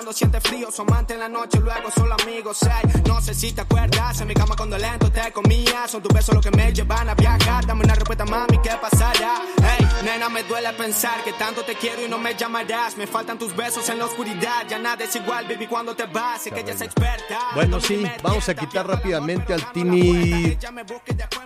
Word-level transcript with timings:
Cuando 0.00 0.14
siente 0.14 0.40
frío. 0.40 0.70
Su 0.70 0.80
amante 0.80 1.12
en 1.12 1.20
la 1.20 1.28
noche, 1.28 1.58
luego 1.60 1.90
solo 1.94 2.16
amigos. 2.22 2.62
Ey, 2.62 3.02
no 3.06 3.20
sé 3.20 3.34
si 3.34 3.52
te 3.52 3.60
acuerdas, 3.60 4.18
en 4.22 4.28
mi 4.28 4.34
cama 4.34 4.56
cuando 4.56 4.78
lento 4.78 5.12
te 5.12 5.30
comía. 5.30 5.86
Son 5.88 6.02
tus 6.02 6.10
besos 6.10 6.34
los 6.34 6.42
que 6.42 6.50
me 6.52 6.72
llevan 6.72 7.10
a 7.10 7.14
viajar. 7.14 7.66
Dame 7.66 7.84
una 7.84 7.94
respuesta, 7.94 8.24
mami, 8.24 8.58
¿qué 8.62 8.70
pasará? 8.80 9.42
Hey, 9.62 9.86
nena, 10.02 10.30
me 10.30 10.42
duele 10.44 10.72
pensar 10.72 11.22
que 11.22 11.34
tanto 11.34 11.62
te 11.64 11.74
quiero 11.74 12.02
y 12.02 12.08
no 12.08 12.16
me 12.16 12.34
llamarás. 12.34 12.96
Me 12.96 13.06
faltan 13.06 13.38
tus 13.38 13.54
besos 13.54 13.86
en 13.90 13.98
la 13.98 14.06
oscuridad. 14.06 14.66
Ya 14.70 14.78
nada 14.78 15.04
es 15.04 15.14
igual, 15.16 15.46
baby, 15.46 15.66
cuando 15.66 15.94
te 15.94 16.06
vas. 16.06 16.40
Sé 16.44 16.50
que 16.50 16.60
ella 16.60 16.72
es 16.72 16.80
experta. 16.80 17.38
Bueno, 17.54 17.76
No 17.76 17.80
sí, 17.82 18.02
vamos 18.22 18.48
a 18.48 18.54
quitar 18.54 18.86
rápidamente 18.86 19.52
al 19.52 19.70
Tini. 19.70 20.56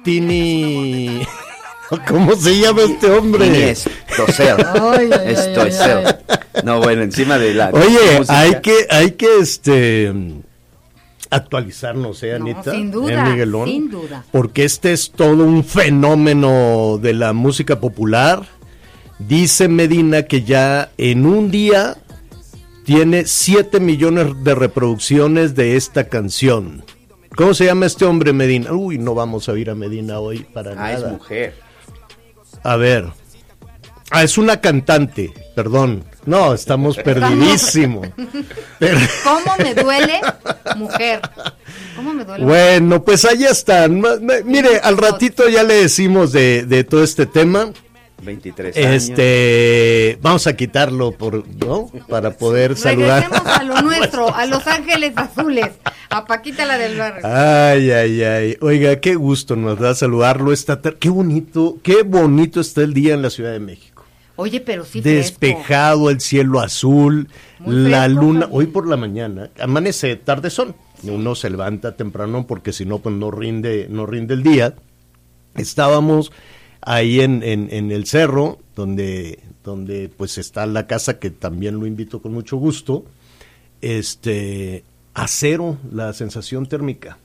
Tini. 0.04 1.26
¿Cómo 2.08 2.36
se 2.36 2.56
llama 2.56 2.82
este 2.82 3.10
hombre? 3.10 3.46
Tini 3.46 3.62
Estocel. 3.62 4.60
Estocel. 5.26 6.18
No, 6.62 6.80
bueno, 6.80 7.02
encima 7.02 7.38
de 7.38 7.54
la. 7.54 7.70
Oye, 7.70 8.18
música. 8.18 8.38
hay 8.38 8.60
que, 8.60 8.86
hay 8.90 9.10
que 9.12 9.38
este 9.40 10.12
actualizarnos, 11.30 12.22
¿eh, 12.22 12.38
No, 12.38 12.44
Anita? 12.46 12.70
sin 12.72 12.88
¿Eh, 12.88 12.90
duda, 12.92 13.24
Miguelón? 13.24 13.68
sin 13.68 13.90
duda. 13.90 14.24
Porque 14.30 14.64
este 14.64 14.92
es 14.92 15.10
todo 15.10 15.44
un 15.44 15.64
fenómeno 15.64 16.98
de 17.02 17.12
la 17.14 17.32
música 17.32 17.80
popular. 17.80 18.42
Dice 19.18 19.68
Medina 19.68 20.22
que 20.24 20.42
ya 20.42 20.90
en 20.98 21.26
un 21.26 21.50
día 21.50 21.96
tiene 22.84 23.24
7 23.26 23.80
millones 23.80 24.26
de 24.44 24.54
reproducciones 24.54 25.54
de 25.54 25.76
esta 25.76 26.08
canción. 26.08 26.84
¿Cómo 27.36 27.54
se 27.54 27.64
llama 27.64 27.86
este 27.86 28.04
hombre, 28.04 28.32
Medina? 28.32 28.72
Uy, 28.72 28.98
no 28.98 29.14
vamos 29.14 29.48
a 29.48 29.58
ir 29.58 29.70
a 29.70 29.74
Medina 29.74 30.20
hoy 30.20 30.40
para 30.52 30.72
Ah, 30.72 30.74
nada. 30.74 30.94
es 31.08 31.12
mujer. 31.12 31.54
A 32.62 32.76
ver. 32.76 33.06
Ah, 34.14 34.22
es 34.22 34.38
una 34.38 34.60
cantante, 34.60 35.32
perdón. 35.54 36.04
No, 36.26 36.54
estamos 36.54 36.96
perdidísimos. 36.96 38.08
Pero- 38.78 38.98
¿Cómo 39.24 39.56
me 39.58 39.74
duele, 39.74 40.20
mujer? 40.76 41.20
¿Cómo 41.96 42.14
me 42.14 42.24
duele? 42.24 42.44
bueno, 42.44 43.02
pues 43.04 43.24
ahí 43.24 43.44
están. 43.44 44.02
Mire, 44.44 44.78
al 44.82 44.96
ratito 44.96 45.48
ya 45.48 45.62
le 45.62 45.74
decimos 45.74 46.32
de, 46.32 46.64
de 46.64 46.84
todo 46.84 47.02
este 47.04 47.26
tema. 47.26 47.70
23 48.22 48.74
años. 48.78 48.88
Este, 48.94 50.18
vamos 50.22 50.46
a 50.46 50.56
quitarlo 50.56 51.12
por, 51.12 51.46
¿no? 51.58 51.90
Para 52.08 52.30
poder 52.30 52.74
saludar. 52.74 53.24
Regresemos 53.24 53.58
a 53.58 53.62
lo 53.64 53.82
nuestro, 53.82 54.34
a 54.34 54.46
Los 54.46 54.66
Ángeles 54.66 55.12
Azules, 55.16 55.68
a 56.08 56.24
Paquita 56.24 56.64
la 56.64 56.78
del 56.78 56.96
barrio. 56.96 57.20
Ay, 57.26 57.90
ay, 57.90 58.22
ay. 58.22 58.56
Oiga, 58.62 58.98
qué 59.00 59.14
gusto 59.16 59.56
nos 59.56 59.78
da 59.78 59.94
saludarlo 59.94 60.54
esta 60.54 60.80
tar- 60.80 60.96
Qué 60.96 61.10
bonito, 61.10 61.76
qué 61.82 62.02
bonito 62.02 62.60
está 62.62 62.80
el 62.80 62.94
día 62.94 63.12
en 63.12 63.20
la 63.20 63.28
Ciudad 63.28 63.52
de 63.52 63.60
México. 63.60 63.93
Oye, 64.36 64.60
pero 64.60 64.84
sí 64.84 65.00
fresco. 65.00 65.16
Despejado, 65.16 66.10
el 66.10 66.20
cielo 66.20 66.60
azul, 66.60 67.28
Muy 67.60 67.88
la 67.88 68.04
fresco, 68.04 68.20
luna. 68.20 68.48
Hoy 68.50 68.66
por 68.66 68.88
la 68.88 68.96
mañana 68.96 69.50
amanece 69.60 70.16
tarde 70.16 70.50
son. 70.50 70.74
Uno 71.04 71.34
se 71.34 71.50
levanta 71.50 71.96
temprano 71.96 72.46
porque 72.46 72.72
si 72.72 72.84
no, 72.84 72.98
pues 72.98 73.14
no 73.14 73.30
rinde, 73.30 73.86
no 73.90 74.06
rinde 74.06 74.34
el 74.34 74.42
día. 74.42 74.74
Estábamos 75.54 76.32
ahí 76.80 77.20
en, 77.20 77.42
en, 77.42 77.68
en 77.70 77.92
el 77.92 78.06
cerro, 78.06 78.58
donde, 78.74 79.38
donde 79.62 80.10
pues 80.14 80.38
está 80.38 80.66
la 80.66 80.86
casa 80.86 81.18
que 81.18 81.30
también 81.30 81.78
lo 81.78 81.86
invito 81.86 82.20
con 82.20 82.32
mucho 82.32 82.56
gusto. 82.56 83.04
Este, 83.80 84.82
a 85.12 85.28
cero 85.28 85.78
la 85.92 86.12
sensación 86.12 86.66
térmica. 86.66 87.18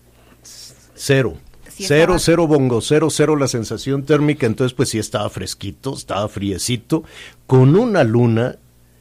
Cero. 0.95 1.37
Sí 1.79 1.85
cero, 1.87 2.15
estaba- 2.15 2.19
cero 2.19 2.47
bongo, 2.47 2.81
cero, 2.81 3.09
cero 3.09 3.35
la 3.35 3.47
sensación 3.47 4.03
térmica. 4.03 4.45
Entonces, 4.45 4.73
pues 4.75 4.89
sí 4.89 4.99
estaba 4.99 5.29
fresquito, 5.29 5.93
estaba 5.93 6.27
friecito, 6.27 7.03
con 7.47 7.75
una 7.75 8.03
luna. 8.03 8.57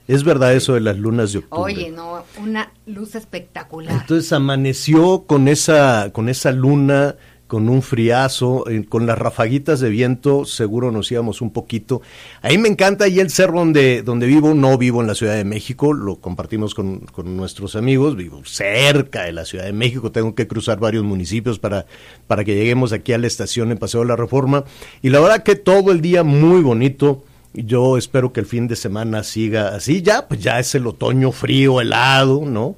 Es 0.07 0.25
verdad 0.25 0.55
eso 0.55 0.73
de 0.75 0.81
las 0.81 0.97
lunas 0.97 1.33
de 1.33 1.41
octubre. 1.41 1.63
Oye, 1.75 1.91
no, 1.91 2.25
una 2.41 2.73
luz 2.87 3.15
espectacular. 3.15 3.93
Entonces 4.01 4.33
amaneció 4.33 5.25
con 5.27 5.49
esa, 5.49 6.11
con 6.13 6.29
esa 6.31 6.51
luna, 6.53 7.17
con 7.49 7.69
un 7.71 7.83
friazo, 7.83 8.69
eh, 8.69 8.85
con 8.87 9.07
las 9.07 9.19
rafaguitas 9.19 9.81
de 9.81 9.89
viento, 9.89 10.45
seguro 10.45 10.93
nos 10.93 11.11
íbamos 11.11 11.41
un 11.41 11.51
poquito. 11.51 12.03
Ahí 12.43 12.59
me 12.59 12.69
encanta, 12.69 13.07
ahí 13.07 13.19
el 13.19 13.31
cerro 13.31 13.59
donde, 13.59 14.03
donde 14.03 14.27
vivo, 14.27 14.55
no 14.55 14.77
vivo 14.77 15.01
en 15.01 15.07
la 15.07 15.15
Ciudad 15.15 15.35
de 15.35 15.45
México, 15.45 15.95
lo 15.95 16.17
compartimos 16.17 16.75
con, 16.75 16.99
con 17.01 17.37
nuestros 17.37 17.75
amigos, 17.75 18.17
vivo 18.17 18.43
cerca 18.45 19.25
de 19.25 19.33
la 19.33 19.47
Ciudad 19.47 19.65
de 19.65 19.73
México, 19.73 20.13
tengo 20.13 20.35
que 20.35 20.47
cruzar 20.47 20.79
varios 20.79 21.05
municipios 21.05 21.59
para, 21.59 21.87
para 22.27 22.45
que 22.45 22.55
lleguemos 22.55 22.93
aquí 22.93 23.15
a 23.15 23.19
la 23.19 23.27
estación 23.27 23.73
en 23.73 23.79
Paseo 23.79 24.01
de 24.01 24.07
la 24.07 24.17
Reforma. 24.17 24.65
Y 25.01 25.09
la 25.09 25.21
verdad 25.21 25.43
que 25.43 25.57
todo 25.57 25.91
el 25.91 26.01
día 26.01 26.23
muy 26.23 26.63
bonito. 26.63 27.25
Yo 27.55 27.97
espero 27.97 28.33
que 28.33 28.41
el 28.41 28.47
fin 28.47 28.69
de 28.69 28.77
semana 28.77 29.25
siga 29.25 29.69
así. 29.75 30.03
Ya, 30.03 30.29
pues 30.29 30.41
ya 30.41 30.61
es 30.61 30.75
el 30.75 30.87
otoño 30.87 31.33
frío, 31.33 31.81
helado, 31.81 32.43
¿no? 32.45 32.77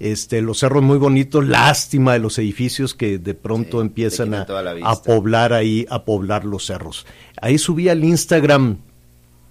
Este, 0.00 0.42
los 0.42 0.58
cerros 0.60 0.82
muy 0.82 0.96
bonitos, 0.98 1.44
lástima 1.46 2.12
de 2.12 2.20
los 2.20 2.38
edificios 2.38 2.94
que 2.94 3.18
de 3.18 3.34
pronto 3.34 3.80
Sí, 3.80 3.86
empiezan 3.86 4.32
a, 4.34 4.46
a 4.84 5.02
poblar 5.02 5.52
ahí, 5.52 5.86
a 5.90 6.04
poblar 6.04 6.44
los 6.44 6.66
cerros. 6.66 7.04
Ahí 7.42 7.58
subí 7.58 7.88
al 7.88 8.04
Instagram. 8.04 8.78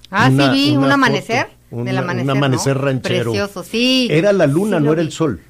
Ah, 0.10 0.30
una- 0.32 0.54
sí 0.54 0.70
vi 0.72 0.78
un 0.78 0.90
amanecer, 0.90 1.48
foto, 1.70 1.84
del 1.84 1.94
una- 1.96 2.00
amanecer, 2.02 2.24
un 2.32 2.38
amanecer 2.38 2.76
¿no? 2.78 2.82
ranchero. 2.84 3.32
Precioso, 3.32 3.64
sí. 3.64 4.08
Era 4.10 4.32
la 4.32 4.48
luna, 4.48 4.78
Sí 4.78 4.84
no 4.86 4.94
era 4.94 5.02
el 5.02 5.12
sol. 5.12 5.42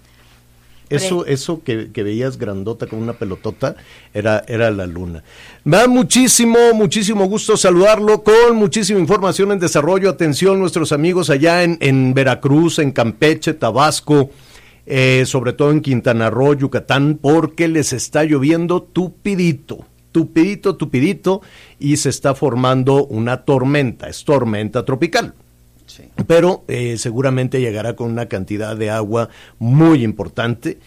Eso, 0.90 1.24
Pre- 1.24 1.34
eso 1.34 1.62
que, 1.64 1.92
que 1.92 2.02
veías 2.02 2.38
grandota 2.38 2.88
con 2.88 3.00
una 3.00 3.12
pelotota 3.14 3.76
era, 4.14 4.44
era 4.48 4.72
la 4.72 4.88
luna. 4.88 5.22
Me 5.66 5.78
da 5.78 5.88
muchísimo, 5.88 6.58
muchísimo 6.74 7.26
gusto 7.26 7.58
saludarlo 7.58 8.24
con 8.24 8.56
muchísima 8.56 8.98
información 9.00 9.52
en 9.52 9.60
desarrollo. 9.60 10.10
Atención, 10.10 10.58
nuestros 10.60 10.94
amigos 10.94 11.30
allá 11.30 11.62
en, 11.64 11.78
en 11.82 12.14
Veracruz, 12.14 12.80
en 12.80 12.94
Campeche, 12.94 13.54
Tabasco, 13.54 14.32
eh, 14.88 15.24
sobre 15.26 15.52
todo 15.54 15.72
en 15.72 15.82
Quintana 15.82 16.30
Roo, 16.30 16.54
Yucatán, 16.54 17.20
porque 17.22 17.68
les 17.68 17.92
está 17.92 18.24
lloviendo 18.24 18.82
tupidito, 18.82 19.86
tupidito, 20.14 20.78
tupidito, 20.78 21.42
y 21.78 21.98
se 21.98 22.10
está 22.10 22.34
formando 22.34 23.06
una 23.06 23.44
tormenta, 23.44 24.08
es 24.08 24.24
tormenta 24.24 24.84
tropical 24.86 25.34
Sí. 25.86 26.04
pero 26.28 26.66
eh, 26.68 26.98
seguramente 26.98 27.62
llegará 27.62 27.96
con 27.96 28.12
una 28.12 28.26
cantidad 28.26 28.76
de 28.76 28.90
agua 28.90 29.30
muy 29.58 30.04
importante. 30.04 30.80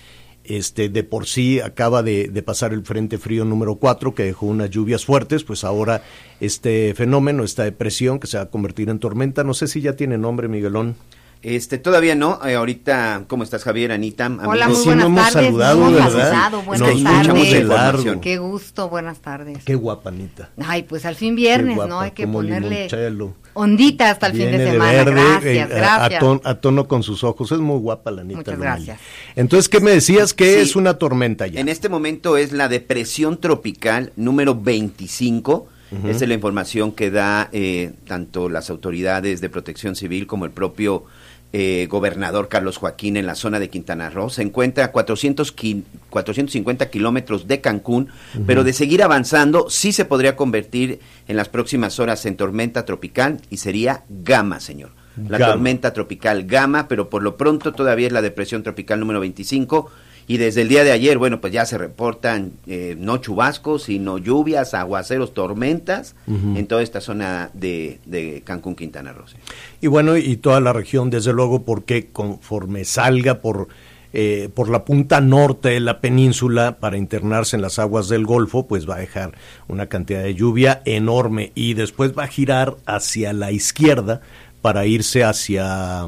Este, 0.44 0.88
de 0.88 1.04
por 1.04 1.26
sí 1.26 1.60
acaba 1.60 2.02
de, 2.02 2.28
de 2.28 2.42
pasar 2.42 2.72
el 2.72 2.82
Frente 2.84 3.18
Frío 3.18 3.44
número 3.44 3.76
4 3.76 4.14
que 4.14 4.24
dejó 4.24 4.46
unas 4.46 4.68
lluvias 4.70 5.04
fuertes, 5.04 5.44
pues 5.44 5.64
ahora 5.64 6.02
este 6.40 6.92
fenómeno, 6.94 7.44
esta 7.44 7.62
depresión 7.64 8.18
que 8.18 8.26
se 8.26 8.36
va 8.36 8.44
a 8.44 8.50
convertir 8.50 8.88
en 8.88 8.98
tormenta, 8.98 9.44
no 9.44 9.54
sé 9.54 9.68
si 9.68 9.80
ya 9.80 9.94
tiene 9.94 10.18
nombre, 10.18 10.48
Miguelón. 10.48 10.96
Este, 11.42 11.78
todavía 11.78 12.14
no. 12.14 12.38
eh, 12.46 12.54
ahorita, 12.54 13.24
¿cómo 13.26 13.44
estás, 13.44 13.64
Javier, 13.64 13.92
Anita? 13.92 14.26
Hola, 14.44 14.66
amigos? 14.66 14.68
muy 14.68 14.76
Sí, 14.76 14.84
buenas 14.88 15.04
no 15.04 15.06
hemos 15.20 15.32
tardes. 15.32 15.46
saludado, 15.48 15.80
no 15.80 15.90
¿verdad? 15.92 16.10
saludado. 16.10 16.62
Buenas 16.62 16.88
escuchamos 16.90 17.26
tardes. 17.26 17.52
de 17.52 17.64
largo. 17.64 18.20
Qué 18.20 18.36
gusto, 18.38 18.88
buenas 18.90 19.18
tardes. 19.20 19.64
Qué 19.64 19.74
guapanita. 19.74 20.50
Ay, 20.66 20.82
pues 20.82 21.06
al 21.06 21.14
fin 21.16 21.34
viernes, 21.36 21.76
Qué 21.76 21.80
¿no? 21.80 21.86
guapa, 21.86 22.02
Hay 22.04 22.10
que 22.10 22.26
ponerle 22.28 22.68
limonchelo. 22.88 23.34
ondita 23.54 24.10
hasta 24.10 24.26
el 24.26 24.32
fin 24.32 24.42
Viene 24.48 24.58
de 24.64 24.70
semana. 24.72 24.92
verde, 24.92 25.12
gracias, 25.12 25.44
eh, 25.46 25.62
a- 25.62 25.66
gracias. 25.66 26.14
A, 26.22 26.26
ton- 26.26 26.40
a 26.44 26.54
tono 26.56 26.86
con 26.86 27.02
sus 27.02 27.24
ojos. 27.24 27.50
Es 27.52 27.58
muy 27.58 27.78
guapa 27.78 28.10
la 28.10 28.20
Anita. 28.20 28.36
Muchas 28.40 28.58
gracias. 28.58 29.00
Entonces, 29.34 29.70
¿qué 29.70 29.80
me 29.80 29.92
decías? 29.92 30.34
que 30.34 30.56
Sí. 30.56 30.60
es 30.60 30.76
una 30.76 30.98
tormenta 30.98 31.46
ya? 31.46 31.58
En 31.58 31.70
este 31.70 31.88
momento 31.88 32.36
es 32.36 32.52
la 32.52 32.68
depresión 32.68 33.40
tropical 33.40 34.12
número 34.16 34.54
25. 34.54 35.68
Esa 36.06 36.22
es 36.22 36.28
la 36.28 36.34
información 36.34 36.92
que 36.92 37.10
da 37.10 37.48
eh, 37.50 37.92
tanto 38.06 38.48
las 38.48 38.70
autoridades 38.70 39.40
de 39.40 39.48
protección 39.48 39.96
civil 39.96 40.28
como 40.28 40.44
el 40.44 40.52
propio 40.52 41.04
eh, 41.52 41.86
gobernador 41.90 42.48
Carlos 42.48 42.76
Joaquín 42.76 43.16
en 43.16 43.26
la 43.26 43.34
zona 43.34 43.58
de 43.58 43.68
Quintana 43.70 44.08
Roo. 44.10 44.30
Se 44.30 44.42
encuentra 44.42 44.84
a 44.86 44.92
400 44.92 45.50
ki- 45.52 45.84
450 46.10 46.90
kilómetros 46.90 47.48
de 47.48 47.60
Cancún, 47.60 48.08
pero 48.46 48.62
de 48.64 48.72
seguir 48.72 49.02
avanzando 49.02 49.68
sí 49.68 49.92
se 49.92 50.04
podría 50.04 50.36
convertir 50.36 51.00
en 51.28 51.36
las 51.36 51.48
próximas 51.48 51.98
horas 51.98 52.24
en 52.26 52.36
tormenta 52.36 52.84
tropical 52.84 53.40
y 53.50 53.56
sería 53.56 54.04
Gama, 54.08 54.60
señor. 54.60 54.90
La 55.28 55.38
Gama. 55.38 55.52
tormenta 55.54 55.92
tropical 55.92 56.44
Gama, 56.44 56.86
pero 56.86 57.10
por 57.10 57.22
lo 57.22 57.36
pronto 57.36 57.72
todavía 57.72 58.06
es 58.06 58.12
la 58.12 58.22
depresión 58.22 58.62
tropical 58.62 59.00
número 59.00 59.18
25 59.20 59.90
y 60.30 60.36
desde 60.36 60.62
el 60.62 60.68
día 60.68 60.84
de 60.84 60.92
ayer, 60.92 61.18
bueno, 61.18 61.40
pues 61.40 61.52
ya 61.52 61.66
se 61.66 61.76
reportan 61.76 62.52
eh, 62.68 62.94
no 62.96 63.16
chubascos, 63.16 63.82
sino 63.82 64.16
lluvias, 64.16 64.74
aguaceros, 64.74 65.34
tormentas 65.34 66.14
en 66.28 66.68
toda 66.68 66.84
esta 66.84 67.00
zona 67.00 67.50
de, 67.52 67.98
de 68.06 68.40
Cancún, 68.44 68.76
Quintana 68.76 69.12
Roo. 69.12 69.26
sí. 69.26 69.34
Y 69.80 69.88
bueno, 69.88 70.16
y 70.16 70.36
toda 70.36 70.60
la 70.60 70.72
región, 70.72 71.10
desde 71.10 71.32
luego, 71.32 71.64
porque 71.64 72.10
conforme 72.12 72.84
salga 72.84 73.40
por, 73.40 73.66
eh, 74.12 74.50
por 74.54 74.68
la 74.68 74.84
punta 74.84 75.20
norte 75.20 75.70
de 75.70 75.80
la 75.80 76.00
península 76.00 76.76
para 76.78 76.96
internarse 76.96 77.56
en 77.56 77.62
las 77.62 77.80
aguas 77.80 78.08
del 78.08 78.24
Golfo, 78.24 78.68
pues 78.68 78.88
va 78.88 78.94
a 78.94 79.00
dejar 79.00 79.32
una 79.66 79.86
cantidad 79.86 80.22
de 80.22 80.36
lluvia 80.36 80.80
enorme 80.84 81.50
y 81.56 81.74
después 81.74 82.16
va 82.16 82.22
a 82.22 82.28
girar 82.28 82.76
hacia 82.86 83.32
la 83.32 83.50
izquierda 83.50 84.20
para 84.62 84.86
irse 84.86 85.24
hacia, 85.24 86.06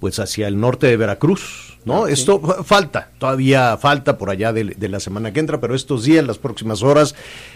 pues 0.00 0.18
hacia 0.18 0.48
el 0.48 0.58
norte 0.58 0.88
de 0.88 0.96
Veracruz. 0.96 1.65
¿No? 1.86 2.06
Esto 2.08 2.40
fa- 2.40 2.62
falta, 2.64 3.10
todavía 3.18 3.76
falta 3.78 4.18
por 4.18 4.28
allá 4.28 4.52
de, 4.52 4.64
de 4.64 4.88
la 4.88 5.00
semana 5.00 5.32
que 5.32 5.40
entra, 5.40 5.60
pero 5.60 5.74
estos 5.74 6.04
días, 6.04 6.26
las 6.26 6.36
próximas 6.36 6.82
horas, 6.82 7.14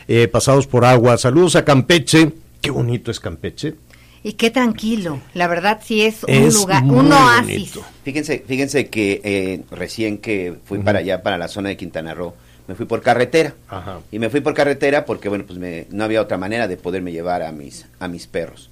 eh, 0.09 0.29
pasados 0.29 0.67
por 0.67 0.85
agua. 0.87 1.19
Saludos 1.19 1.57
a 1.57 1.65
Campeche. 1.65 2.33
Qué 2.63 2.71
bonito 2.71 3.11
es 3.11 3.19
Campeche. 3.21 3.75
Y 4.23 4.35
qué 4.35 4.51
tranquilo. 4.51 5.19
La 5.35 5.49
verdad 5.49 5.81
sí 5.85 6.03
es 6.03 6.23
un 6.25 6.31
Es 6.31 6.55
lugar, 6.55 6.85
muy 6.85 6.99
un 6.99 7.13
oasis. 7.13 7.45
bonito. 7.75 7.83
Fíjense, 8.05 8.45
fíjense 8.47 8.89
que 8.89 9.21
eh, 9.25 9.63
recién 9.71 10.19
que 10.19 10.55
fui 10.65 10.79
para 10.79 10.99
allá, 11.01 11.23
para 11.23 11.37
la 11.39 11.49
zona 11.49 11.71
de 11.71 11.77
Quintana 11.77 12.15
Roo, 12.15 12.35
me 12.71 12.77
fui 12.77 12.87
por 12.87 13.03
carretera. 13.03 13.53
Ajá. 13.69 13.99
Y 14.13 14.21
me 14.21 14.31
fui 14.31 14.41
por 14.41 14.55
carretera 14.55 15.05
porque, 15.05 15.29
bueno, 15.29 15.43
pues 15.45 15.59
me- 15.59 15.87
no 15.91 16.05
había 16.05 16.23
otra 16.23 16.39
manera 16.39 16.69
de 16.69 16.77
poderme 16.77 17.11
llevar 17.11 17.43
a 17.43 17.51
mis, 17.51 17.87
a 17.99 18.07
mis 18.07 18.29
perros. 18.29 18.71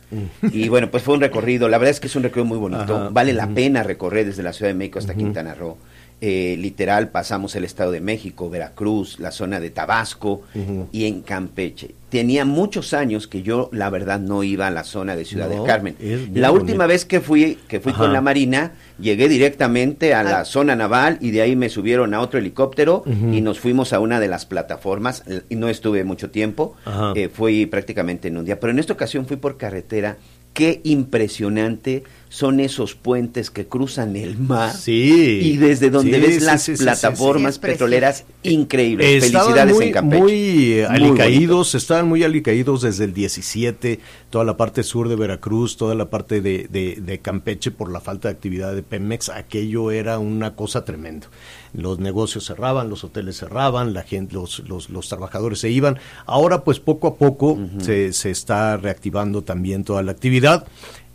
Y 0.53 0.69
bueno, 0.69 0.89
pues 0.89 1.03
fue 1.03 1.15
un 1.15 1.21
recorrido, 1.21 1.69
la 1.69 1.79
verdad 1.79 1.91
es 1.91 1.99
que 2.01 2.07
es 2.07 2.15
un 2.15 2.23
recorrido 2.23 2.45
muy 2.45 2.59
bonito. 2.59 2.95
Ajá. 2.97 3.09
Vale 3.11 3.33
la 3.33 3.49
pena 3.49 3.83
recorrer 3.83 4.25
desde 4.27 4.45
la 4.45 4.53
Ciudad 4.53 4.71
de 4.71 4.75
México 4.75 5.01
hasta 5.01 5.15
Quintana 5.15 5.55
Roo. 5.55 5.77
Eh, 6.21 6.57
literal, 6.59 7.11
pasamos 7.11 7.55
el 7.55 7.63
Estado 7.63 7.93
de 7.93 8.01
México, 8.01 8.51
Veracruz, 8.51 9.21
la 9.21 9.31
zona 9.31 9.61
de 9.61 9.71
Tabasco 9.71 10.43
y 10.91 11.05
en 11.07 11.23
Campeche. 11.23 11.95
Tenía 12.09 12.45
muchos 12.45 12.93
años 12.93 13.29
que 13.29 13.43
yo, 13.43 13.69
la 13.73 13.89
verdad, 13.89 14.19
no 14.19 14.43
iba 14.43 14.67
a 14.67 14.71
la 14.73 14.83
zona 14.83 15.15
de 15.15 15.25
Ciudad 15.25 15.49
No, 15.49 15.55
del 15.55 15.65
Carmen. 15.65 15.95
La 16.35 16.51
última 16.51 16.85
bonito. 16.85 16.89
vez 16.89 17.05
que 17.05 17.21
fui, 17.21 17.59
que 17.69 17.79
fui 17.79 17.93
Ajá. 17.93 18.03
con 18.03 18.13
la 18.13 18.21
Marina, 18.21 18.73
llegué 18.99 19.29
directamente 19.29 20.13
a 20.15 20.25
la 20.25 20.41
Ah. 20.41 20.45
zona 20.45 20.75
naval 20.75 21.19
y 21.21 21.31
de 21.31 21.43
ahí 21.43 21.55
me 21.55 21.69
subieron 21.69 22.13
a 22.15 22.21
otro 22.21 22.41
helicóptero 22.41 23.05
y 23.07 23.41
nos 23.41 23.61
fuimos 23.61 23.93
a 23.93 24.01
una 24.01 24.19
de 24.19 24.27
las 24.27 24.45
plataformas. 24.45 25.23
Y 25.49 25.55
no 25.55 25.69
estuve 25.69 26.03
mucho 26.03 26.31
tiempo, 26.31 26.75
eh, 27.15 27.29
fui 27.33 27.67
prácticamente 27.67 28.27
en 28.27 28.39
un 28.39 28.45
día. 28.45 28.59
Pero 28.59 28.73
en 28.73 28.81
esta 28.81 28.93
ocasión 28.95 29.25
fui 29.27 29.37
por 29.37 29.57
carretera. 29.57 30.17
Qué 30.53 30.81
impresionante 30.83 32.03
son 32.31 32.61
esos 32.61 32.95
puentes 32.95 33.51
que 33.51 33.67
cruzan 33.67 34.17
el 34.17 34.39
mar. 34.39 34.75
Sí. 34.75 35.41
Y 35.43 35.57
desde 35.57 35.91
donde 35.91 36.15
Sí, 36.17 36.21
ves 36.21 36.35
sí, 36.39 36.45
las 36.45 36.69
plataformas 36.81 37.55
sí. 37.55 37.61
Sí, 37.63 37.67
es 37.67 37.73
petroleras 37.73 38.25
increíbles. 38.43 39.25
Estaban 39.25 39.47
Felicidades 39.55 39.75
muy, 39.77 39.87
en 39.87 39.93
Campeche. 39.93 40.23
muy 40.23 40.73
eh, 40.75 40.87
Muy 40.91 40.97
alicaídos, 41.09 41.75
estaban 41.75 42.09
muy 42.09 42.23
alicaídos 42.25 42.83
desde 42.83 43.05
el 43.05 43.15
17, 43.15 44.01
toda 44.31 44.45
la 44.45 44.57
parte 44.57 44.83
sur 44.83 45.09
de 45.09 45.17
Veracruz, 45.17 45.77
toda 45.77 45.95
la 45.95 46.11
parte 46.11 46.41
de, 46.41 46.69
de- 46.71 46.99
de 47.01 47.19
Campeche 47.21 47.71
por 47.71 47.91
la 47.91 48.01
falta 48.01 48.29
de 48.29 48.35
actividad 48.35 48.75
de 48.75 48.83
Pemex, 48.83 49.29
aquello 49.31 49.91
era 49.91 50.19
una 50.19 50.55
cosa 50.55 50.85
tremenda. 50.85 51.29
Los 51.75 51.99
negocios 51.99 52.45
cerraban, 52.47 52.89
los 52.89 53.05
hoteles 53.05 53.37
cerraban, 53.39 53.93
la 53.95 54.03
gente, 54.03 54.35
los, 54.35 54.61
los, 54.69 54.89
los 54.91 55.09
trabajadores 55.09 55.59
se 55.61 55.71
iban. 55.71 55.99
Ahora 56.27 56.65
pues 56.65 56.81
poco 56.81 57.09
a 57.09 57.17
poco 57.17 57.59
se, 57.79 58.13
se 58.13 58.31
está 58.31 58.77
reactivando 58.77 59.43
también 59.43 59.85
toda 59.85 60.03
la 60.03 60.13
actividad. 60.13 60.67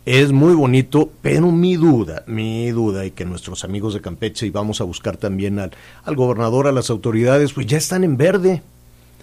Es 0.06 0.32
muy 0.32 0.52
bonito, 0.54 1.10
pero 1.22 1.50
mi 1.50 1.76
duda, 1.76 2.24
mi 2.26 2.70
duda, 2.70 3.06
y 3.06 3.10
que 3.12 3.24
nuestros 3.24 3.64
amigos 3.64 3.94
de 3.94 4.02
Campeche, 4.02 4.46
y 4.46 4.50
vamos 4.50 4.82
a 4.82 4.84
buscar 4.84 5.16
también 5.16 5.58
al, 5.58 5.70
al 6.04 6.14
gobernador, 6.14 6.66
a 6.66 6.72
las 6.72 6.90
autoridades, 6.90 7.54
pues 7.54 7.66
ya 7.66 7.78
están 7.78 8.04
en 8.04 8.18
verde. 8.18 8.62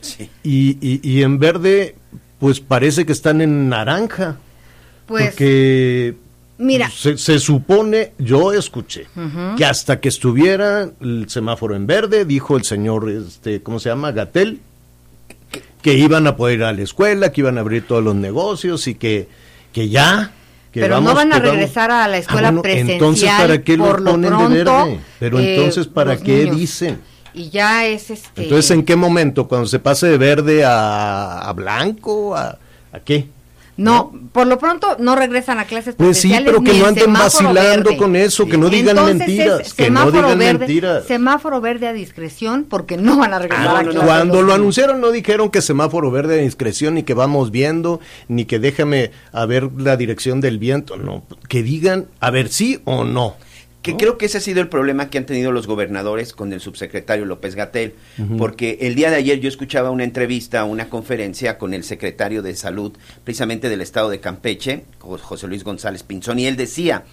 Sí. 0.01 0.27
Y, 0.43 0.77
y, 0.81 0.99
y 1.07 1.21
en 1.21 1.37
verde, 1.37 1.95
pues 2.39 2.59
parece 2.59 3.05
que 3.05 3.11
están 3.11 3.41
en 3.41 3.69
naranja. 3.69 4.37
Pues, 5.05 5.27
porque 5.29 6.15
mira. 6.57 6.89
se, 6.89 7.15
se 7.19 7.37
supone, 7.37 8.13
yo 8.17 8.51
escuché, 8.51 9.05
que 9.57 9.65
hasta 9.65 9.99
que 9.99 10.09
estuviera 10.09 10.89
el 10.99 11.29
semáforo 11.29 11.75
en 11.75 11.85
verde, 11.85 12.25
dijo 12.25 12.57
el 12.57 12.63
señor, 12.63 13.07
este, 13.11 13.61
¿cómo 13.61 13.79
se 13.79 13.89
llama? 13.89 14.13
Gatel, 14.13 14.61
que 15.83 15.93
iban 15.93 16.25
a 16.25 16.35
poder 16.35 16.57
ir 16.57 16.63
a 16.63 16.73
la 16.73 16.81
escuela, 16.81 17.31
que 17.31 17.41
iban 17.41 17.59
a 17.59 17.61
abrir 17.61 17.85
todos 17.85 18.03
los 18.03 18.15
negocios 18.15 18.87
y 18.87 18.95
que, 18.95 19.27
que 19.73 19.89
ya. 19.89 20.33
Que 20.71 20.79
Pero 20.79 20.95
vamos- 20.95 21.09
no 21.11 21.15
van 21.15 21.33
a 21.33 21.39
vamos- 21.39 21.51
regresar 21.51 21.91
a 21.91 22.07
la 22.07 22.17
escuela 22.17 22.47
Ah, 22.47 22.51
bueno, 22.51 22.61
presencial. 22.61 22.93
Entonces, 22.95 23.29
¿para 23.37 23.61
qué 23.61 23.77
lo 23.77 23.85
ponen 23.97 24.29
pronto, 24.31 24.49
de 24.49 24.63
verde? 24.63 24.99
Pero 25.19 25.39
eh, 25.39 25.55
entonces, 25.55 25.87
¿para 25.87 26.17
qué 26.17 26.43
niños. 26.45 26.55
dicen? 26.57 27.01
Y 27.33 27.49
ya 27.49 27.85
es 27.85 28.09
este. 28.09 28.43
Entonces, 28.43 28.71
¿en 28.71 28.83
qué 28.83 28.95
momento? 28.95 29.47
¿Cuando 29.47 29.67
se 29.67 29.79
pase 29.79 30.07
de 30.07 30.17
verde 30.17 30.63
a, 30.65 31.39
a 31.39 31.53
blanco? 31.53 32.35
¿A, 32.35 32.57
a 32.93 32.99
qué? 32.99 33.27
No, 33.77 34.11
por 34.31 34.47
lo 34.47 34.59
pronto 34.59 34.97
no 34.99 35.15
regresan 35.15 35.57
a 35.57 35.65
clases 35.65 35.95
Pues 35.95 36.19
sí, 36.19 36.33
pero 36.45 36.61
que 36.61 36.73
no 36.73 36.79
en 36.79 36.85
anden 36.89 37.13
vacilando 37.13 37.89
verde. 37.89 37.97
con 37.97 38.15
eso, 38.15 38.45
que 38.45 38.57
no 38.57 38.69
digan 38.69 38.97
Entonces, 38.97 39.17
mentiras, 39.17 39.59
es 39.61 39.73
que 39.73 39.89
no 39.89 40.11
digan 40.11 40.37
verde, 40.37 40.59
mentiras. 40.59 41.05
Semáforo 41.05 41.61
verde 41.61 41.87
a 41.87 41.93
discreción 41.93 42.65
porque 42.69 42.97
no 42.97 43.17
van 43.17 43.33
a 43.33 43.39
regresar 43.39 43.67
Ah, 43.67 43.79
a 43.79 43.83
no, 43.83 43.87
no, 43.87 43.91
clases. 43.93 44.07
Cuando 44.07 44.41
lo 44.41 44.53
anunciaron 44.53 44.99
no 45.01 45.11
dijeron 45.11 45.49
que 45.49 45.61
semáforo 45.61 46.11
verde 46.11 46.35
de 46.35 46.43
discreción 46.43 46.95
ni 46.95 47.03
que 47.03 47.13
vamos 47.13 47.49
viendo, 47.51 48.01
ni 48.27 48.45
que 48.45 48.59
déjame 48.59 49.11
a 49.31 49.45
ver 49.45 49.69
la 49.77 49.95
dirección 49.97 50.41
del 50.41 50.59
viento, 50.59 50.97
no, 50.97 51.23
que 51.47 51.63
digan 51.63 52.07
a 52.19 52.29
ver 52.29 52.49
sí 52.49 52.81
o 52.85 53.03
no. 53.03 53.35
Que 53.81 53.97
creo 53.97 54.17
que 54.19 54.27
ese 54.27 54.37
ha 54.37 54.41
sido 54.41 54.61
el 54.61 54.69
problema 54.69 55.09
que 55.09 55.17
han 55.17 55.25
tenido 55.25 55.51
los 55.51 55.65
gobernadores 55.65 56.33
con 56.33 56.53
el 56.53 56.59
subsecretario 56.61 57.25
López 57.25 57.55
Gatel, 57.55 57.95
porque 58.37 58.77
el 58.81 58.93
día 58.95 59.09
de 59.09 59.15
ayer 59.15 59.39
yo 59.39 59.49
escuchaba 59.49 59.89
una 59.89 60.03
entrevista, 60.03 60.63
una 60.65 60.87
conferencia 60.89 61.57
con 61.57 61.73
el 61.73 61.83
secretario 61.83 62.43
de 62.43 62.55
Salud, 62.55 62.91
precisamente 63.23 63.69
del 63.69 63.81
estado 63.81 64.09
de 64.09 64.19
Campeche, 64.19 64.83
Jo- 64.99 65.17
José 65.17 65.47
Luis 65.47 65.63
González 65.63 66.03
Pinzón, 66.03 66.37
y 66.37 66.45
él 66.45 66.57
decía, 66.57 67.05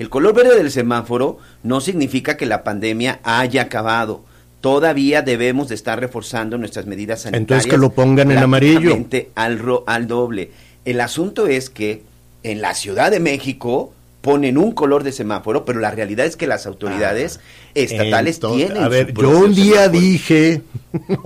el 0.00 0.08
color 0.10 0.34
verde 0.34 0.56
del 0.56 0.70
semáforo 0.72 1.38
no 1.62 1.80
significa 1.80 2.36
que 2.36 2.46
la 2.46 2.64
pandemia 2.64 3.20
haya 3.22 3.62
acabado. 3.62 4.24
Todavía 4.60 5.22
debemos 5.22 5.68
de 5.68 5.76
estar 5.76 6.00
reforzando 6.00 6.58
nuestras 6.58 6.86
medidas 6.86 7.20
sanitarias. 7.22 7.42
Entonces 7.42 7.70
que 7.70 7.78
lo 7.78 7.90
pongan 7.92 8.32
en 8.32 8.38
amarillo. 8.38 8.90
Al, 9.36 9.58
ro- 9.60 9.84
al 9.86 10.08
doble. 10.08 10.50
El 10.84 11.00
asunto 11.00 11.46
es 11.46 11.70
que 11.70 12.02
en 12.42 12.60
la 12.60 12.74
Ciudad 12.74 13.10
de 13.12 13.20
México 13.20 13.92
ponen 14.26 14.58
un 14.58 14.72
color 14.72 15.04
de 15.04 15.12
semáforo, 15.12 15.64
pero 15.64 15.78
la 15.80 15.90
realidad 15.92 16.26
es 16.26 16.36
que 16.36 16.46
las 16.46 16.66
autoridades 16.66 17.40
estatales 17.74 18.36
Ah, 18.42 18.48
Entonces, 18.48 18.66
tienen. 18.66 18.84
A 18.84 18.88
ver, 18.88 19.12
su 19.14 19.22
yo 19.22 19.30
un 19.30 19.54
día 19.54 19.84
semáforo. 19.84 19.92
día 20.00 20.62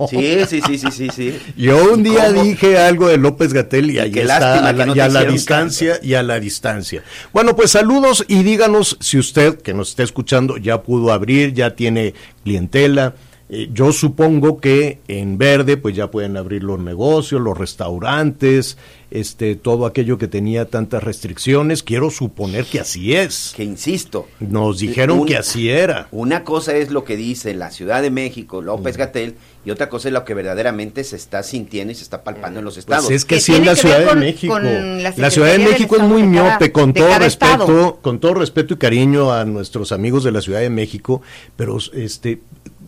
Sí, 0.09 0.45
sí, 0.47 0.61
sí, 0.61 0.77
sí, 0.77 0.91
sí, 0.91 1.07
sí. 1.15 1.39
Yo 1.57 1.93
un 1.93 2.01
¿Y 2.05 2.09
día 2.09 2.27
cómo? 2.27 2.43
dije 2.43 2.77
algo 2.77 3.07
de 3.07 3.17
López 3.17 3.53
Gatel 3.53 3.89
y 3.91 3.99
ahí 3.99 4.11
está, 4.19 4.67
a 4.67 4.73
la, 4.73 4.85
no 4.85 4.95
y 4.95 4.99
a 4.99 5.07
la 5.07 5.23
distancia 5.25 5.99
y 6.03 6.13
a 6.13 6.23
la 6.23 6.39
distancia. 6.39 7.03
Bueno, 7.33 7.55
pues 7.55 7.71
saludos 7.71 8.25
y 8.27 8.43
díganos 8.43 8.97
si 8.99 9.17
usted 9.17 9.57
que 9.61 9.73
nos 9.73 9.89
está 9.89 10.03
escuchando 10.03 10.57
ya 10.57 10.81
pudo 10.83 11.11
abrir, 11.11 11.53
ya 11.53 11.75
tiene 11.75 12.13
clientela. 12.43 13.15
Eh, 13.49 13.69
yo 13.73 13.91
supongo 13.91 14.59
que 14.61 14.99
en 15.07 15.37
verde 15.37 15.75
pues 15.77 15.95
ya 15.95 16.09
pueden 16.11 16.37
abrir 16.37 16.63
los 16.63 16.79
negocios, 16.79 17.41
los 17.41 17.57
restaurantes, 17.57 18.77
este 19.11 19.55
todo 19.55 19.85
aquello 19.85 20.17
que 20.17 20.27
tenía 20.27 20.65
tantas 20.65 21.03
restricciones. 21.03 21.83
Quiero 21.83 22.09
suponer 22.09 22.65
que 22.65 22.79
así 22.79 23.13
es. 23.13 23.53
Que 23.55 23.63
insisto. 23.63 24.27
Nos 24.39 24.79
dijeron 24.79 25.19
un- 25.19 25.27
que 25.27 25.37
así 25.37 25.69
era. 25.69 26.07
Una 26.11 26.43
cosa 26.43 26.75
es 26.75 26.89
lo 26.91 27.03
que 27.03 27.17
dice 27.17 27.53
la 27.53 27.71
Ciudad 27.71 28.01
de 28.01 28.09
México, 28.09 28.61
López 28.61 28.95
Gatel, 28.97 29.35
y 29.65 29.69
otra 29.71 29.89
cosa 29.89 30.07
es 30.07 30.13
lo 30.13 30.23
que 30.25 30.33
verdaderamente 30.33 31.03
se 31.03 31.17
está 31.17 31.43
sintiendo 31.43 31.91
y 31.91 31.95
se 31.95 32.03
está 32.03 32.23
palpando 32.23 32.59
en 32.59 32.65
los 32.65 32.77
estados. 32.77 33.05
Pues 33.05 33.17
es 33.17 33.25
que 33.25 33.35
Que 33.35 33.41
sí 33.41 33.53
en 33.53 33.65
la 33.65 33.75
Ciudad 33.75 33.99
de 33.99 34.05
con- 34.07 34.19
México. 34.19 34.53
con 34.53 35.03
la 35.03 35.29
Ciudad 35.29 35.51
de 35.51 35.59
México 35.59 35.97
es 35.97 36.03
muy 36.03 36.23
miope, 36.23 36.71
con 36.71 36.93
todo 36.93 37.07
estado. 37.23 37.67
respeto, 37.67 37.99
con 38.01 38.19
todo 38.19 38.33
respeto 38.35 38.73
y 38.73 38.77
cariño 38.77 39.31
a 39.33 39.43
nuestros 39.45 39.91
amigos 39.91 40.23
de 40.23 40.31
la 40.31 40.41
Ciudad 40.41 40.61
de 40.61 40.69
México, 40.69 41.21
pero 41.57 41.77
este 41.93 42.41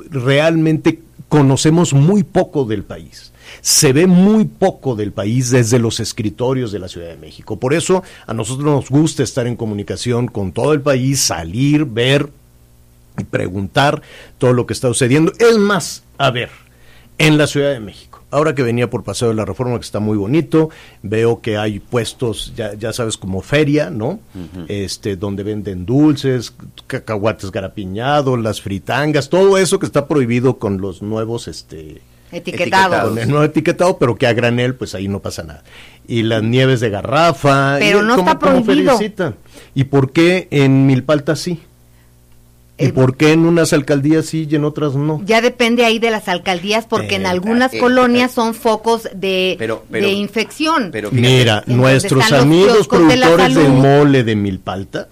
realmente 0.09 0.99
conocemos 1.29 1.93
muy 1.93 2.23
poco 2.23 2.65
del 2.65 2.83
país. 2.83 3.31
Se 3.61 3.93
ve 3.93 4.07
muy 4.07 4.45
poco 4.45 4.95
del 4.95 5.11
país 5.11 5.51
desde 5.51 5.79
los 5.79 5.99
escritorios 5.99 6.71
de 6.71 6.79
la 6.79 6.87
Ciudad 6.87 7.07
de 7.07 7.17
México. 7.17 7.59
Por 7.59 7.73
eso 7.73 8.03
a 8.25 8.33
nosotros 8.33 8.65
nos 8.65 8.89
gusta 8.89 9.23
estar 9.23 9.47
en 9.47 9.55
comunicación 9.55 10.27
con 10.27 10.51
todo 10.51 10.73
el 10.73 10.81
país, 10.81 11.19
salir, 11.19 11.85
ver 11.85 12.29
y 13.17 13.23
preguntar 13.23 14.01
todo 14.37 14.53
lo 14.53 14.65
que 14.65 14.73
está 14.73 14.87
sucediendo. 14.87 15.31
Es 15.39 15.57
más, 15.57 16.03
a 16.17 16.31
ver, 16.31 16.49
en 17.17 17.37
la 17.37 17.47
Ciudad 17.47 17.71
de 17.71 17.79
México. 17.79 18.13
Ahora 18.31 18.55
que 18.55 18.63
venía 18.63 18.89
por 18.89 19.03
Paseo 19.03 19.27
de 19.27 19.35
la 19.35 19.45
Reforma, 19.45 19.77
que 19.77 19.85
está 19.85 19.99
muy 19.99 20.17
bonito, 20.17 20.71
veo 21.03 21.39
que 21.39 21.55
hay 21.55 21.79
puestos, 21.79 22.51
ya, 22.55 22.73
ya 22.73 22.91
sabes, 22.91 23.15
como 23.15 23.41
feria, 23.41 23.91
¿no? 23.91 24.19
Este, 24.67 25.15
donde 25.15 25.43
venden 25.43 25.85
dulces, 25.85 26.55
cacahuates 26.87 27.51
garapiñados, 27.51 28.39
las 28.39 28.59
fritangas, 28.59 29.29
todo 29.29 29.59
eso 29.59 29.77
que 29.77 29.85
está 29.85 30.07
prohibido 30.07 30.57
con 30.57 30.81
los 30.81 31.03
nuevos, 31.03 31.47
este, 31.47 32.01
Etiquetados. 32.35 33.17
el 33.17 33.29
nuevo 33.29 33.43
etiquetado, 33.45 33.97
pero 33.97 34.15
que 34.15 34.27
a 34.27 34.33
granel, 34.33 34.75
pues 34.75 34.95
ahí 34.95 35.07
no 35.07 35.19
pasa 35.19 35.43
nada. 35.43 35.63
Y 36.07 36.23
las 36.23 36.43
nieves 36.43 36.79
de 36.79 36.89
garrafa. 36.89 37.77
Pero 37.79 37.99
y 37.99 38.05
no 38.05 38.15
como- 38.15 38.29
está 38.29 38.39
prohibido. 38.39 38.95
feriecita. 38.97 39.33
¿Y 39.75 39.85
por 39.85 40.11
qué 40.11 40.47
en 40.51 40.85
Milpalta 40.85 41.35
sí? 41.35 41.59
¿Y 42.75 42.85
Eh, 42.85 42.93
por 42.93 43.15
qué 43.17 43.31
en 43.33 43.45
unas 43.45 43.71
alcaldías 43.71 44.25
sí 44.25 44.47
y 44.49 44.55
en 44.55 44.65
otras 44.65 44.95
no? 44.95 45.21
Ya 45.25 45.41
depende 45.41 45.85
ahí 45.85 45.99
de 45.99 46.09
las 46.09 46.27
alcaldías, 46.27 46.85
porque 46.87 47.15
en 47.15 47.23
Eh, 47.23 47.27
algunas 47.29 47.71
eh, 47.73 47.77
colonias 47.77 48.31
eh, 48.31 48.33
son 48.35 48.55
focos 48.55 49.07
de, 49.13 49.55
pero- 49.59 49.85
pero- 49.91 50.07
de 50.07 50.13
infección. 50.13 50.89
pero 50.91 51.09
fíjate, 51.11 51.27
Mira, 51.27 51.63
nuestros 51.67 52.31
amigos 52.31 52.79
de 52.79 52.83
productores 52.85 53.53
del 53.55 53.65
salud. 53.67 53.77
mole 53.77 54.23
de 54.23 54.35
Milpalta, 54.35 55.07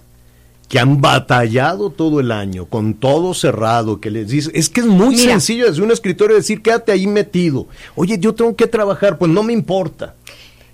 que 0.72 0.78
han 0.78 1.02
batallado 1.02 1.90
todo 1.90 2.18
el 2.18 2.32
año, 2.32 2.64
con 2.64 2.94
todo 2.94 3.34
cerrado, 3.34 4.00
que 4.00 4.10
les 4.10 4.28
dice, 4.28 4.50
es 4.54 4.70
que 4.70 4.80
es 4.80 4.86
muy 4.86 5.16
Mira. 5.16 5.32
sencillo 5.32 5.66
desde 5.66 5.82
un 5.82 5.90
escritorio 5.90 6.34
decir, 6.34 6.62
quédate 6.62 6.92
ahí 6.92 7.06
metido. 7.06 7.66
Oye, 7.94 8.18
yo 8.18 8.34
tengo 8.34 8.56
que 8.56 8.66
trabajar, 8.66 9.18
pues 9.18 9.30
no 9.30 9.42
me 9.42 9.52
importa. 9.52 10.14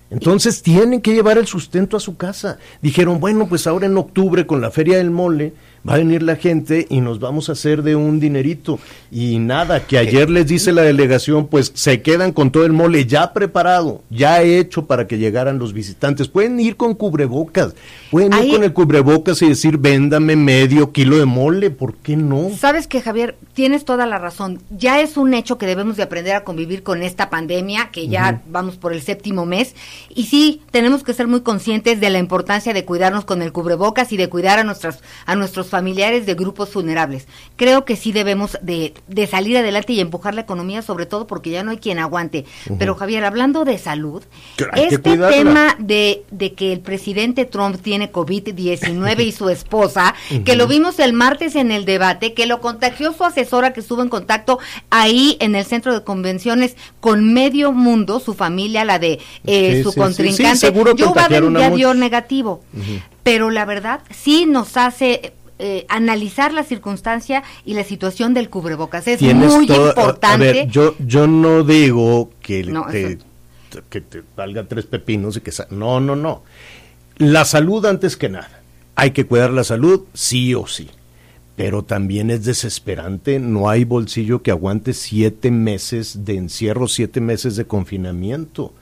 Entonces 0.09 0.61
tienen 0.61 1.01
que 1.01 1.13
llevar 1.13 1.37
el 1.37 1.47
sustento 1.47 1.97
a 1.97 1.99
su 1.99 2.15
casa. 2.15 2.59
Dijeron, 2.81 3.19
bueno, 3.19 3.49
pues 3.49 3.67
ahora 3.67 3.87
en 3.87 3.97
octubre 3.97 4.47
con 4.47 4.61
la 4.61 4.71
feria 4.71 4.97
del 4.97 5.11
mole 5.11 5.51
va 5.87 5.95
a 5.95 5.97
venir 5.97 6.23
la 6.23 6.35
gente 6.35 6.87
y 6.89 7.01
nos 7.01 7.19
vamos 7.19 7.49
a 7.49 7.53
hacer 7.53 7.83
de 7.83 7.95
un 7.95 8.19
dinerito. 8.19 8.79
Y 9.11 9.39
nada, 9.39 9.85
que 9.85 9.97
ayer 9.97 10.29
les 10.29 10.47
dice 10.47 10.71
la 10.71 10.81
delegación, 10.81 11.47
pues 11.47 11.71
se 11.75 12.01
quedan 12.01 12.31
con 12.31 12.51
todo 12.51 12.65
el 12.65 12.73
mole 12.73 13.05
ya 13.05 13.33
preparado, 13.33 14.03
ya 14.09 14.41
hecho 14.41 14.85
para 14.85 15.07
que 15.07 15.17
llegaran 15.17 15.59
los 15.59 15.73
visitantes. 15.73 16.27
Pueden 16.27 16.59
ir 16.59 16.75
con 16.75 16.95
cubrebocas, 16.95 17.75
pueden 18.11 18.33
ir 18.33 18.53
con 18.53 18.63
el 18.63 18.73
cubrebocas 18.73 19.41
y 19.41 19.49
decir, 19.49 19.77
véndame 19.77 20.35
medio 20.35 20.91
kilo 20.91 21.17
de 21.17 21.25
mole, 21.25 21.69
¿por 21.69 21.95
qué 21.95 22.15
no? 22.15 22.49
Sabes 22.57 22.87
que 22.87 23.01
Javier, 23.01 23.35
tienes 23.53 23.85
toda 23.85 24.05
la 24.05 24.19
razón. 24.19 24.61
Ya 24.69 25.01
es 25.01 25.17
un 25.17 25.33
hecho 25.33 25.57
que 25.57 25.65
debemos 25.65 25.97
de 25.97 26.03
aprender 26.03 26.35
a 26.35 26.43
convivir 26.43 26.83
con 26.83 27.01
esta 27.01 27.29
pandemia, 27.29 27.89
que 27.91 28.07
ya 28.07 28.41
vamos 28.49 28.77
por 28.77 28.93
el 28.93 29.01
séptimo 29.01 29.45
mes. 29.45 29.75
Y 30.13 30.25
sí, 30.25 30.61
tenemos 30.71 31.03
que 31.03 31.13
ser 31.13 31.27
muy 31.27 31.41
conscientes 31.41 31.99
de 31.99 32.09
la 32.09 32.19
importancia 32.19 32.73
de 32.73 32.85
cuidarnos 32.85 33.25
con 33.25 33.41
el 33.41 33.51
cubrebocas 33.51 34.11
y 34.11 34.17
de 34.17 34.29
cuidar 34.29 34.59
a 34.59 34.63
nuestras, 34.63 35.01
a 35.25 35.35
nuestros 35.35 35.67
familiares 35.67 35.78
de 35.81 36.35
grupos 36.35 36.73
vulnerables. 36.73 37.27
Creo 37.55 37.85
que 37.85 37.95
sí 37.95 38.11
debemos 38.11 38.57
de, 38.61 38.93
de 39.07 39.27
salir 39.27 39.57
adelante 39.57 39.93
y 39.93 39.99
empujar 39.99 40.35
la 40.35 40.41
economía, 40.41 40.81
sobre 40.81 41.05
todo 41.05 41.27
porque 41.27 41.49
ya 41.49 41.63
no 41.63 41.71
hay 41.71 41.77
quien 41.77 41.99
aguante. 41.99 42.45
Pero 42.77 42.95
Javier, 42.95 43.23
hablando 43.25 43.65
de 43.65 43.77
salud, 43.77 44.23
este 44.75 44.99
cuidarla. 44.99 45.29
tema 45.29 45.75
de, 45.79 46.23
de 46.31 46.53
que 46.53 46.73
el 46.73 46.79
presidente 46.81 47.45
Trump 47.45 47.81
tiene 47.81 48.11
COVID-19 48.11 49.25
y 49.25 49.31
su 49.31 49.49
esposa, 49.49 50.13
que 50.45 50.55
lo 50.55 50.67
vimos 50.67 50.99
el 50.99 51.13
martes 51.13 51.55
en 51.55 51.71
el 51.71 51.85
debate, 51.85 52.33
que 52.33 52.45
lo 52.45 52.61
contagió 52.61 53.13
su 53.13 53.23
asesora 53.23 53.73
que 53.73 53.79
estuvo 53.79 54.01
en 54.01 54.09
contacto 54.09 54.59
ahí 54.89 55.37
en 55.39 55.55
el 55.55 55.65
centro 55.65 55.93
de 55.93 56.03
convenciones 56.03 56.75
con 56.99 57.33
medio 57.33 57.71
mundo, 57.71 58.19
su 58.19 58.33
familia, 58.33 58.85
la 58.85 58.99
de 58.99 59.19
eh, 59.45 59.77
Sí, 59.77 59.83
su 59.83 59.91
sí, 59.91 59.99
contrincante. 59.99 60.67
sí, 60.67 60.71
Biden 60.71 60.97
contagiaron 61.13 61.57
a 61.57 61.59
ya 61.61 61.69
dio 61.71 61.93
negativo, 61.93 62.63
pero 63.23 63.49
la 63.49 63.65
verdad 63.65 64.01
sí 64.11 64.45
nos 64.45 64.77
hace... 64.77 65.33
eh, 65.59 65.85
analizar 65.89 66.53
la 66.53 66.63
circunstancia 66.63 67.43
y 67.65 67.73
la 67.73 67.83
situación 67.83 68.33
del 68.33 68.49
cubrebocas 68.49 69.07
es 69.07 69.19
Tienes 69.19 69.53
muy 69.53 69.65
importante 69.65 70.25
A 70.25 70.37
ver, 70.37 70.67
yo, 70.69 70.95
yo 70.99 71.27
no 71.27 71.63
digo 71.63 72.31
que, 72.41 72.63
No, 72.63 72.85
te, 72.89 73.11
eso- 73.13 73.81
que 73.89 74.01
te 74.01 74.23
valga 74.35 74.63
tres 74.63 74.85
pepinos 74.85 75.37
y 75.37 75.41
que... 75.41 75.51
No, 75.69 75.99
no, 75.99 76.15
no. 76.15 76.43
La 77.17 77.43
salud 77.45 77.85
antes 77.85 78.15
que 78.17 78.29
nada. 78.29 78.61
Hay 78.95 79.11
que 79.11 79.25
cuidar 79.25 79.51
la 79.51 79.63
salud, 79.63 80.05
sí 80.13 80.55
o 80.55 80.65
sí. 80.65 80.89
Pero 81.55 81.83
también 81.83 82.31
es 82.31 82.45
desesperante. 82.45 83.39
No 83.39 83.69
hay 83.69 83.83
bolsillo 83.83 84.41
que 84.41 84.51
aguante 84.51 84.93
siete 84.93 85.51
meses 85.51 86.23
de 86.23 86.37
encierro, 86.37 86.87
siete 86.87 87.19
meses 87.19 87.57
de 87.57 87.65
confinamiento. 87.65 88.73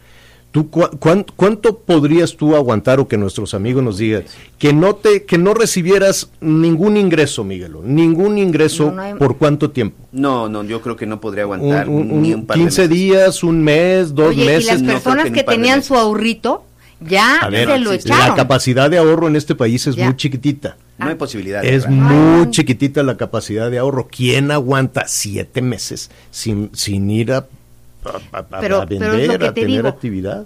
¿Tú 0.51 0.70
¿Cuánto 0.70 1.80
podrías 1.80 2.36
tú 2.36 2.56
aguantar 2.56 3.00
o 3.00 3.08
que 3.08 3.18
nuestros 3.18 3.54
amigos 3.54 3.84
nos 3.84 3.98
digan 3.98 4.24
que 4.58 4.74
no 4.74 4.96
te 4.96 5.24
que 5.24 5.38
no 5.38 5.54
recibieras 5.54 6.32
ningún 6.42 6.98
ingreso, 6.98 7.44
Miguelo, 7.44 7.82
ningún 7.84 8.38
ingreso 8.38 8.86
No, 8.86 8.92
no 8.94 9.01
hay- 9.01 9.13
por 9.16 9.38
cuánto 9.38 9.70
tiempo? 9.72 9.98
No, 10.12 10.50
no, 10.50 10.63
yo 10.63 10.82
creo 10.82 10.96
que 10.96 11.06
no 11.06 11.20
podría 11.20 11.46
Un- 11.46 11.54
aguantar 11.62 11.89
un- 11.89 12.22
ni 12.22 12.34
un 12.34 12.46
par 12.46 12.58
de 12.58 12.63
15 12.63 12.84
meses. 12.84 12.89
días, 12.98 13.44
un 13.44 13.62
mes, 13.62 14.16
dos 14.16 14.30
Oye, 14.30 14.44
y 14.44 14.48
meses. 14.48 14.66
las 14.68 14.82
no 14.82 14.94
personas 14.94 15.32
que 15.32 15.44
tenían 15.44 15.77
meses. 15.80 15.86
su 15.86 15.96
ahorrito 15.96 16.63
ya 17.01 17.38
A 17.39 17.50
ver, 17.50 17.68
se 17.70 17.77
lo 17.80 17.92
echaron. 17.92 18.30
la 18.30 18.36
capacidad 18.36 18.89
de 18.89 18.98
ahorro 18.98 19.27
en 19.27 19.36
este 19.36 19.54
país 19.54 19.86
es 19.86 19.96
Ya. 19.96 20.06
muy 20.06 20.16
chiquitita. 20.16 20.77
No 20.98 21.10
hay 21.10 21.16
posibilidad. 21.16 21.63
Es 21.63 21.84
¿verdad? 21.84 22.00
muy 22.00 22.50
chiquitita 22.50 23.04
la 23.04 23.18
capacidad 23.18 23.70
de 23.70 23.77
ahorro. 23.77 24.08
¿Quién 24.10 24.50
aguanta 24.50 25.04
siete 25.08 25.62
meses 25.62 26.10
sin, 26.32 26.72
sin 26.74 27.12
ir 27.12 27.34
a, 27.34 27.46
a- 28.09 28.37
a- 28.37 28.39
a 28.39 28.59
Pero- 28.59 28.59
pero 28.59 28.83
es 28.83 28.89
vender, 28.89 29.27
lo 29.27 29.39
que 29.39 29.45
a 29.45 29.53
te 29.53 29.61
tener 29.61 29.77
digo. 29.77 29.87
actividad? 29.87 30.45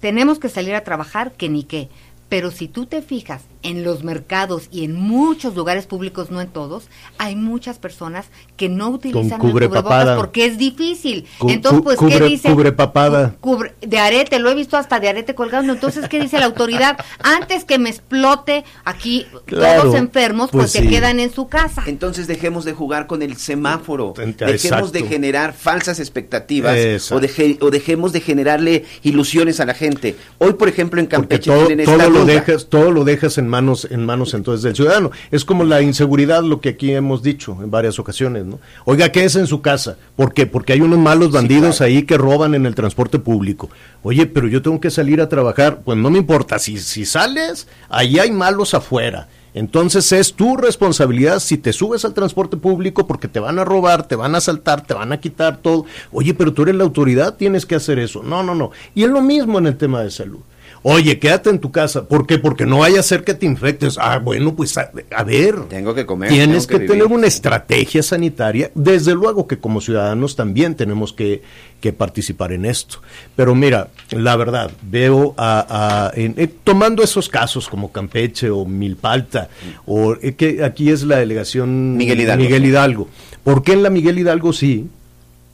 tenemos 0.00 0.38
que 0.40 0.48
salir 0.48 0.74
a 0.74 0.82
trabajar 0.82 1.30
que 1.32 1.48
ni 1.48 1.62
qué. 1.62 1.88
Pero 2.32 2.50
si 2.50 2.66
tú 2.66 2.86
te 2.86 3.02
fijas 3.02 3.42
en 3.62 3.84
los 3.84 4.04
mercados 4.04 4.68
y 4.72 4.84
en 4.84 4.94
muchos 4.98 5.54
lugares 5.54 5.84
públicos, 5.84 6.30
no 6.30 6.40
en 6.40 6.48
todos, 6.48 6.84
hay 7.18 7.36
muchas 7.36 7.78
personas 7.78 8.24
que 8.56 8.70
no 8.70 8.88
utilizan 8.88 9.32
el 9.34 9.38
cubrepapada. 9.50 9.82
cubrebocas 9.82 10.16
porque 10.16 10.46
es 10.46 10.56
difícil. 10.56 11.26
Cu- 11.38 11.50
Entonces, 11.50 11.82
pues, 11.84 11.98
cubre- 11.98 12.18
¿qué 12.20 12.24
dice? 12.24 12.50
cubrepapada. 12.50 13.34
Cu- 13.38 13.58
cubre- 13.58 13.74
de 13.82 13.98
arete, 13.98 14.38
lo 14.38 14.48
he 14.50 14.54
visto 14.54 14.78
hasta 14.78 14.98
de 14.98 15.10
arete 15.10 15.34
colgando. 15.34 15.74
Entonces, 15.74 16.08
¿qué 16.08 16.18
dice 16.20 16.38
la 16.38 16.46
autoridad? 16.46 16.96
Antes 17.22 17.66
que 17.66 17.78
me 17.78 17.90
explote 17.90 18.64
aquí 18.86 19.26
Claro, 19.44 19.82
todos 19.82 19.94
enfermos, 19.96 20.48
pues, 20.50 20.62
pues 20.62 20.72
se 20.72 20.80
sí. 20.80 20.88
quedan 20.88 21.20
en 21.20 21.30
su 21.34 21.48
casa. 21.48 21.82
Entonces 21.86 22.26
dejemos 22.28 22.64
de 22.64 22.72
jugar 22.72 23.06
con 23.06 23.20
el 23.20 23.36
semáforo, 23.36 24.14
Exacto. 24.16 24.46
dejemos 24.46 24.92
de 24.92 25.02
generar 25.02 25.52
falsas 25.52 26.00
expectativas 26.00 27.12
o, 27.12 27.20
deje- 27.20 27.58
o 27.60 27.70
dejemos 27.70 28.14
de 28.14 28.20
generarle 28.22 28.86
ilusiones 29.02 29.60
a 29.60 29.66
la 29.66 29.74
gente. 29.74 30.16
Hoy, 30.38 30.54
por 30.54 30.68
ejemplo, 30.70 30.98
en 30.98 31.06
Campeche 31.08 31.50
todo, 31.50 31.66
tienen 31.66 31.86
esta 31.86 32.21
lo 32.24 32.32
dejas, 32.32 32.66
todo 32.66 32.90
lo 32.90 33.04
dejas 33.04 33.38
en 33.38 33.48
manos, 33.48 33.86
en 33.90 34.04
manos 34.06 34.34
entonces 34.34 34.62
del 34.62 34.74
ciudadano. 34.74 35.10
Es 35.30 35.44
como 35.44 35.64
la 35.64 35.82
inseguridad, 35.82 36.42
lo 36.42 36.60
que 36.60 36.70
aquí 36.70 36.92
hemos 36.92 37.22
dicho 37.22 37.58
en 37.62 37.70
varias 37.70 37.98
ocasiones, 37.98 38.44
¿no? 38.44 38.58
Oiga, 38.84 39.10
quédese 39.10 39.40
en 39.40 39.46
su 39.46 39.60
casa. 39.60 39.96
¿Por 40.16 40.32
qué? 40.32 40.46
Porque 40.46 40.72
hay 40.72 40.80
unos 40.80 40.98
malos 40.98 41.32
bandidos 41.32 41.78
claro. 41.78 41.92
ahí 41.92 42.02
que 42.02 42.18
roban 42.18 42.54
en 42.54 42.66
el 42.66 42.74
transporte 42.74 43.18
público. 43.18 43.70
Oye, 44.02 44.26
pero 44.26 44.48
yo 44.48 44.62
tengo 44.62 44.80
que 44.80 44.90
salir 44.90 45.20
a 45.20 45.28
trabajar. 45.28 45.80
Pues 45.84 45.98
no 45.98 46.10
me 46.10 46.18
importa. 46.18 46.58
Si, 46.58 46.78
si 46.78 47.04
sales, 47.04 47.68
ahí 47.88 48.18
hay 48.18 48.30
malos 48.30 48.74
afuera. 48.74 49.28
Entonces 49.54 50.10
es 50.12 50.32
tu 50.32 50.56
responsabilidad 50.56 51.38
si 51.40 51.58
te 51.58 51.72
subes 51.72 52.04
al 52.04 52.14
transporte 52.14 52.56
público 52.56 53.06
porque 53.06 53.28
te 53.28 53.40
van 53.40 53.58
a 53.58 53.64
robar, 53.64 54.08
te 54.08 54.16
van 54.16 54.34
a 54.34 54.38
asaltar, 54.38 54.86
te 54.86 54.94
van 54.94 55.12
a 55.12 55.20
quitar 55.20 55.58
todo. 55.58 55.84
Oye, 56.10 56.32
pero 56.32 56.54
tú 56.54 56.62
eres 56.62 56.74
la 56.74 56.84
autoridad, 56.84 57.34
tienes 57.34 57.66
que 57.66 57.74
hacer 57.74 57.98
eso. 57.98 58.22
No, 58.22 58.42
no, 58.42 58.54
no. 58.54 58.70
Y 58.94 59.04
es 59.04 59.10
lo 59.10 59.20
mismo 59.20 59.58
en 59.58 59.66
el 59.66 59.76
tema 59.76 60.02
de 60.02 60.10
salud. 60.10 60.40
Oye, 60.84 61.18
quédate 61.20 61.48
en 61.50 61.60
tu 61.60 61.70
casa. 61.70 62.08
¿Por 62.08 62.26
qué? 62.26 62.38
Porque 62.38 62.66
no 62.66 62.78
vaya 62.78 62.98
a 62.98 63.02
ser 63.04 63.22
que 63.22 63.34
te 63.34 63.46
infectes. 63.46 63.98
Ah, 64.00 64.18
bueno, 64.18 64.56
pues 64.56 64.76
a, 64.76 64.90
a 65.14 65.22
ver. 65.22 65.60
Tengo 65.68 65.94
que 65.94 66.04
comer. 66.06 66.28
Tienes 66.30 66.66
que, 66.66 66.80
tener 66.80 67.04
una 67.06 67.28
estrategia 67.28 68.02
sanitaria. 68.02 68.70
Desde 68.74 69.14
luego 69.14 69.46
que 69.46 69.58
como 69.58 69.80
ciudadanos 69.80 70.34
también 70.34 70.74
tenemos 70.74 71.12
que, 71.12 71.42
que 71.80 71.92
participar 71.92 72.50
en 72.52 72.64
esto. 72.64 72.98
Pero 73.36 73.54
mira, 73.54 73.90
la 74.10 74.34
verdad, 74.34 74.72
veo 74.82 75.34
a, 75.36 76.10
a- 76.10 76.20
en- 76.20 76.34
eh, 76.36 76.48
tomando 76.64 77.04
esos 77.04 77.28
casos 77.28 77.68
como 77.68 77.92
Campeche 77.92 78.50
o 78.50 78.64
Milpalta, 78.64 79.50
o 79.86 80.14
eh, 80.20 80.34
que 80.34 80.64
aquí 80.64 80.90
es 80.90 81.04
la 81.04 81.18
delegación 81.18 81.96
Miguel 81.96 82.20
Hidalgo. 82.22 82.42
Miguel 82.44 82.66
Hidalgo. 82.66 83.08
¿Por 83.44 83.62
qué 83.62 83.72
en 83.74 83.84
la 83.84 83.90
Miguel 83.90 84.18
Hidalgo 84.18 84.52
sí 84.52 84.88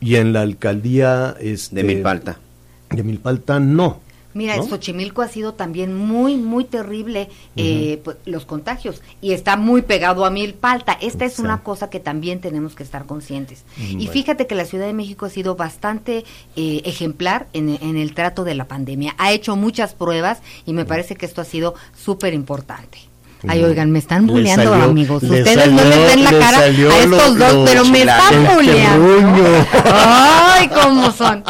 y 0.00 0.14
en 0.16 0.32
la 0.32 0.40
alcaldía 0.40 1.37
este, 1.40 1.76
de 1.76 1.85
Milpalta. 1.85 2.38
de 2.90 3.02
Milpalta 3.02 3.61
no? 3.61 4.00
Mira, 4.38 4.57
¿no? 4.57 4.62
Xochimilco 4.68 5.21
ha 5.23 5.26
sido 5.28 5.54
también 5.54 5.92
muy, 5.97 6.37
muy 6.37 6.64
terrible 6.64 7.28
eh, 7.57 8.00
pues, 8.04 8.18
los 8.25 8.45
contagios 8.45 9.02
y 9.21 9.33
está 9.33 9.57
muy 9.57 9.83
pegado 9.83 10.25
a 10.25 10.30
Milpalta. 10.30 10.92
Esta 11.00 11.25
es 11.25 11.35
Sí. 11.35 11.42
una 11.42 11.62
cosa 11.64 11.90
que 11.90 11.99
también 11.99 12.40
tenemos 12.40 12.76
que 12.76 12.85
estar 12.85 13.04
conscientes. 13.04 13.64
Y 13.76 13.97
bueno. 13.97 14.12
fíjate 14.12 14.47
que 14.47 14.54
la 14.54 14.64
Ciudad 14.64 14.87
de 14.87 14.92
México 14.92 15.26
ha 15.26 15.30
sido 15.30 15.57
bastante 15.57 16.25
eh, 16.54 16.83
ejemplar 16.85 17.49
en, 17.52 17.68
en 17.83 17.97
el 17.97 18.14
trato 18.14 18.45
de 18.45 18.54
la 18.54 18.68
pandemia. 18.68 19.16
Ha 19.18 19.33
hecho 19.33 19.57
muchas 19.57 19.92
pruebas 19.95 20.38
y 20.66 20.73
me 20.73 20.85
parece 20.85 21.16
que 21.16 21.26
esto 21.26 21.40
ha 21.40 21.45
sido 21.45 21.75
súper 21.97 22.33
importante. 22.33 23.07
Ay, 23.47 23.62
oigan, 23.62 23.90
me 23.92 24.00
están 24.00 24.26
Le 24.26 24.33
bulleando, 24.33 24.71
salió- 24.71 24.85
amigos. 24.85 25.23
Ustedes 25.23 25.71
no 25.71 25.85
les 25.85 26.07
ven 26.09 26.25
la 26.25 26.33
le 26.33 26.38
cara 26.40 26.59
a 26.59 26.66
estos 26.66 27.09
lo- 27.11 27.16
dos, 27.47 27.54
lo 27.54 27.64
pero 27.64 27.85
me 27.85 28.00
están 28.00 28.49
bulleando. 28.57 29.45
Ay, 29.85 30.68
cómo 30.68 31.11
son. 31.12 31.45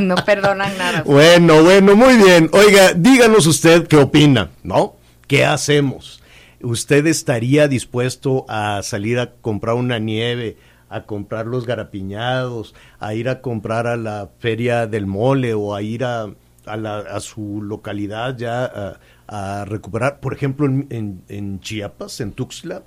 No 0.00 0.14
perdonan 0.16 0.76
nada. 0.78 1.02
Bueno, 1.04 1.62
bueno, 1.62 1.96
muy 1.96 2.16
bien. 2.16 2.48
Oiga, 2.52 2.92
díganos 2.94 3.46
usted 3.46 3.86
qué 3.88 3.96
opina, 3.96 4.50
¿no? 4.62 4.94
¿Qué 5.26 5.44
hacemos? 5.44 6.22
¿Usted 6.62 7.06
estaría 7.06 7.66
dispuesto 7.68 8.46
a 8.48 8.80
salir 8.82 9.18
a 9.18 9.32
comprar 9.40 9.74
una 9.74 9.98
nieve, 9.98 10.56
a 10.88 11.02
comprar 11.02 11.46
los 11.46 11.66
garapiñados, 11.66 12.74
a 13.00 13.14
ir 13.14 13.28
a 13.28 13.40
comprar 13.40 13.86
a 13.86 13.96
la 13.96 14.28
feria 14.38 14.86
del 14.86 15.06
mole 15.06 15.52
o 15.54 15.74
a 15.74 15.82
ir 15.82 16.04
a, 16.04 16.28
a, 16.66 16.76
la- 16.76 16.98
a 17.00 17.20
su 17.20 17.60
localidad 17.62 18.36
ya 18.38 18.64
a, 18.64 18.98
a 19.26 19.64
recuperar? 19.64 20.20
Por 20.20 20.34
ejemplo, 20.34 20.66
en, 20.66 20.86
en- 20.90 21.22
en 21.28 21.60
Chiapas, 21.60 22.20
en 22.20 22.32
Tuxtla, 22.32 22.82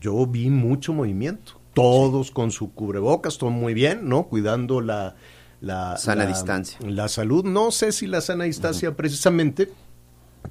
yo 0.00 0.26
vi 0.26 0.50
mucho 0.50 0.92
movimiento. 0.92 1.60
Todos 1.74 2.30
con 2.30 2.50
su 2.50 2.72
cubrebocas, 2.72 3.38
todo 3.38 3.50
muy 3.50 3.74
bien, 3.74 4.08
¿no? 4.08 4.24
Cuidando 4.28 4.80
la... 4.80 5.14
la 5.60 5.96
Sana 5.96 6.24
la- 6.24 6.30
distancia. 6.30 6.78
La 6.84 7.08
salud, 7.08 7.44
no 7.44 7.70
sé 7.70 7.92
si 7.92 8.06
la 8.06 8.20
sana 8.20 8.44
distancia 8.44 8.96
precisamente, 8.96 9.70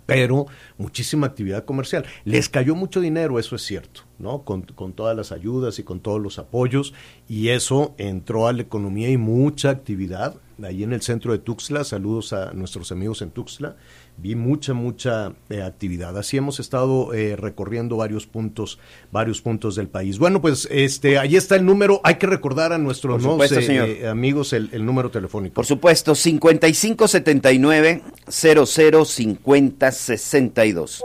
pero 0.05 0.45
muchísima 0.77 1.27
actividad 1.27 1.65
comercial. 1.65 2.05
Les 2.23 2.47
cayó 2.47 2.75
mucho 2.75 3.01
dinero, 3.01 3.39
eso 3.39 3.55
es 3.57 3.63
cierto, 3.63 4.01
¿no? 4.19 4.43
Con, 4.43 4.61
con 4.61 4.93
todas 4.93 5.17
las 5.17 5.31
ayudas 5.33 5.79
y 5.79 5.83
con 5.83 5.99
todos 5.99 6.21
los 6.21 6.39
apoyos, 6.39 6.93
y 7.27 7.49
eso 7.49 7.93
entró 7.97 8.47
a 8.47 8.53
la 8.53 8.61
economía 8.61 9.09
y 9.09 9.17
mucha 9.17 9.69
actividad. 9.69 10.35
Ahí 10.63 10.83
en 10.83 10.93
el 10.93 11.01
centro 11.01 11.33
de 11.33 11.39
Tuxtla, 11.39 11.83
saludos 11.83 12.31
a 12.33 12.53
nuestros 12.53 12.91
amigos 12.91 13.21
en 13.21 13.31
Tuxtla, 13.31 13.75
vi 14.17 14.35
mucha, 14.35 14.73
mucha 14.73 15.31
eh, 15.49 15.61
actividad. 15.61 16.17
Así 16.17 16.35
hemos 16.37 16.59
estado 16.59 17.13
eh, 17.13 17.35
recorriendo 17.35 17.97
varios 17.97 18.25
puntos, 18.25 18.79
varios 19.11 19.41
puntos 19.41 19.75
del 19.75 19.87
país. 19.87 20.17
Bueno, 20.17 20.41
pues 20.41 20.67
este, 20.71 21.19
ahí 21.19 21.35
está 21.35 21.55
el 21.55 21.65
número. 21.65 22.01
Hay 22.03 22.15
que 22.15 22.25
recordar 22.27 22.73
a 22.73 22.79
nuestros 22.79 23.23
nuevos, 23.23 23.51
eh, 23.51 24.07
amigos 24.07 24.53
el, 24.53 24.69
el 24.73 24.85
número 24.85 25.11
telefónico. 25.11 25.55
Por 25.55 25.65
supuesto, 25.65 26.15
5579 26.15 28.01
005062. 28.27 31.03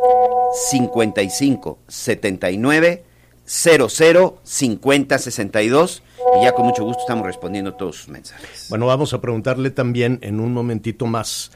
5579 0.71 3.05
005062. 3.45 6.03
Y 6.39 6.45
ya 6.45 6.53
con 6.53 6.67
mucho 6.67 6.85
gusto 6.85 7.01
estamos 7.01 7.27
respondiendo 7.27 7.75
todos 7.75 7.97
sus 7.97 8.09
mensajes. 8.09 8.69
Bueno, 8.71 8.87
vamos 8.87 9.13
a 9.13 9.21
preguntarle 9.21 9.71
también 9.71 10.21
en 10.23 10.39
un 10.41 10.55
momentito 10.55 11.05
más 11.07 11.51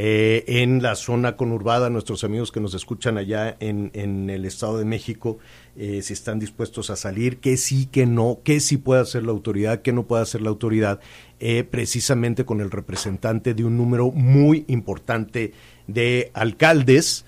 eh, 0.00 0.44
en 0.46 0.80
la 0.80 0.94
zona 0.94 1.36
conurbada, 1.36 1.90
nuestros 1.90 2.22
amigos 2.22 2.52
que 2.52 2.60
nos 2.60 2.72
escuchan 2.72 3.18
allá 3.18 3.56
en, 3.58 4.30
el 4.30 4.44
Estado 4.44 4.78
de 4.78 4.84
México, 4.84 5.38
eh, 5.76 6.02
si 6.02 6.12
están 6.12 6.38
dispuestos 6.38 6.90
a 6.90 6.96
salir, 6.96 7.38
qué 7.38 7.56
sí, 7.56 7.88
qué 7.90 8.06
no, 8.06 8.38
qué 8.44 8.60
sí 8.60 8.76
puede 8.76 9.00
hacer 9.00 9.24
la 9.24 9.32
autoridad, 9.32 9.82
qué 9.82 9.92
no 9.92 10.06
puede 10.06 10.22
hacer 10.22 10.40
la 10.40 10.50
autoridad, 10.50 11.00
eh, 11.40 11.64
precisamente 11.64 12.44
con 12.44 12.60
el 12.60 12.70
representante 12.70 13.54
de 13.54 13.64
un 13.64 13.76
número 13.76 14.12
muy 14.12 14.64
importante 14.68 15.52
de 15.88 16.30
alcaldes. 16.32 17.24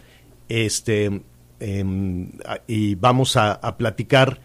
Este, 0.49 1.23
em, 1.59 2.31
y 2.69 2.95
vamos 2.95 3.37
a, 3.37 3.53
a 3.53 3.77
platicar 3.79 4.41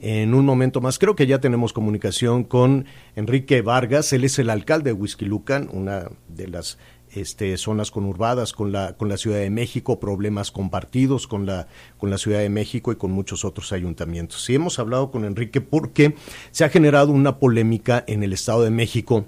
en 0.00 0.34
un 0.34 0.44
momento 0.44 0.80
más. 0.80 0.98
Creo 0.98 1.14
que 1.14 1.26
ya 1.26 1.40
tenemos 1.40 1.72
comunicación 1.72 2.44
con 2.44 2.86
Enrique 3.16 3.62
Vargas. 3.62 4.12
Él 4.12 4.24
es 4.24 4.38
el 4.38 4.50
alcalde 4.50 4.90
de 4.90 4.94
Huizquilucan, 4.94 5.68
una 5.72 6.10
de 6.28 6.48
las 6.48 6.78
este, 7.12 7.56
zonas 7.56 7.90
conurbadas 7.90 8.52
con 8.52 8.72
la, 8.72 8.96
con 8.96 9.08
la 9.08 9.16
Ciudad 9.16 9.38
de 9.38 9.50
México, 9.50 10.00
problemas 10.00 10.50
compartidos 10.50 11.26
con 11.26 11.46
la, 11.46 11.68
con 11.98 12.10
la 12.10 12.18
Ciudad 12.18 12.40
de 12.40 12.48
México 12.48 12.92
y 12.92 12.96
con 12.96 13.10
muchos 13.10 13.44
otros 13.44 13.72
ayuntamientos. 13.72 14.44
Sí 14.44 14.54
hemos 14.54 14.78
hablado 14.78 15.10
con 15.10 15.24
Enrique 15.24 15.60
porque 15.60 16.14
se 16.50 16.64
ha 16.64 16.68
generado 16.68 17.12
una 17.12 17.38
polémica 17.38 18.04
en 18.06 18.22
el 18.22 18.32
Estado 18.32 18.62
de 18.62 18.70
México 18.70 19.26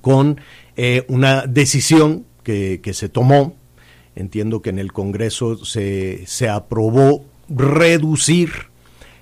con 0.00 0.40
eh, 0.76 1.04
una 1.08 1.46
decisión 1.46 2.26
que, 2.42 2.80
que 2.82 2.94
se 2.94 3.08
tomó. 3.08 3.54
Entiendo 4.16 4.60
que 4.62 4.70
en 4.70 4.78
el 4.78 4.92
Congreso 4.92 5.64
se, 5.64 6.26
se 6.26 6.48
aprobó 6.48 7.24
reducir 7.48 8.50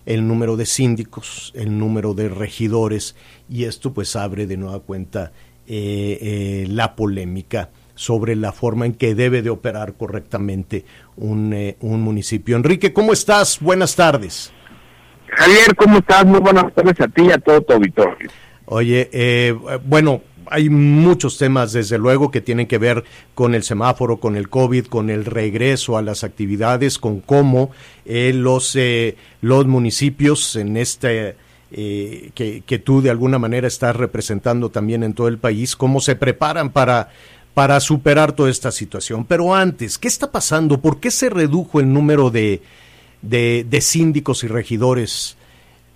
el 0.07 0.27
número 0.27 0.57
de 0.57 0.65
síndicos, 0.65 1.53
el 1.55 1.79
número 1.79 2.15
de 2.15 2.31
regidores, 2.31 3.15
y 3.47 3.65
esto 3.65 3.93
pues 3.93 4.17
abre 4.17 4.47
de 4.47 4.57
nueva 4.57 4.81
cuenta 4.81 5.33
eh, 5.69 6.19
eh, 6.21 6.67
la 6.69 6.97
polémica 6.97 7.71
sobre 7.95 8.37
la 8.37 8.53
forma 8.53 8.87
en 8.87 8.95
que 8.95 9.15
debe 9.15 9.43
de 9.43 9.51
operar 9.51 9.95
correctamente 9.95 10.85
un, 11.17 11.53
eh, 11.53 11.77
un 11.81 12.01
municipio. 12.01 12.57
Enrique, 12.57 12.93
¿cómo 12.93 13.13
estás? 13.13 13.59
Buenas 13.61 13.95
tardes. 13.95 14.53
Javier, 15.27 15.77
¿cómo 15.77 15.99
estás? 15.99 16.25
Muy 16.25 16.41
buenas 16.41 16.73
tardes 16.75 17.01
a 17.01 17.09
ti 17.09 17.25
y 17.25 17.33
a 17.33 17.39
todo 17.39 17.61
tu 17.61 17.75
auditorio. 17.75 18.31
Oye, 18.65 19.11
eh, 19.13 19.55
bueno, 19.85 20.23
hay 20.51 20.71
muchos 20.71 21.39
temas, 21.39 21.73
desde 21.73 21.99
luego, 21.99 22.31
que 22.31 22.41
tienen 22.41 22.67
que 22.67 22.79
ver 22.79 23.05
con 23.35 23.55
el 23.55 23.63
semáforo, 23.63 24.19
con 24.19 24.37
el 24.37 24.49
COVID, 24.49 24.87
con 24.87 25.11
el 25.11 25.25
regreso 25.25 25.97
a 25.97 26.03
las 26.03 26.25
actividades, 26.25 26.99
con 26.99 27.21
cómo 27.21 27.71
eh, 28.05 28.33
los, 28.35 28.75
eh, 28.77 29.17
los 29.41 29.67
municipios 29.67 30.57
en 30.57 30.77
este... 30.77 31.37
eh, 31.71 32.31
que, 32.35 32.79
tú 32.79 33.03
de 33.03 33.11
alguna 33.11 33.39
manera 33.39 33.67
estás 33.67 33.95
representando 33.95 34.71
también 34.71 35.03
en 35.03 35.13
todo 35.13 35.29
el 35.29 35.39
país, 35.39 35.77
cómo 35.77 36.01
se 36.01 36.17
preparan 36.17 36.71
para, 36.71 37.11
para 37.55 37.79
superar 37.81 38.33
toda 38.33 38.51
esta 38.51 38.71
situación. 38.71 39.25
Pero 39.25 39.55
antes, 39.55 39.99
¿qué 39.99 40.09
está 40.09 40.33
pasando? 40.33 40.81
¿Por 40.81 41.01
qué 41.01 41.11
se 41.11 41.29
redujo 41.29 41.81
el 41.81 41.93
número 41.93 42.31
de, 42.31 42.63
de, 43.23 43.81
síndicos 43.81 44.45
y 44.45 44.49
regidores 44.49 45.37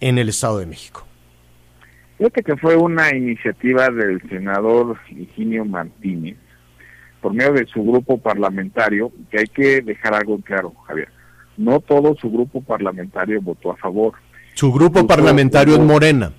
en 0.00 0.18
el 0.18 0.28
Estado 0.28 0.58
de 0.58 0.66
México? 0.66 1.06
Fíjate 2.18 2.42
que 2.42 2.56
fue 2.56 2.76
una 2.76 3.14
iniciativa 3.14 3.88
del 3.88 4.20
senador 4.28 4.98
Higinio 5.08 5.64
Martínez 5.64 6.36
por 7.20 7.32
medio 7.32 7.52
de 7.52 7.66
su 7.66 7.82
grupo 7.82 8.18
parlamentario, 8.18 9.12
que 9.30 9.38
hay 9.38 9.46
que 9.46 9.80
dejar 9.80 10.14
algo 10.14 10.38
claro, 10.40 10.74
Javier. 10.86 11.08
No 11.56 11.80
todo 11.80 12.16
su 12.16 12.30
grupo 12.30 12.60
parlamentario 12.62 13.40
votó 13.40 13.70
a 13.70 13.76
favor. 13.76 14.14
Su 14.54 14.72
grupo 14.72 15.06
parlamentario 15.06 15.74
es 15.74 15.80
Morena. 15.80 16.32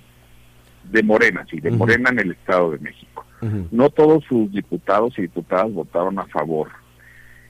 De 0.90 1.02
Morena, 1.02 1.44
sí, 1.50 1.60
de. 1.60 1.70
Morena 1.70 2.10
en 2.10 2.20
el 2.20 2.30
Estado 2.32 2.72
de 2.72 2.78
México. 2.78 3.24
No 3.70 3.90
todos 3.90 4.24
sus 4.24 4.50
diputados 4.52 5.18
y 5.18 5.22
diputadas 5.22 5.70
votaron 5.70 6.18
a 6.18 6.24
favor. 6.26 6.70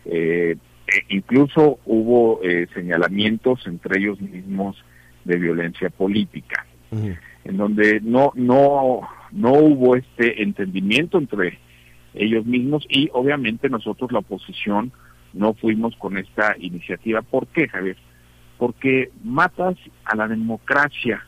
Eh, 0.04 0.56
e 0.86 1.14
incluso 1.14 1.78
hubo 1.86 2.40
eh, 2.42 2.66
señalamientos 2.74 3.64
entre 3.66 4.00
ellos 4.00 4.20
mismos 4.20 4.76
de 5.24 5.36
violencia 5.36 5.90
política. 5.90 6.66
En 6.90 7.56
donde 7.56 8.00
no 8.00 8.32
no 8.34 9.00
no 9.32 9.52
hubo 9.52 9.96
este 9.96 10.42
entendimiento 10.42 11.18
entre 11.18 11.58
ellos 12.14 12.44
mismos 12.46 12.84
y 12.88 13.10
obviamente 13.12 13.68
nosotros 13.68 14.12
la 14.12 14.20
oposición 14.20 14.92
no 15.32 15.54
fuimos 15.54 15.96
con 15.96 16.16
esta 16.16 16.54
iniciativa. 16.58 17.22
¿Por 17.22 17.48
qué, 17.48 17.68
Javier? 17.68 17.96
Porque 18.58 19.10
matas 19.22 19.76
a 20.04 20.16
la 20.16 20.28
democracia, 20.28 21.24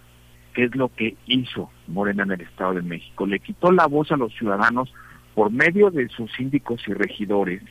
que 0.55 0.65
es 0.65 0.75
lo 0.75 0.89
que 0.89 1.17
hizo 1.27 1.71
Morena 1.87 2.23
en 2.23 2.33
el 2.33 2.41
Estado 2.43 2.75
de 2.75 2.83
México. 2.83 3.27
Le 3.27 3.41
quitó 3.41 3.73
la 3.73 3.87
voz 3.87 4.11
a 4.13 4.17
los 4.17 4.33
ciudadanos 4.35 4.93
por 5.35 5.51
medio 5.51 5.91
de 5.91 6.09
sus 6.09 6.33
síndicos 6.33 6.83
y 6.89 6.95
regidores 6.95 7.63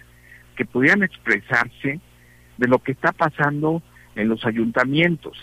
que 0.55 0.65
pudieran 0.65 1.03
expresarse 1.03 1.99
de 2.57 2.67
lo 2.67 2.79
que 2.79 2.91
está 2.91 3.11
pasando 3.11 3.81
en 4.15 4.29
los 4.29 4.45
ayuntamientos. 4.45 5.37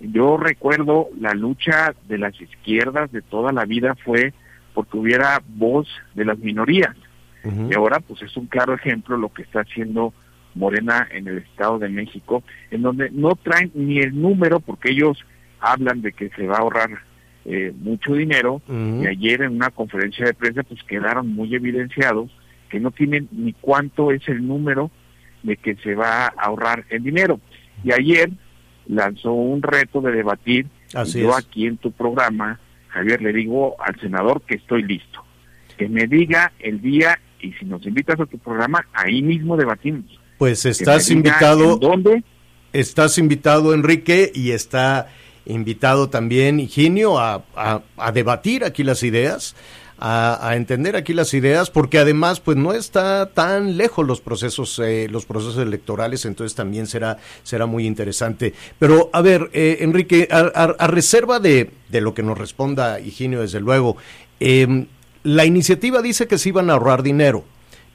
Yo 0.00 0.36
recuerdo 0.36 1.08
la 1.20 1.34
lucha 1.34 1.94
de 2.08 2.18
las 2.18 2.40
izquierdas 2.40 3.12
de 3.12 3.22
toda 3.22 3.52
la 3.52 3.64
vida 3.64 3.94
fue 4.04 4.32
porque 4.72 4.96
hubiera 4.96 5.42
voz 5.46 5.86
de 6.14 6.24
las 6.24 6.38
minorías. 6.38 6.96
Y 7.44 7.74
ahora 7.74 8.00
pues 8.00 8.22
es 8.22 8.34
un 8.36 8.46
claro 8.46 8.74
ejemplo 8.74 9.18
lo 9.18 9.32
que 9.32 9.42
está 9.42 9.60
haciendo 9.60 10.14
Morena 10.54 11.06
en 11.10 11.28
el 11.28 11.38
Estado 11.38 11.78
de 11.78 11.88
México, 11.88 12.42
en 12.70 12.82
donde 12.82 13.10
no 13.10 13.34
traen 13.36 13.70
ni 13.74 13.98
el 13.98 14.20
número 14.20 14.60
porque 14.60 14.92
ellos 14.92 15.18
hablan 15.60 16.02
de 16.02 16.12
que 16.12 16.30
se 16.30 16.46
va 16.46 16.56
a 16.56 16.60
ahorrar 16.60 16.90
eh, 17.46 17.72
mucho 17.78 18.14
dinero 18.14 18.62
y 18.68 19.06
ayer 19.06 19.42
en 19.42 19.52
una 19.52 19.70
conferencia 19.70 20.24
de 20.24 20.34
prensa 20.34 20.62
pues 20.62 20.82
quedaron 20.84 21.28
muy 21.34 21.54
evidenciados 21.54 22.30
que 22.70 22.80
no 22.80 22.90
tienen 22.90 23.28
ni 23.32 23.52
cuánto 23.52 24.10
es 24.10 24.26
el 24.28 24.46
número 24.46 24.90
de 25.42 25.56
que 25.56 25.76
se 25.76 25.94
va 25.94 26.26
a 26.26 26.28
ahorrar 26.28 26.84
el 26.88 27.02
dinero. 27.02 27.40
Y 27.82 27.92
ayer 27.92 28.30
lanzó 28.86 29.32
un 29.32 29.62
reto 29.62 30.00
de 30.00 30.12
debatir 30.12 30.66
Así 30.94 31.18
y 31.18 31.22
yo 31.22 31.30
es. 31.30 31.36
aquí 31.36 31.66
en 31.66 31.76
tu 31.76 31.92
programa, 31.92 32.60
Javier, 32.88 33.20
le 33.20 33.32
digo 33.32 33.76
al 33.82 33.98
senador 34.00 34.42
que 34.42 34.54
estoy 34.54 34.82
listo, 34.82 35.22
que 35.76 35.88
me 35.88 36.06
diga 36.06 36.52
el 36.58 36.80
día 36.80 37.18
y 37.40 37.52
si 37.52 37.66
nos 37.66 37.86
invitas 37.86 38.18
a 38.20 38.26
tu 38.26 38.38
programa, 38.38 38.86
ahí 38.94 39.22
mismo 39.22 39.56
debatimos. 39.56 40.20
Pues 40.44 40.66
estás 40.66 41.08
invitado. 41.10 41.76
¿Dónde? 41.78 42.22
Estás 42.74 43.16
invitado, 43.16 43.72
Enrique, 43.72 44.30
y 44.34 44.50
está 44.50 45.08
invitado 45.46 46.10
también 46.10 46.60
Higinio 46.60 47.18
a, 47.18 47.44
a- 47.56 47.80
a 47.96 48.12
debatir 48.12 48.62
aquí 48.62 48.82
las 48.84 49.02
ideas, 49.04 49.56
a, 49.98 50.46
a 50.46 50.56
entender 50.56 50.96
aquí 50.96 51.14
las 51.14 51.32
ideas, 51.32 51.70
porque 51.70 51.98
además, 51.98 52.40
pues 52.40 52.58
no 52.58 52.74
está 52.74 53.30
tan 53.32 53.78
lejos 53.78 54.06
los 54.06 54.20
procesos, 54.20 54.78
eh, 54.84 55.08
los 55.10 55.24
procesos 55.24 55.56
electorales, 55.56 56.26
entonces 56.26 56.54
también 56.54 56.86
será, 56.88 57.16
será 57.42 57.64
muy 57.64 57.86
interesante. 57.86 58.52
Pero, 58.78 59.08
a 59.14 59.22
ver, 59.22 59.48
eh, 59.54 59.78
Enrique, 59.80 60.28
a, 60.30 60.40
a- 60.54 60.74
a 60.78 60.86
reserva 60.88 61.40
de, 61.40 61.70
de 61.88 62.00
lo 62.02 62.12
que 62.12 62.22
nos 62.22 62.36
responda 62.36 63.00
Higinio, 63.00 63.40
desde 63.40 63.60
luego, 63.60 63.96
eh, 64.40 64.86
la 65.22 65.46
iniciativa 65.46 66.02
dice 66.02 66.26
que 66.26 66.36
se 66.36 66.50
iban 66.50 66.68
a 66.68 66.74
ahorrar 66.74 67.02
dinero, 67.02 67.44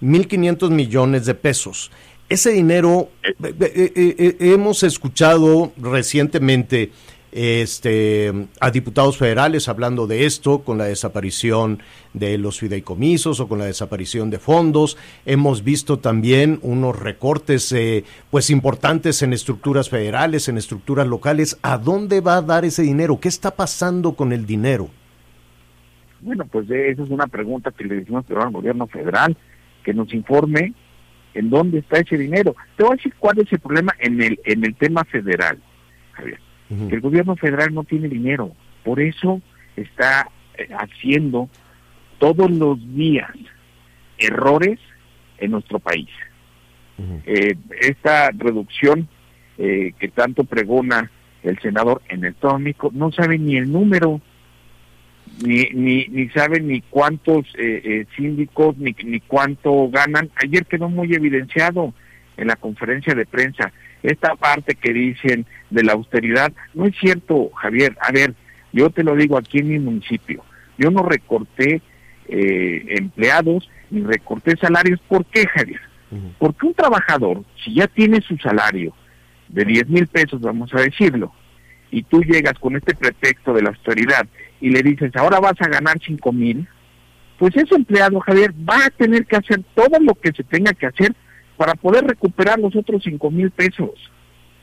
1.500 0.01 0.69
millones 0.71 1.25
de 1.27 1.35
pesos. 1.35 1.91
Ese 2.29 2.51
dinero, 2.51 3.09
eh, 3.23 3.33
eh, 3.41 4.15
eh, 4.17 4.35
hemos 4.39 4.83
escuchado 4.83 5.73
recientemente 5.77 6.91
este, 7.31 8.31
a 8.59 8.71
diputados 8.71 9.17
federales 9.17 9.67
hablando 9.67 10.07
de 10.07 10.25
esto, 10.25 10.59
con 10.59 10.77
la 10.77 10.85
desaparición 10.85 11.79
de 12.13 12.37
los 12.37 12.59
fideicomisos 12.59 13.39
o 13.39 13.47
con 13.47 13.59
la 13.59 13.65
desaparición 13.65 14.29
de 14.29 14.39
fondos. 14.39 14.97
Hemos 15.25 15.63
visto 15.63 15.99
también 15.99 16.59
unos 16.61 16.99
recortes 16.99 17.71
eh, 17.71 18.03
pues 18.29 18.49
importantes 18.49 19.21
en 19.21 19.33
estructuras 19.33 19.89
federales, 19.89 20.49
en 20.49 20.57
estructuras 20.57 21.07
locales. 21.07 21.57
¿A 21.61 21.77
dónde 21.77 22.21
va 22.21 22.37
a 22.37 22.41
dar 22.41 22.65
ese 22.65 22.83
dinero? 22.83 23.19
¿Qué 23.19 23.27
está 23.27 23.51
pasando 23.51 24.13
con 24.13 24.33
el 24.33 24.45
dinero? 24.45 24.89
Bueno, 26.21 26.45
pues 26.45 26.69
esa 26.69 27.03
es 27.03 27.09
una 27.09 27.27
pregunta 27.27 27.71
que 27.71 27.85
le 27.85 27.95
decimos 27.95 28.25
al 28.29 28.51
gobierno 28.51 28.87
federal, 28.87 29.37
que 29.83 29.93
nos 29.93 30.13
informe 30.13 30.73
en 31.33 31.49
dónde 31.49 31.79
está 31.79 31.99
ese 31.99 32.17
dinero. 32.17 32.55
Te 32.75 32.83
voy 32.83 32.93
a 32.93 32.95
decir 32.95 33.13
cuál 33.19 33.39
es 33.39 33.51
el 33.51 33.59
problema 33.59 33.93
en 33.99 34.21
el, 34.21 34.39
en 34.45 34.65
el 34.65 34.75
tema 34.75 35.03
federal, 35.05 35.57
Javier. 36.13 36.39
que 36.67 36.95
el 36.95 37.01
gobierno 37.01 37.35
federal 37.35 37.73
no 37.73 37.83
tiene 37.83 38.07
dinero. 38.07 38.51
Por 38.83 38.99
eso 38.99 39.41
está 39.75 40.29
eh, 40.57 40.67
haciendo 40.77 41.49
todos 42.17 42.51
los 42.51 42.77
días 42.95 43.31
errores 44.17 44.79
en 45.37 45.51
nuestro 45.51 45.79
país. 45.79 46.09
Eh, 47.25 47.55
esta 47.79 48.29
reducción 48.31 49.07
eh, 49.57 49.93
que 49.97 50.09
tanto 50.09 50.43
pregona 50.43 51.09
el 51.43 51.57
senador 51.59 52.01
en 52.09 52.25
el 52.25 52.35
México 52.59 52.91
no 52.93 53.11
sabe 53.13 53.37
ni 53.37 53.55
el 53.55 53.71
número, 53.71 54.19
ni, 55.43 55.69
ni, 55.73 56.07
ni 56.07 56.29
sabe 56.29 56.59
ni 56.59 56.81
cuántos 56.81 57.45
eh, 57.57 57.81
eh, 57.83 58.05
síndicos, 58.15 58.77
ni, 58.77 58.95
ni 59.03 59.19
cuánto 59.21 59.89
ganan. 59.89 60.29
Ayer 60.35 60.65
quedó 60.65 60.89
muy 60.89 61.13
evidenciado 61.13 61.93
en 62.37 62.47
la 62.47 62.55
conferencia 62.55 63.15
de 63.15 63.25
prensa 63.25 63.71
esta 64.03 64.35
parte 64.35 64.75
que 64.75 64.93
dicen 64.93 65.45
de 65.69 65.83
la 65.83 65.93
austeridad. 65.93 66.51
No 66.73 66.85
es 66.85 66.95
cierto, 66.99 67.49
Javier. 67.55 67.97
A 68.01 68.11
ver, 68.11 68.33
yo 68.71 68.89
te 68.89 69.03
lo 69.03 69.15
digo 69.15 69.37
aquí 69.37 69.59
en 69.59 69.69
mi 69.69 69.79
municipio. 69.79 70.43
Yo 70.77 70.91
no 70.91 71.03
recorté 71.03 71.81
eh, 72.27 72.85
empleados 72.97 73.69
ni 73.89 74.01
recorté 74.01 74.55
salarios. 74.57 74.99
¿Por 75.07 75.25
qué, 75.25 75.47
Javier? 75.47 75.81
Porque 76.39 76.65
un 76.65 76.73
trabajador, 76.73 77.43
si 77.63 77.75
ya 77.75 77.85
tiene 77.85 78.19
su 78.21 78.35
salario 78.37 78.93
de 79.47 79.63
10 79.63 79.89
mil 79.89 80.07
pesos, 80.07 80.41
vamos 80.41 80.73
a 80.73 80.81
decirlo, 80.81 81.31
y 81.91 82.03
tú 82.03 82.21
llegas 82.21 82.53
con 82.59 82.75
este 82.75 82.95
pretexto 82.95 83.53
de 83.53 83.63
la 83.63 83.69
austeridad 83.69 84.27
y 84.61 84.69
le 84.69 84.81
dices, 84.81 85.15
ahora 85.15 85.39
vas 85.39 85.59
a 85.59 85.69
ganar 85.69 85.97
5 86.05 86.31
mil, 86.31 86.67
pues 87.37 87.55
ese 87.55 87.75
empleado, 87.75 88.19
Javier, 88.19 88.53
va 88.67 88.85
a 88.85 88.89
tener 88.89 89.25
que 89.25 89.37
hacer 89.37 89.61
todo 89.73 89.99
lo 89.99 90.13
que 90.15 90.31
se 90.33 90.43
tenga 90.43 90.73
que 90.73 90.87
hacer 90.87 91.13
para 91.57 91.73
poder 91.73 92.05
recuperar 92.05 92.59
los 92.59 92.75
otros 92.75 93.03
5 93.03 93.31
mil 93.31 93.51
pesos. 93.51 93.91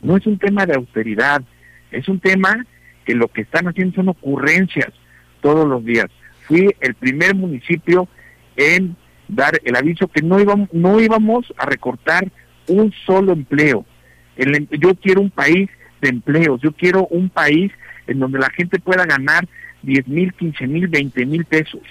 No 0.01 0.15
es 0.15 0.25
un 0.27 0.37
tema 0.37 0.65
de 0.65 0.75
austeridad, 0.75 1.41
es 1.91 2.07
un 2.07 2.19
tema 2.19 2.65
que 3.05 3.15
lo 3.15 3.27
que 3.29 3.41
están 3.41 3.67
haciendo 3.67 3.95
son 3.95 4.09
ocurrencias 4.09 4.93
todos 5.41 5.67
los 5.67 5.83
días. 5.83 6.07
Fui 6.47 6.69
el 6.79 6.93
primer 6.93 7.35
municipio 7.35 8.07
en 8.55 8.95
dar 9.27 9.59
el 9.63 9.75
aviso 9.75 10.07
que 10.07 10.21
no 10.21 10.39
íbamos, 10.39 10.71
no 10.73 10.99
íbamos 10.99 11.53
a 11.57 11.65
recortar 11.65 12.31
un 12.67 12.93
solo 13.05 13.33
empleo. 13.33 13.85
El 14.35 14.55
em- 14.55 14.67
yo 14.71 14.93
quiero 14.95 15.21
un 15.21 15.31
país 15.31 15.69
de 16.01 16.09
empleos, 16.09 16.61
yo 16.61 16.71
quiero 16.71 17.07
un 17.07 17.29
país 17.29 17.71
en 18.07 18.19
donde 18.19 18.39
la 18.39 18.49
gente 18.49 18.79
pueda 18.79 19.05
ganar 19.05 19.47
10 19.83 20.07
mil, 20.07 20.33
15 20.33 20.67
mil, 20.67 20.87
20 20.87 21.25
mil 21.25 21.45
pesos. 21.45 21.81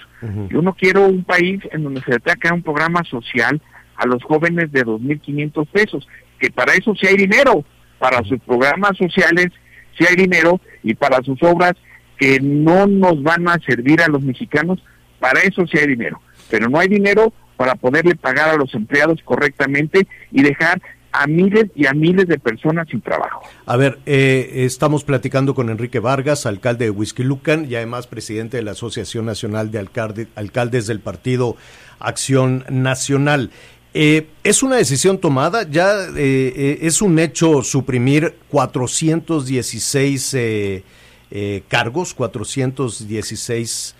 Yo 0.48 0.60
no 0.60 0.74
quiero 0.74 1.06
un 1.06 1.24
país 1.24 1.60
en 1.70 1.84
donde 1.84 2.00
se 2.02 2.12
le 2.12 2.18
tenga 2.18 2.36
que 2.36 2.48
dar 2.48 2.54
un 2.54 2.62
programa 2.62 3.04
social 3.04 3.60
a 3.96 4.06
los 4.06 4.22
jóvenes 4.24 4.72
de 4.72 4.84
2.500 4.84 5.66
pesos, 5.68 6.08
que 6.38 6.50
para 6.50 6.74
eso 6.74 6.94
sí 6.94 7.06
hay 7.06 7.16
dinero, 7.16 7.64
para 7.98 8.22
sus 8.24 8.40
programas 8.40 8.96
sociales 8.96 9.48
sí 9.96 10.04
hay 10.08 10.16
dinero 10.16 10.60
y 10.82 10.94
para 10.94 11.22
sus 11.22 11.42
obras 11.42 11.72
que 12.18 12.38
no 12.40 12.86
nos 12.86 13.22
van 13.22 13.48
a 13.48 13.58
servir 13.66 14.02
a 14.02 14.08
los 14.08 14.22
mexicanos, 14.22 14.82
para 15.20 15.40
eso 15.40 15.66
sí 15.66 15.78
hay 15.78 15.86
dinero. 15.86 16.20
Pero 16.50 16.68
no 16.68 16.78
hay 16.78 16.88
dinero 16.88 17.32
para 17.56 17.74
poderle 17.74 18.14
pagar 18.14 18.50
a 18.50 18.56
los 18.56 18.74
empleados 18.74 19.20
correctamente 19.24 20.06
y 20.30 20.42
dejar 20.42 20.80
a 21.18 21.26
miles 21.26 21.66
y 21.74 21.86
a 21.86 21.92
miles 21.92 22.26
de 22.28 22.38
personas 22.38 22.86
sin 22.90 23.00
trabajo. 23.00 23.40
A 23.64 23.76
ver, 23.76 23.98
eh, 24.06 24.50
estamos 24.66 25.02
platicando 25.02 25.54
con 25.54 25.70
Enrique 25.70 25.98
Vargas, 25.98 26.44
alcalde 26.46 26.84
de 26.86 26.90
Huizquilucan 26.90 27.66
y 27.70 27.74
además 27.74 28.06
presidente 28.06 28.58
de 28.58 28.62
la 28.62 28.72
Asociación 28.72 29.24
Nacional 29.24 29.70
de 29.70 29.78
Alcalde- 29.80 30.28
Alcaldes 30.34 30.86
del 30.86 31.00
Partido 31.00 31.56
Acción 31.98 32.64
Nacional. 32.68 33.50
Eh, 33.94 34.26
¿Es 34.44 34.62
una 34.62 34.76
decisión 34.76 35.18
tomada? 35.18 35.66
¿Ya 35.70 35.90
eh, 36.16 36.52
eh, 36.54 36.78
es 36.82 37.00
un 37.00 37.18
hecho 37.18 37.62
suprimir 37.62 38.34
416 38.50 40.34
eh, 40.34 40.84
eh, 41.30 41.62
cargos, 41.68 42.12
416 42.12 43.94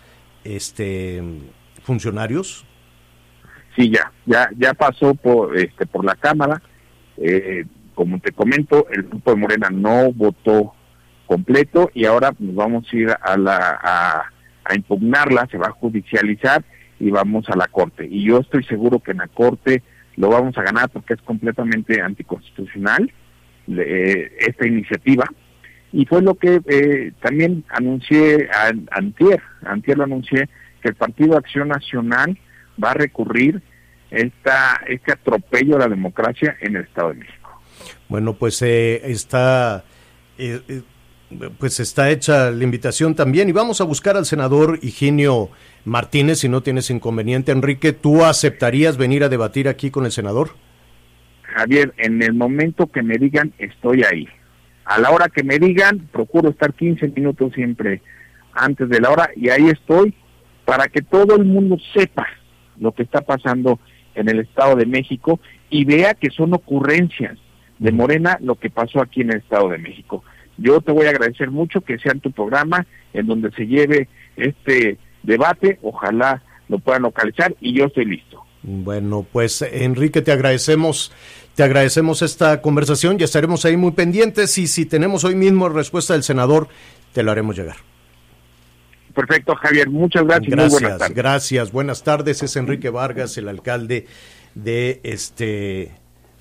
este, 0.44 1.22
funcionarios? 1.82 2.66
Sí, 3.74 3.90
ya, 3.90 4.12
ya, 4.26 4.50
ya 4.58 4.74
pasó 4.74 5.14
por, 5.14 5.56
este, 5.56 5.86
por 5.86 6.04
la 6.04 6.14
Cámara. 6.14 6.60
Eh, 7.16 7.64
como 7.94 8.18
te 8.20 8.32
comento, 8.32 8.86
el 8.90 9.04
grupo 9.04 9.30
de 9.30 9.36
Morena 9.36 9.70
no 9.70 10.12
votó 10.12 10.74
completo 11.26 11.90
y 11.94 12.04
ahora 12.04 12.32
nos 12.38 12.54
vamos 12.54 12.86
a 12.92 12.96
ir 12.96 13.08
a, 13.20 13.36
la, 13.36 13.80
a, 13.82 14.32
a 14.64 14.74
impugnarla, 14.74 15.48
se 15.50 15.58
va 15.58 15.68
a 15.68 15.72
judicializar 15.72 16.64
y 17.00 17.10
vamos 17.10 17.48
a 17.48 17.56
la 17.56 17.66
Corte. 17.68 18.06
Y 18.08 18.24
yo 18.24 18.40
estoy 18.40 18.64
seguro 18.64 19.00
que 19.00 19.12
en 19.12 19.18
la 19.18 19.28
Corte 19.28 19.82
lo 20.16 20.28
vamos 20.30 20.56
a 20.58 20.62
ganar 20.62 20.88
porque 20.90 21.14
es 21.14 21.22
completamente 21.22 22.00
anticonstitucional 22.00 23.12
eh, 23.68 24.32
esta 24.40 24.66
iniciativa. 24.66 25.26
Y 25.92 26.04
fue 26.06 26.22
lo 26.22 26.34
que 26.34 26.60
eh, 26.66 27.12
también 27.22 27.64
anuncié 27.68 28.48
a, 28.50 28.72
antier, 28.90 29.40
antier 29.64 29.98
lo 29.98 30.04
anuncié, 30.04 30.48
que 30.82 30.88
el 30.88 30.94
Partido 30.94 31.36
Acción 31.36 31.68
Nacional 31.68 32.38
va 32.82 32.90
a 32.90 32.94
recurrir 32.94 33.62
esta, 34.10 34.80
este 34.88 35.12
atropello 35.12 35.76
a 35.76 35.80
la 35.80 35.88
democracia 35.88 36.56
en 36.60 36.76
el 36.76 36.82
Estado 36.82 37.10
de 37.10 37.14
México. 37.16 37.60
Bueno, 38.08 38.34
pues 38.34 38.62
eh, 38.62 39.00
está, 39.04 39.84
eh, 40.38 40.60
eh, 40.68 40.82
pues 41.58 41.80
está 41.80 42.10
hecha 42.10 42.50
la 42.50 42.64
invitación 42.64 43.14
también 43.14 43.48
y 43.48 43.52
vamos 43.52 43.80
a 43.80 43.84
buscar 43.84 44.16
al 44.16 44.26
senador 44.26 44.78
Higinio 44.82 45.50
Martínez 45.84 46.38
si 46.38 46.48
no 46.48 46.62
tienes 46.62 46.90
inconveniente. 46.90 47.52
Enrique, 47.52 47.92
¿tú 47.92 48.24
aceptarías 48.24 48.96
venir 48.96 49.24
a 49.24 49.28
debatir 49.28 49.68
aquí 49.68 49.90
con 49.90 50.04
el 50.04 50.12
senador? 50.12 50.50
Javier, 51.42 51.94
en 51.96 52.22
el 52.22 52.34
momento 52.34 52.86
que 52.86 53.02
me 53.02 53.16
digan, 53.16 53.52
estoy 53.58 54.02
ahí. 54.04 54.28
A 54.84 55.00
la 55.00 55.10
hora 55.10 55.28
que 55.28 55.42
me 55.42 55.58
digan, 55.58 56.08
procuro 56.12 56.50
estar 56.50 56.72
15 56.74 57.08
minutos 57.08 57.52
siempre 57.54 58.02
antes 58.52 58.88
de 58.88 59.00
la 59.00 59.10
hora 59.10 59.30
y 59.34 59.48
ahí 59.50 59.68
estoy 59.68 60.14
para 60.64 60.88
que 60.88 61.02
todo 61.02 61.36
el 61.36 61.44
mundo 61.44 61.76
sepa 61.92 62.26
lo 62.78 62.92
que 62.92 63.02
está 63.02 63.20
pasando 63.20 63.78
en 64.16 64.28
el 64.28 64.40
Estado 64.40 64.76
de 64.76 64.86
México 64.86 65.40
y 65.70 65.84
vea 65.84 66.14
que 66.14 66.30
son 66.30 66.52
ocurrencias 66.54 67.38
de 67.78 67.92
Morena 67.92 68.38
lo 68.40 68.56
que 68.56 68.70
pasó 68.70 69.00
aquí 69.00 69.20
en 69.20 69.30
el 69.30 69.38
Estado 69.38 69.68
de 69.68 69.78
México. 69.78 70.24
Yo 70.58 70.80
te 70.80 70.92
voy 70.92 71.06
a 71.06 71.10
agradecer 71.10 71.50
mucho 71.50 71.82
que 71.82 71.98
sea 71.98 72.12
en 72.12 72.20
tu 72.20 72.32
programa 72.32 72.86
en 73.12 73.26
donde 73.26 73.50
se 73.52 73.66
lleve 73.66 74.08
este 74.36 74.98
debate, 75.22 75.78
ojalá 75.82 76.42
lo 76.68 76.78
puedan 76.78 77.02
localizar 77.02 77.54
y 77.60 77.74
yo 77.74 77.84
estoy 77.84 78.06
listo. 78.06 78.42
Bueno, 78.62 79.24
pues 79.30 79.62
Enrique, 79.62 80.22
te 80.22 80.32
agradecemos, 80.32 81.12
te 81.54 81.62
agradecemos 81.62 82.22
esta 82.22 82.60
conversación 82.62 83.16
y 83.20 83.22
estaremos 83.22 83.64
ahí 83.64 83.76
muy 83.76 83.92
pendientes 83.92 84.58
y 84.58 84.66
si 84.66 84.86
tenemos 84.86 85.24
hoy 85.24 85.36
mismo 85.36 85.68
respuesta 85.68 86.14
del 86.14 86.22
senador, 86.22 86.68
te 87.12 87.22
lo 87.22 87.30
haremos 87.30 87.56
llegar. 87.56 87.76
Perfecto, 89.16 89.54
Javier. 89.56 89.88
Muchas 89.88 90.24
gracias. 90.24 90.52
y 90.52 90.56
muy 90.56 90.68
buenas 90.68 90.80
Gracias, 90.80 90.98
tardes. 90.98 91.16
gracias. 91.16 91.72
Buenas 91.72 92.02
tardes. 92.02 92.42
Es 92.42 92.54
Enrique 92.56 92.90
Vargas, 92.90 93.38
el 93.38 93.48
alcalde 93.48 94.06
de 94.54 95.00
este 95.04 95.90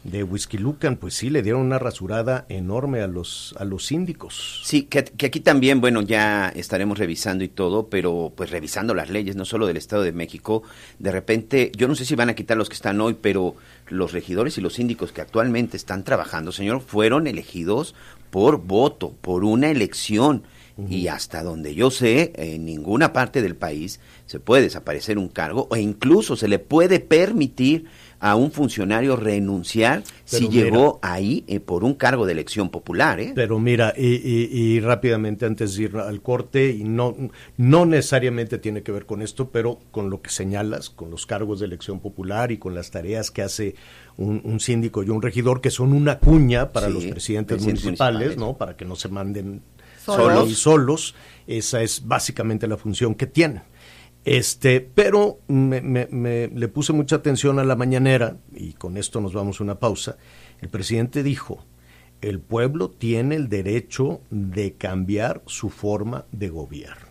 de 0.04 0.24
Whisky 0.24 0.60
Lucan, 0.60 0.98
pues 0.98 1.16
sí, 1.16 1.32
le 1.32 1.42
dieron 1.42 1.62
una 1.62 1.80
rasurada 1.80 2.46
enorme 2.48 3.02
a 3.02 3.08
los, 3.08 3.56
a 3.58 3.66
los 3.66 3.88
síndicos. 3.88 4.62
Sí, 4.64 4.84
que, 4.84 5.04
que, 5.04 5.26
aquí 5.26 5.40
también, 5.40 5.82
bueno, 5.82 6.04
ya 6.04 6.50
estaremos 6.50 7.00
revisando 7.00 7.44
y 7.44 7.48
todo, 7.48 7.88
pero 7.88 8.32
pues 8.36 8.52
revisando 8.52 8.94
las 8.94 9.10
leyes, 9.10 9.36
no 9.36 9.46
solo 9.46 9.66
del 9.66 9.78
Estado 9.78 10.04
de 10.04 10.12
México, 10.12 10.62
de 11.00 11.12
repente, 11.12 11.72
yo 11.76 11.88
no 11.88 11.96
sé 11.96 12.06
si 12.06 12.14
van 12.14 12.30
a 12.30 12.36
quitar 12.36 12.56
los 12.56 12.70
que 12.70 12.76
están 12.76 13.02
hoy, 13.02 13.16
pero 13.20 13.56
los 13.88 14.12
regidores 14.12 14.60
y 14.60 14.62
los 14.62 14.76
síndicos 14.76 15.12
que 15.12 15.22
actualmente 15.22 15.76
están 15.76 16.04
trabajando, 16.04 16.52
señor, 16.52 16.82
fueron 16.82 17.26
elegidos 17.26 17.96
por 18.30 18.62
voto, 18.62 19.16
por 19.22 19.44
una 19.44 19.72
elección. 19.72 20.44
Y 20.90 21.08
hasta 21.08 21.42
donde 21.42 21.74
yo 21.74 21.90
sé, 21.90 22.34
en 22.36 22.66
ninguna 22.66 23.14
parte 23.14 23.42
del 23.42 23.56
país 23.56 24.02
se 24.26 24.42
puede 24.42 24.64
desaparecer 24.64 25.18
un 25.18 25.30
cargo 25.30 25.68
o 25.72 25.78
incluso 25.78 26.36
se 26.36 26.50
le 26.50 26.60
puede 26.60 27.00
permitir 27.00 27.86
a 28.20 28.36
un 28.36 28.52
funcionario 28.52 29.16
renunciar 29.16 30.04
si 30.26 30.50
mira, 30.50 30.64
llegó 30.66 31.00
ahí 31.02 31.46
eh, 31.48 31.60
por 31.62 31.84
un 31.86 31.94
cargo 31.94 32.26
de 32.26 32.34
elección 32.34 32.70
popular. 32.70 33.20
¿eh? 33.22 33.32
Pero 33.36 33.58
mira, 33.60 33.94
y, 33.96 34.16
y- 34.16 34.50
y 34.52 34.80
rápidamente 34.82 35.46
antes 35.46 35.76
de 35.76 35.84
ir 35.84 35.96
al 35.98 36.22
corte, 36.22 36.72
y 36.72 36.84
no, 36.84 37.16
no 37.56 37.86
necesariamente 37.86 38.58
tiene 38.58 38.84
que 38.84 38.92
ver 38.92 39.06
con 39.06 39.22
esto, 39.22 39.50
pero 39.52 39.80
con 39.92 40.10
lo 40.10 40.22
que 40.22 40.30
señalas, 40.30 40.90
con 40.90 41.10
los 41.10 41.26
cargos 41.26 41.60
de 41.62 41.68
elección 41.68 42.00
popular 42.02 42.52
y 42.52 42.58
con 42.58 42.76
las 42.76 42.92
tareas 42.92 43.32
que 43.32 43.44
hace 43.44 43.76
un, 44.18 44.42
un 44.44 44.60
síndico 44.60 45.04
y 45.04 45.10
un 45.10 45.22
regidor, 45.22 45.62
que 45.62 45.70
son 45.72 45.94
una 45.94 46.20
cuña 46.20 46.72
para 46.74 46.88
Sí, 46.88 46.94
los 46.94 47.06
presidentes, 47.06 47.58
presidentes 47.58 47.84
municipales, 47.86 48.14
municipales. 48.20 48.38
¿no? 48.38 48.58
Para 48.58 48.76
que 48.76 48.84
no 48.86 48.96
se 48.96 49.08
manden 49.10 49.62
Solos. 50.06 50.50
y 50.50 50.56
solos. 50.56 51.16
Esa 51.48 51.82
es 51.82 52.06
básicamente 52.08 52.68
la 52.68 52.78
función 52.78 53.16
que 53.16 53.28
tienen. 53.28 53.64
Este, 54.24 54.82
pero 54.82 55.40
me, 55.48 55.82
me- 55.82 56.08
me- 56.10 56.48
le 56.48 56.68
puse 56.68 56.94
mucha 56.94 57.18
atención 57.18 57.60
a 57.60 57.64
la 57.64 57.76
mañanera, 57.76 58.38
y 58.56 58.74
con 58.74 58.98
esto 58.98 59.22
nos 59.22 59.34
vamos 59.34 59.60
a 59.60 59.64
una 59.64 59.78
pausa. 59.80 60.18
El 60.62 60.70
presidente 60.70 61.22
dijo, 61.22 61.64
el 62.22 62.40
pueblo 62.40 62.90
tiene 62.90 63.36
el 63.36 63.50
derecho 63.50 64.22
de 64.32 64.74
cambiar 64.74 65.44
su 65.46 65.70
forma 65.70 66.26
de 66.32 66.50
gobierno. 66.50 67.06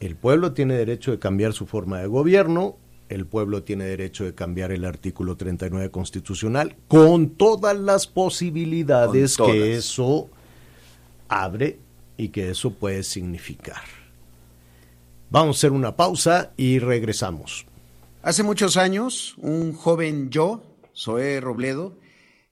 El 0.00 0.16
pueblo 0.16 0.52
tiene 0.54 0.74
derecho 0.74 1.10
de 1.10 1.18
cambiar 1.18 1.52
su 1.52 1.66
forma 1.66 1.98
de 2.00 2.06
gobierno, 2.06 2.78
el 3.10 3.26
pueblo 3.26 3.62
tiene 3.64 3.84
derecho 3.84 4.24
de 4.24 4.34
cambiar 4.34 4.72
el 4.72 4.84
artículo 4.86 5.36
39 5.36 5.90
constitucional, 5.90 6.76
con 6.88 7.30
todas 7.30 7.76
las 7.78 8.06
posibilidades 8.06 9.36
todas. 9.36 9.52
que 9.52 9.74
eso 9.74 10.30
abre 11.30 11.78
y 12.16 12.28
que 12.28 12.50
eso 12.50 12.74
puede 12.74 13.02
significar. 13.02 13.82
Vamos 15.30 15.56
a 15.56 15.58
hacer 15.58 15.72
una 15.72 15.96
pausa 15.96 16.52
y 16.56 16.78
regresamos. 16.80 17.64
Hace 18.22 18.42
muchos 18.42 18.76
años, 18.76 19.36
un 19.38 19.72
joven 19.72 20.28
yo, 20.28 20.62
Zoé 20.94 21.40
Robledo, 21.40 21.96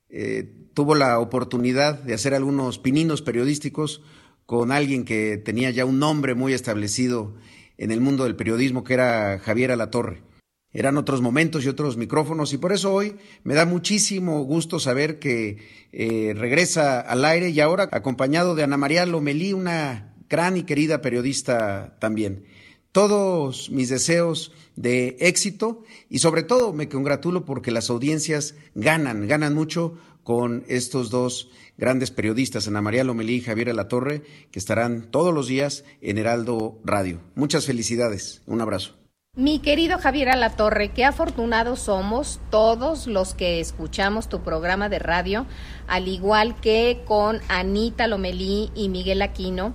eh, 0.09 0.51
tuvo 0.73 0.95
la 0.95 1.19
oportunidad 1.19 2.01
de 2.03 2.15
hacer 2.15 2.35
algunos 2.35 2.79
pininos 2.79 3.21
periodísticos 3.21 4.01
con 4.47 4.73
alguien 4.73 5.05
que 5.05 5.37
tenía 5.37 5.71
ya 5.71 5.85
un 5.85 5.99
nombre 5.99 6.35
muy 6.35 6.55
establecido 6.55 7.35
en 7.77 7.91
el 7.91 8.01
mundo 8.01 8.25
del 8.25 8.37
periodismo, 8.37 8.85
que 8.85 8.95
era 8.95 9.39
Javier 9.41 9.73
Alatorre. 9.73 10.23
Eran 10.79 10.97
otros 10.97 11.21
momentos 11.21 11.65
y 11.65 11.69
otros 11.69 11.97
micrófonos, 11.97 12.53
y 12.53 12.59
por 12.59 12.73
eso 12.73 12.95
hoy 12.95 13.17
me 13.43 13.55
da 13.55 13.65
muchísimo 13.65 14.45
gusto 14.45 14.79
saber 14.79 15.19
que 15.19 15.59
eh, 15.91 16.35
regresa 16.37 17.01
al 17.01 17.25
aire 17.25 17.51
y 17.51 17.59
ahora 17.59 17.89
acompañado 17.91 18.55
de 18.55 18.63
Ana 18.63 18.77
María 18.77 19.05
Lomelí, 19.05 19.53
una 19.53 20.15
gran 20.31 20.57
y 20.57 20.63
querida 20.63 21.01
periodista 21.01 21.97
también 21.99 22.45
todos 22.93 23.71
mis 23.71 23.89
deseos 23.89 24.53
de 24.77 25.17
éxito 25.21 25.83
y 26.09 26.21
sobre 26.21 26.45
todo 26.45 26.73
me 26.73 26.89
congratulo 26.89 27.45
porque 27.45 27.71
las 27.71 27.91
audiencias 27.91 28.55
ganan, 28.75 29.27
ganan 29.27 29.55
mucho 29.55 29.99
con 30.23 30.65
estos 30.69 31.11
dos 31.11 31.51
grandes 31.77 32.11
periodistas, 32.11 32.69
Ana 32.69 32.83
María 32.83 33.03
Lomelí 33.03 33.37
y 33.37 33.41
Javier 33.41 33.71
Alatorre, 33.71 34.23
que 34.53 34.59
estarán 34.59 35.11
todos 35.11 35.35
los 35.35 35.49
días 35.49 35.85
en 36.01 36.19
Heraldo 36.19 36.81
Radio. 36.85 37.21
Muchas 37.35 37.67
felicidades. 37.67 38.43
Un 38.47 38.61
abrazo. 38.61 38.98
Mi 39.39 39.61
querido 39.61 39.99
Javier 39.99 40.31
Alatorre, 40.31 40.89
qué 40.89 41.05
afortunados 41.05 41.79
somos 41.79 42.41
todos 42.51 43.07
los 43.07 43.35
que 43.35 43.61
escuchamos 43.61 44.29
tu 44.29 44.41
programa 44.41 44.89
de 44.89 44.99
radio, 44.99 45.47
al 45.87 46.09
igual 46.09 46.57
que 46.61 47.03
con 47.05 47.39
Anita 47.47 48.09
Lomelí 48.09 48.73
y 48.75 48.89
Miguel 48.89 49.23
Aquino. 49.23 49.75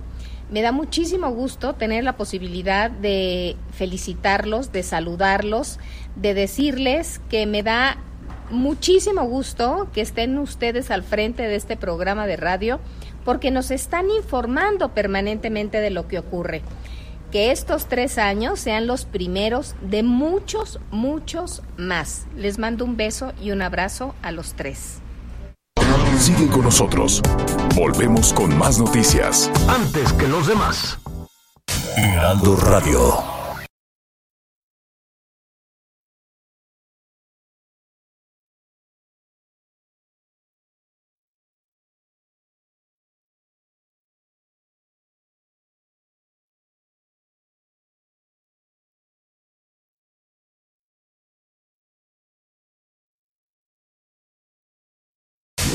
Me 0.50 0.60
da 0.60 0.70
muchísimo 0.70 1.30
gusto 1.30 1.76
tener 1.76 2.04
la 2.04 2.18
posibilidad 2.18 2.90
de 2.90 3.56
felicitarlos, 3.72 4.70
de 4.70 4.82
saludarlos, 4.82 5.78
de 6.14 6.34
decirles 6.34 7.22
que 7.30 7.46
me 7.46 7.62
da 7.62 7.96
muchísimo 8.50 9.22
gusto 9.24 9.88
que 9.94 10.02
estén 10.02 10.36
ustedes 10.36 10.90
al 10.90 11.02
frente 11.02 11.44
de 11.44 11.54
este 11.54 11.78
programa 11.78 12.26
de 12.26 12.36
radio 12.36 12.80
porque 13.24 13.50
nos 13.50 13.70
están 13.70 14.10
informando 14.10 14.92
permanentemente 14.92 15.80
de 15.80 15.88
lo 15.88 16.06
que 16.06 16.18
ocurre. 16.18 16.60
Que 17.34 17.50
estos 17.50 17.86
tres 17.86 18.18
años 18.18 18.60
sean 18.60 18.86
los 18.86 19.06
primeros 19.06 19.74
de 19.82 20.04
muchos, 20.04 20.78
muchos 20.92 21.62
más. 21.76 22.28
Les 22.36 22.60
mando 22.60 22.84
un 22.84 22.96
beso 22.96 23.32
y 23.42 23.50
un 23.50 23.60
abrazo 23.60 24.14
a 24.22 24.30
los 24.30 24.54
tres. 24.54 25.00
Sigue 26.16 26.46
con 26.46 26.62
nosotros. 26.62 27.20
Volvemos 27.74 28.32
con 28.32 28.56
más 28.56 28.78
noticias. 28.78 29.50
Antes 29.66 30.12
que 30.12 30.28
los 30.28 30.46
demás. 30.46 31.00
Heraldo 31.96 32.54
Radio. 32.54 33.33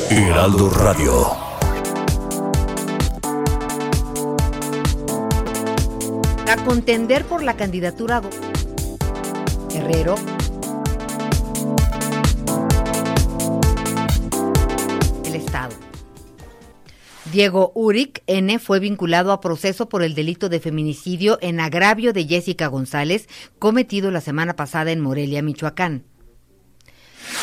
Heraldo 0.08 0.70
Radio. 0.70 1.28
A 6.48 6.56
contender 6.66 7.26
por 7.26 7.44
la 7.44 7.56
candidatura 7.56 8.22
Guerrero. 9.70 10.16
El 15.26 15.36
Estado. 15.36 15.76
Diego 17.32 17.72
Uric 17.76 18.24
N. 18.26 18.58
fue 18.60 18.80
vinculado 18.80 19.32
a 19.32 19.42
proceso 19.42 19.90
por 19.90 20.02
el 20.02 20.16
delito 20.16 20.50
de 20.50 20.60
feminicidio 20.60 21.38
en 21.42 21.60
agravio 21.60 22.14
de 22.14 22.26
Jessica 22.26 22.68
González, 22.68 23.28
cometido 23.60 24.10
la 24.10 24.22
semana 24.22 24.56
pasada 24.56 24.92
en 24.92 25.02
Morelia, 25.02 25.42
Michoacán. 25.42 26.06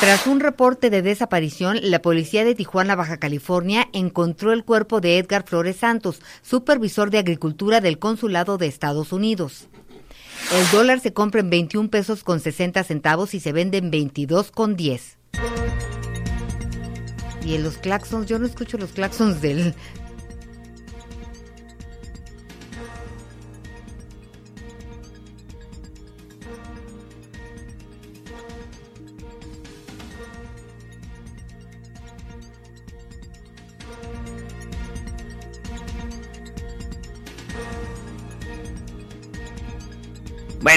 Tras 0.01 0.27
un 0.27 0.41
reporte 0.41 0.91
de 0.91 1.01
desaparición, 1.01 1.79
la 1.83 2.03
policía 2.03 2.45
de 2.45 2.55
Tijuana, 2.55 2.95
Baja 2.95 3.17
California, 3.17 3.89
encontró 3.95 4.53
el 4.53 4.63
cuerpo 4.63 5.01
de 5.01 5.17
Edgar 5.17 5.45
Flores 5.47 5.77
Santos, 5.77 6.21
supervisor 6.43 7.11
de 7.11 7.19
agricultura 7.19 7.81
del 7.81 7.99
Consulado 7.99 8.59
de 8.59 8.67
Estados 8.67 9.15
Unidos. 9.15 9.69
El 10.53 10.71
dólar 10.71 11.01
se 11.01 11.15
compra 11.15 11.41
en 11.41 11.49
21 11.49 11.89
pesos 11.89 12.25
con 12.25 12.41
60 12.41 12.85
centavos 12.85 13.33
y 13.33 13.41
se 13.41 13.53
vende 13.53 13.79
en 13.79 13.91
22 13.91 14.51
con 14.51 14.77
10. 14.77 15.17
Y 17.47 17.55
en 17.55 17.63
los 17.63 17.79
claxons, 17.79 18.27
yo 18.27 18.39
no 18.39 18.47
escucho 18.47 18.77
los 18.77 18.91
claxons 18.91 19.41
del... 19.41 19.75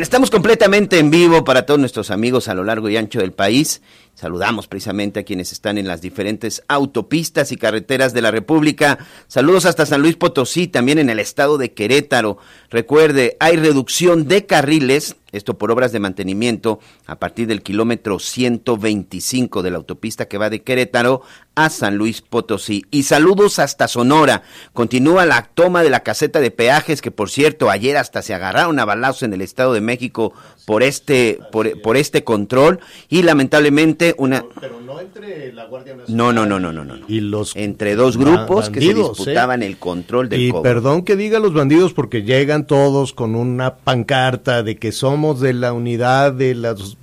Estamos 0.02 0.32
completamente 0.32 0.98
en 0.98 1.12
vivo 1.12 1.44
para 1.44 1.66
todos 1.66 1.80
nuestros 1.80 2.10
amigos 2.10 2.48
a 2.48 2.54
lo 2.54 2.64
largo 2.64 2.88
y 2.88 2.96
ancho 2.96 3.20
del 3.20 3.34
país. 3.34 3.82
Saludamos 4.16 4.68
precisamente 4.68 5.20
a 5.20 5.24
quienes 5.24 5.52
están 5.52 5.78
en 5.78 5.88
las 5.88 6.02
diferentes 6.02 6.64
autopistas 6.70 7.52
y 7.52 7.58
carreteras 7.58 8.14
de 8.14 8.22
la 8.22 8.32
República. 8.32 8.98
Saludos 9.28 9.66
hasta 9.66 9.86
San 9.86 10.02
Luis 10.02 10.16
Potosí, 10.16 10.68
también 10.68 11.00
en 11.00 11.10
el 11.10 11.20
estado 11.20 11.58
de 11.58 11.74
Querétaro. 11.74 12.38
Recuerde, 12.70 13.36
hay 13.42 13.58
reducción 13.58 14.28
de 14.28 14.46
carriles, 14.46 15.18
esto 15.32 15.58
por 15.58 15.72
obras 15.72 15.92
de 15.92 16.00
mantenimiento, 16.00 16.80
a 17.06 17.18
partir 17.18 17.48
del 17.48 17.62
kilómetro 17.62 18.20
125 18.20 19.62
de 19.62 19.72
la 19.72 19.78
autopista 19.78 20.28
que 20.28 20.38
va 20.38 20.50
de 20.50 20.62
Querétaro 20.62 21.22
a 21.56 21.70
San 21.70 21.98
Luis 21.98 22.22
Potosí. 22.22 22.86
Y 22.90 23.04
saludos 23.04 23.60
hasta 23.60 23.88
Sonora. 23.88 24.44
Continúa 24.74 25.26
la 25.26 25.44
toma 25.54 25.84
de 25.84 25.90
la 25.90 26.02
caseta 26.02 26.40
de 26.40 26.52
peajes, 26.52 27.02
que 27.02 27.12
por 27.12 27.30
cierto, 27.30 27.70
ayer 27.70 27.98
hasta 27.98 28.22
se 28.22 28.34
agarraron 28.34 28.80
a 28.80 28.86
balazos 28.86 29.24
en 29.24 29.34
el 29.34 29.42
Estado 29.42 29.74
de 29.74 29.82
México 29.82 30.34
por 30.66 30.84
este, 30.84 31.40
por, 31.52 31.82
por 31.82 31.98
este 31.98 32.24
control. 32.24 32.80
Y 33.10 33.24
lamentablemente 33.24 34.16
una... 34.18 34.46
Pero 34.60 34.80
no 34.80 35.00
entre 35.02 35.52
la 35.52 35.66
Guardia 35.66 35.96
Nacional. 35.96 36.34
No, 36.36 36.46
no, 36.46 36.60
no, 36.60 36.72
no, 36.72 36.86
no. 36.86 37.06
Y 37.08 37.20
los 37.20 37.56
Entre 37.56 37.96
dos 37.96 38.18
grupos 38.18 38.70
que 38.70 38.80
se 38.80 38.88
bandidos, 38.88 39.18
disputaban 39.18 39.62
¿eh? 39.62 39.68
el 39.68 39.78
control 39.78 40.30
del 40.30 40.42
Y 40.42 40.52
cobro. 40.52 40.64
perdón 40.64 41.04
que 41.04 41.16
diga 41.16 41.40
los 41.40 41.54
bandidos 41.54 41.94
porque 41.94 42.24
llegan 42.24 42.66
todos 42.68 43.14
con 43.14 43.36
una 43.36 43.78
pancarta 43.78 44.64
de 44.64 44.78
que 44.78 44.92
de 45.42 45.54
la 45.54 45.74
unidad 45.74 46.34
de 46.34 46.56
los 46.56 46.98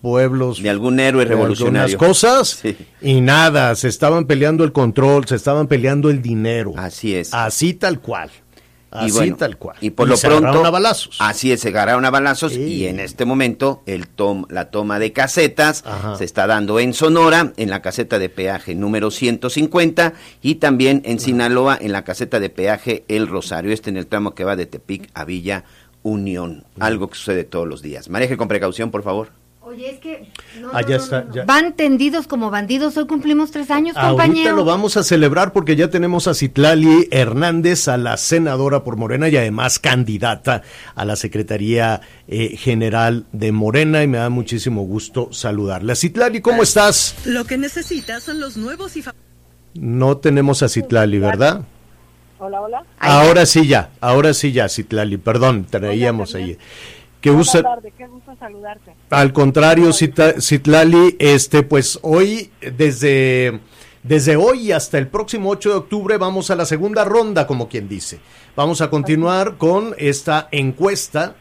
pueblos. 0.00 0.62
De 0.62 0.70
algún 0.70 1.00
héroe 1.00 1.22
algunas 1.22 1.28
revolucionario. 1.28 1.98
cosas 1.98 2.48
Sí. 2.62 2.76
y 3.00 3.20
nada, 3.20 3.74
se 3.74 3.88
estaban 3.88 4.26
peleando 4.26 4.64
el 4.64 4.72
control, 4.72 5.26
se 5.26 5.36
estaban 5.36 5.66
peleando 5.66 6.10
el 6.10 6.22
dinero. 6.22 6.72
Así 6.76 7.14
es. 7.14 7.32
Así 7.32 7.74
tal 7.74 8.00
cual. 8.00 8.30
Así 8.88 9.08
y 9.08 9.12
bueno, 9.12 9.36
tal 9.36 9.58
cual. 9.58 9.76
Y 9.80 9.90
por 9.90 10.08
lo 10.08 10.16
se 10.16 10.28
pronto. 10.28 10.64
a 10.64 10.70
balazos. 10.70 11.16
Así 11.18 11.52
es, 11.52 11.60
se 11.60 11.68
agarraron 11.68 12.04
a 12.06 12.10
balazos. 12.10 12.52
Sí. 12.52 12.60
Y 12.62 12.86
en 12.86 13.00
este 13.00 13.24
momento, 13.26 13.82
el 13.84 14.06
tom, 14.06 14.46
la 14.48 14.70
toma 14.70 14.98
de 14.98 15.12
casetas 15.12 15.82
Ajá. 15.84 16.16
se 16.16 16.24
está 16.24 16.46
dando 16.46 16.78
en 16.80 16.94
Sonora, 16.94 17.52
en 17.56 17.68
la 17.68 17.82
caseta 17.82 18.18
de 18.18 18.28
peaje 18.30 18.74
número 18.74 19.10
150. 19.10 20.14
Y 20.40 20.54
también 20.56 21.02
en 21.04 21.18
Sinaloa, 21.18 21.76
en 21.78 21.92
la 21.92 22.04
caseta 22.04 22.40
de 22.40 22.48
peaje 22.48 23.04
El 23.08 23.26
Rosario. 23.26 23.72
Este 23.72 23.90
en 23.90 23.96
el 23.98 24.06
tramo 24.06 24.34
que 24.34 24.44
va 24.44 24.56
de 24.56 24.66
Tepic 24.66 25.10
a 25.14 25.24
Villa 25.24 25.64
Unión. 26.06 26.64
Algo 26.78 27.08
que 27.08 27.16
sucede 27.16 27.42
todos 27.44 27.66
los 27.66 27.82
días. 27.82 28.08
Maneje 28.08 28.36
con 28.36 28.46
precaución, 28.48 28.90
por 28.92 29.02
favor. 29.02 29.28
Oye, 29.60 29.90
es 29.90 29.98
que... 29.98 30.30
no, 30.60 30.68
Ah, 30.72 30.82
no, 30.82 30.88
ya 30.88 30.96
no, 30.98 31.02
está, 31.02 31.20
no, 31.22 31.28
no. 31.28 31.34
ya. 31.34 31.44
Van 31.44 31.72
tendidos 31.74 32.28
como 32.28 32.50
bandidos. 32.50 32.96
Hoy 32.96 33.06
cumplimos 33.08 33.50
tres 33.50 33.68
años, 33.72 33.96
Ahorita 33.96 34.22
compañero. 34.24 34.54
lo 34.54 34.64
vamos 34.64 34.96
a 34.96 35.02
celebrar 35.02 35.52
porque 35.52 35.74
ya 35.74 35.90
tenemos 35.90 36.28
a 36.28 36.34
Citlali 36.34 37.08
Hernández, 37.10 37.88
a 37.88 37.96
la 37.96 38.16
senadora 38.16 38.84
por 38.84 38.96
Morena 38.96 39.28
y 39.28 39.36
además 39.36 39.80
candidata 39.80 40.62
a 40.94 41.04
la 41.04 41.16
Secretaría 41.16 42.00
eh, 42.28 42.56
General 42.56 43.26
de 43.32 43.50
Morena 43.50 44.04
y 44.04 44.06
me 44.06 44.18
da 44.18 44.30
muchísimo 44.30 44.82
gusto 44.84 45.30
saludarla. 45.32 45.96
Citlali, 45.96 46.40
¿cómo 46.40 46.62
estás? 46.62 47.16
Lo 47.24 47.44
que 47.44 47.58
necesitas 47.58 48.22
son 48.22 48.38
los 48.38 48.56
nuevos 48.56 48.96
y 48.96 49.02
No 49.74 50.18
tenemos 50.18 50.62
a 50.62 50.68
Citlali, 50.68 51.18
¿verdad? 51.18 51.62
Hola, 52.38 52.60
hola. 52.60 52.84
Ahora 52.98 53.46
sí 53.46 53.66
ya, 53.66 53.90
ahora 54.00 54.34
sí 54.34 54.52
ya, 54.52 54.68
Citlali, 54.68 55.16
perdón, 55.16 55.66
traíamos 55.68 56.34
ahí. 56.34 56.58
Que 57.20 57.30
Buenas 57.30 57.48
usa, 57.48 57.62
tardes, 57.62 57.94
qué 57.96 58.06
gusto 58.06 58.36
saludarte. 58.38 58.92
Al 59.08 59.32
contrario, 59.32 59.90
Citlali, 59.92 61.16
este, 61.18 61.62
pues 61.62 61.98
hoy, 62.02 62.50
desde, 62.60 63.60
desde 64.02 64.36
hoy 64.36 64.72
hasta 64.72 64.98
el 64.98 65.08
próximo 65.08 65.48
8 65.50 65.70
de 65.70 65.76
octubre, 65.76 66.18
vamos 66.18 66.50
a 66.50 66.56
la 66.56 66.66
segunda 66.66 67.04
ronda, 67.04 67.46
como 67.46 67.68
quien 67.68 67.88
dice. 67.88 68.20
Vamos 68.54 68.82
a 68.82 68.90
continuar 68.90 69.56
con 69.56 69.94
esta 69.96 70.48
encuesta. 70.52 71.36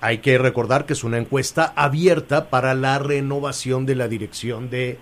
Hay 0.00 0.18
que 0.18 0.38
recordar 0.38 0.86
que 0.86 0.92
es 0.92 1.02
una 1.02 1.18
encuesta 1.18 1.72
abierta 1.74 2.48
para 2.48 2.74
la 2.74 3.00
renovación 3.00 3.86
de 3.86 3.96
la 3.96 4.06
dirección 4.06 4.70
de, 4.70 4.98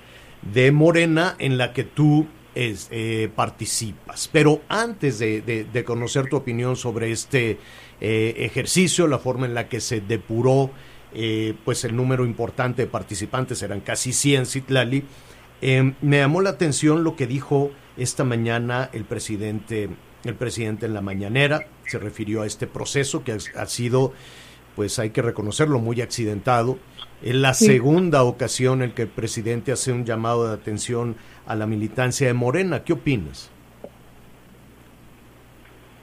de 0.51 0.73
Morena, 0.73 1.37
en 1.39 1.59
la 1.59 1.75
que 1.75 1.85
tú 1.85 2.27
es, 2.57 2.89
eh, 2.91 3.31
participas. 3.35 4.29
Pero 4.33 4.63
antes 4.69 5.19
de, 5.19 5.85
conocer 5.87 6.29
tu 6.29 6.37
opinión 6.37 6.77
sobre 6.77 7.13
este 7.13 7.59
eh, 8.01 8.35
ejercicio, 8.39 9.07
la 9.07 9.19
forma 9.19 9.47
en 9.47 9.55
la 9.55 9.69
que 9.69 9.81
se 9.81 10.01
depuró 10.01 10.71
eh, 11.19 11.55
pues 11.65 11.85
el 11.85 11.97
número 11.97 12.27
importante 12.27 12.83
de 12.83 12.89
participantes, 12.89 13.63
eran 13.63 13.81
casi 13.81 14.13
100 14.13 14.45
Citlali, 14.45 15.05
eh, 15.63 15.95
me 16.03 16.19
llamó 16.19 16.43
la 16.43 16.51
atención 16.51 17.05
lo 17.05 17.17
que 17.17 17.27
dijo 17.27 17.71
esta 17.97 18.23
mañana 18.25 18.91
el 18.93 19.05
presidente, 19.05 19.89
el 20.25 20.35
presidente 20.35 20.85
en 20.85 20.93
la 20.93 21.01
mañanera, 21.01 21.69
se 21.87 21.99
refirió 21.99 22.43
a 22.43 22.47
este 22.47 22.67
proceso 22.67 23.25
que 23.25 23.33
ha 23.33 23.67
sido, 23.67 24.13
pues 24.75 24.99
hay 24.99 25.09
que 25.09 25.23
reconocerlo, 25.23 25.79
muy 25.79 26.03
accidentado. 26.03 26.79
Es 27.23 27.35
la 27.35 27.55
Sí. 27.55 27.67
segunda 27.67 28.23
ocasión 28.25 28.83
en 28.83 28.93
que 28.93 29.03
el 29.03 29.09
presidente 29.09 29.73
hace 29.73 29.93
un 29.93 30.05
llamado 30.05 30.47
de 30.49 30.55
atención 30.55 31.17
a 31.47 31.55
la 31.55 31.67
militancia 31.67 32.27
de 32.27 32.35
Morena. 32.35 32.85
¿Qué 32.85 32.93
opinas? 32.93 33.51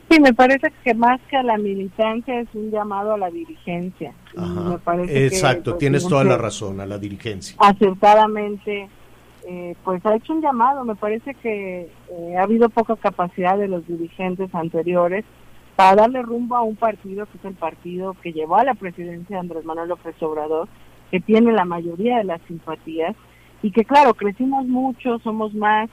Sí, 0.09 0.19
me 0.19 0.33
parece 0.33 0.71
que 0.83 0.93
más 0.93 1.19
que 1.29 1.37
a 1.37 1.43
la 1.43 1.57
militancia 1.57 2.39
es 2.39 2.47
un 2.53 2.69
llamado 2.69 3.13
a 3.13 3.17
la 3.17 3.29
dirigencia. 3.31 4.13
Y 4.35 4.39
Ajá. 4.39 4.61
me 4.69 4.77
parece 4.77 5.11
que 5.13 5.25
Exacto, 5.25 5.71
el 5.71 5.77
tienes 5.77 6.07
toda 6.07 6.23
la 6.23 6.37
razón, 6.37 6.79
a 6.79 6.85
la 6.85 6.97
dirigencia. 6.99 7.55
Acertadamente, 7.59 8.89
eh, 9.47 9.75
pues 9.83 10.05
ha 10.05 10.15
hecho 10.15 10.33
un 10.33 10.41
llamado. 10.41 10.83
Me 10.85 10.95
parece 10.95 11.33
que 11.35 11.89
eh, 12.11 12.37
ha 12.37 12.43
habido 12.43 12.69
poca 12.69 12.95
capacidad 12.95 13.57
de 13.57 13.67
los 13.67 13.87
dirigentes 13.87 14.53
anteriores 14.53 15.25
para 15.75 15.95
darle 15.95 16.21
rumbo 16.21 16.55
a 16.55 16.61
un 16.61 16.75
partido 16.75 17.25
que 17.25 17.37
es 17.39 17.45
el 17.45 17.55
partido 17.55 18.15
que 18.21 18.33
llevó 18.33 18.57
a 18.57 18.63
la 18.63 18.75
presidencia 18.75 19.35
de 19.37 19.39
Andrés 19.39 19.65
Manuel 19.65 19.89
López 19.89 20.15
Obrador, 20.21 20.67
que 21.13 21.19
tiene 21.19 21.51
la 21.51 21.63
mayoría 21.63 22.17
de 22.17 22.23
las 22.23 22.41
simpatías 22.47 23.15
y 23.61 23.69
que 23.69 23.85
claro, 23.85 24.15
crecimos 24.15 24.65
mucho, 24.65 25.19
somos 25.19 25.53
más, 25.53 25.87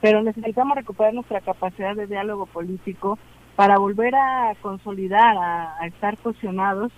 pero 0.00 0.22
necesitamos 0.22 0.76
recuperar 0.76 1.12
nuestra 1.14 1.40
capacidad 1.40 1.96
de 1.96 2.06
diálogo 2.06 2.46
político 2.46 3.18
para 3.56 3.76
volver 3.78 4.14
a 4.14 4.54
consolidar, 4.62 5.36
a, 5.36 5.84
estar 5.88 6.16
cohesionados 6.18 6.92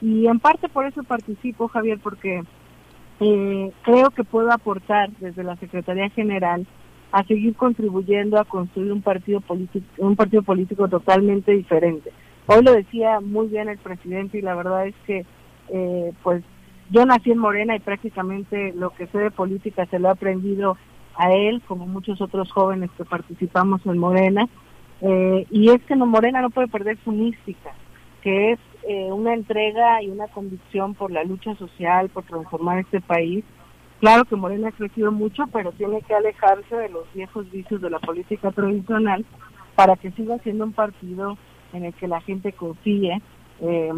y 0.00 0.28
en 0.28 0.38
parte 0.38 0.68
por 0.68 0.86
eso 0.86 1.02
participo, 1.02 1.66
Javier, 1.66 1.98
porque 2.00 2.44
eh, 3.18 3.72
creo 3.82 4.10
que 4.10 4.22
puedo 4.22 4.52
aportar 4.52 5.10
desde 5.18 5.42
la 5.42 5.56
Secretaría 5.56 6.10
General 6.10 6.64
a 7.10 7.24
seguir 7.24 7.56
contribuyendo 7.56 8.38
a 8.38 8.44
construir 8.44 8.92
un 8.92 9.02
partido 9.02 9.40
político, 9.40 9.86
un 9.98 10.14
partido 10.14 10.42
político 10.42 10.86
totalmente 10.86 11.50
diferente. 11.50 12.12
Hoy 12.46 12.62
lo 12.62 12.74
decía 12.74 13.18
muy 13.18 13.48
bien 13.48 13.68
el 13.68 13.78
presidente 13.78 14.38
y 14.38 14.42
la 14.42 14.54
verdad 14.54 14.86
es 14.86 14.94
que, 15.04 15.26
eh, 15.70 16.12
pues, 16.22 16.44
yo 16.90 17.04
nací 17.06 17.30
en 17.30 17.38
Morena 17.38 17.76
y 17.76 17.80
prácticamente 17.80 18.72
lo 18.74 18.90
que 18.90 19.06
sé 19.08 19.18
de 19.18 19.30
política 19.30 19.86
se 19.86 19.98
lo 19.98 20.08
he 20.08 20.12
aprendido 20.12 20.76
a 21.16 21.32
él, 21.32 21.62
como 21.66 21.86
muchos 21.86 22.20
otros 22.20 22.50
jóvenes 22.52 22.90
que 22.96 23.04
participamos 23.04 23.84
en 23.86 23.98
Morena. 23.98 24.48
Eh, 25.00 25.46
y 25.50 25.70
es 25.70 25.82
que 25.84 25.96
no, 25.96 26.06
Morena 26.06 26.40
no 26.40 26.50
puede 26.50 26.68
perder 26.68 26.98
su 27.04 27.12
mística, 27.12 27.72
que 28.22 28.52
es 28.52 28.58
eh, 28.88 29.12
una 29.12 29.34
entrega 29.34 30.02
y 30.02 30.08
una 30.08 30.28
convicción 30.28 30.94
por 30.94 31.10
la 31.10 31.24
lucha 31.24 31.54
social, 31.56 32.08
por 32.08 32.24
transformar 32.24 32.78
este 32.78 33.00
país. 33.00 33.44
Claro 34.00 34.24
que 34.24 34.36
Morena 34.36 34.68
ha 34.68 34.72
crecido 34.72 35.10
mucho, 35.10 35.44
pero 35.52 35.72
tiene 35.72 36.02
que 36.02 36.14
alejarse 36.14 36.74
de 36.74 36.88
los 36.88 37.12
viejos 37.12 37.50
vicios 37.50 37.80
de 37.80 37.90
la 37.90 37.98
política 37.98 38.52
tradicional 38.52 39.24
para 39.74 39.96
que 39.96 40.12
siga 40.12 40.38
siendo 40.38 40.64
un 40.64 40.72
partido 40.72 41.36
en 41.72 41.84
el 41.84 41.94
que 41.94 42.08
la 42.08 42.20
gente 42.20 42.52
confíe, 42.52 43.20
eh, 43.60 43.92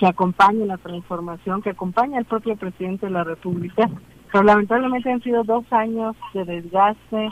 que 0.00 0.06
acompañe 0.06 0.64
la 0.64 0.78
transformación, 0.78 1.60
que 1.60 1.70
acompañe 1.70 2.16
al 2.16 2.24
propio 2.24 2.56
presidente 2.56 3.04
de 3.04 3.12
la 3.12 3.22
República. 3.22 3.86
Pero 4.32 4.44
lamentablemente 4.44 5.12
han 5.12 5.22
sido 5.22 5.44
dos 5.44 5.70
años 5.70 6.16
de 6.32 6.46
desgaste, 6.46 7.28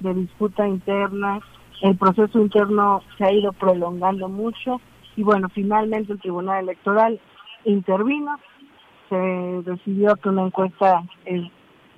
de 0.00 0.14
disputa 0.14 0.66
interna, 0.66 1.40
el 1.82 1.94
proceso 1.98 2.40
interno 2.40 3.02
se 3.18 3.24
ha 3.24 3.32
ido 3.32 3.52
prolongando 3.52 4.30
mucho. 4.30 4.80
Y 5.14 5.24
bueno, 5.24 5.50
finalmente 5.50 6.14
el 6.14 6.20
Tribunal 6.20 6.62
Electoral 6.62 7.20
intervino, 7.66 8.38
se 9.10 9.16
decidió 9.16 10.16
que 10.16 10.30
una 10.30 10.46
encuesta 10.46 11.02
es 11.26 11.42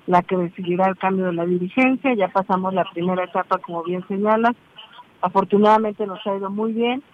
la 0.09 0.23
que 0.23 0.37
decidirá 0.37 0.89
el 0.89 0.99
cambio 0.99 1.27
de 1.27 1.35
la 1.35 1.47
dirigencia, 1.47 2.13
ya 2.15 2.27
pasamos 2.27 2.75
la 2.75 2.85
primera 2.93 3.23
etapa 3.23 3.59
como 3.59 3.85
bien 3.85 4.05
señalas, 4.09 4.57
afortunadamente 5.21 6.07
nos 6.07 6.27
ha 6.27 6.37
ido 6.37 6.51
muy 6.51 6.73
bien 6.73 7.05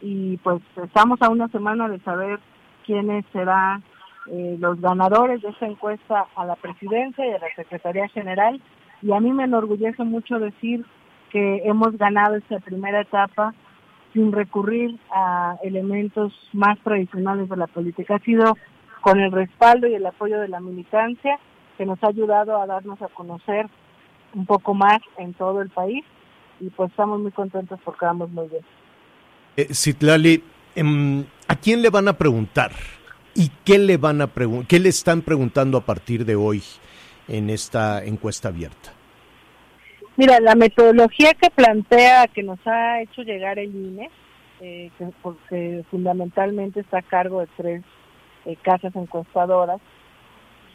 y 0.00 0.36
pues 0.38 0.62
estamos 0.82 1.20
a 1.22 1.28
una 1.28 1.48
semana 1.48 1.88
de 1.88 1.98
saber 2.00 2.38
quiénes 2.86 3.24
serán 3.32 3.82
eh, 4.30 4.56
los 4.58 4.80
ganadores 4.80 5.42
de 5.42 5.48
esta 5.48 5.66
encuesta 5.66 6.26
a 6.36 6.44
la 6.44 6.56
presidencia 6.56 7.26
y 7.26 7.30
a 7.30 7.38
la 7.38 7.48
Secretaría 7.56 8.08
General 8.08 8.60
y 9.02 9.12
a 9.12 9.20
mí 9.20 9.32
me 9.32 9.44
enorgullece 9.44 10.04
mucho 10.04 10.38
decir 10.38 10.84
que 11.30 11.62
hemos 11.64 11.96
ganado 11.96 12.36
esta 12.36 12.58
primera 12.60 13.00
etapa 13.00 13.54
sin 14.12 14.32
recurrir 14.32 14.98
a 15.10 15.56
elementos 15.62 16.32
más 16.52 16.78
tradicionales 16.80 17.48
de 17.48 17.56
la 17.56 17.66
política. 17.66 18.16
Ha 18.16 18.20
sido 18.20 18.56
con 19.00 19.20
el 19.20 19.30
respaldo 19.30 19.86
y 19.86 19.94
el 19.94 20.06
apoyo 20.06 20.40
de 20.40 20.48
la 20.48 20.60
militancia 20.60 21.38
que 21.76 21.86
nos 21.86 22.02
ha 22.02 22.08
ayudado 22.08 22.60
a 22.60 22.66
darnos 22.66 23.00
a 23.02 23.08
conocer 23.08 23.68
un 24.34 24.46
poco 24.46 24.74
más 24.74 24.98
en 25.18 25.34
todo 25.34 25.62
el 25.62 25.70
país 25.70 26.04
y 26.60 26.70
pues 26.70 26.90
estamos 26.90 27.20
muy 27.20 27.30
contentos 27.30 27.78
porque 27.84 28.04
vamos 28.04 28.30
muy 28.30 28.48
bien. 28.48 28.64
Eh, 29.58 29.74
Citlali, 29.74 30.40
em, 30.76 31.24
¿a 31.48 31.56
quién 31.56 31.82
le 31.82 31.90
van 31.90 32.06
a 32.06 32.12
preguntar? 32.12 32.70
¿Y 33.34 33.50
qué 33.64 33.76
le 33.80 33.96
van 33.96 34.22
a 34.22 34.30
qué 34.68 34.78
le 34.78 34.88
están 34.88 35.22
preguntando 35.22 35.76
a 35.78 35.80
partir 35.80 36.24
de 36.24 36.36
hoy 36.36 36.62
en 37.26 37.50
esta 37.50 38.04
encuesta 38.04 38.50
abierta? 38.50 38.92
Mira, 40.16 40.38
la 40.38 40.54
metodología 40.54 41.34
que 41.34 41.50
plantea, 41.50 42.28
que 42.28 42.44
nos 42.44 42.64
ha 42.68 43.02
hecho 43.02 43.22
llegar 43.22 43.58
el 43.58 43.74
INE, 43.74 44.10
eh, 44.60 44.92
que, 44.96 45.08
porque 45.22 45.84
fundamentalmente 45.90 46.78
está 46.78 46.98
a 46.98 47.02
cargo 47.02 47.40
de 47.40 47.48
tres 47.56 47.82
eh, 48.44 48.54
casas 48.62 48.94
encuestadoras, 48.94 49.80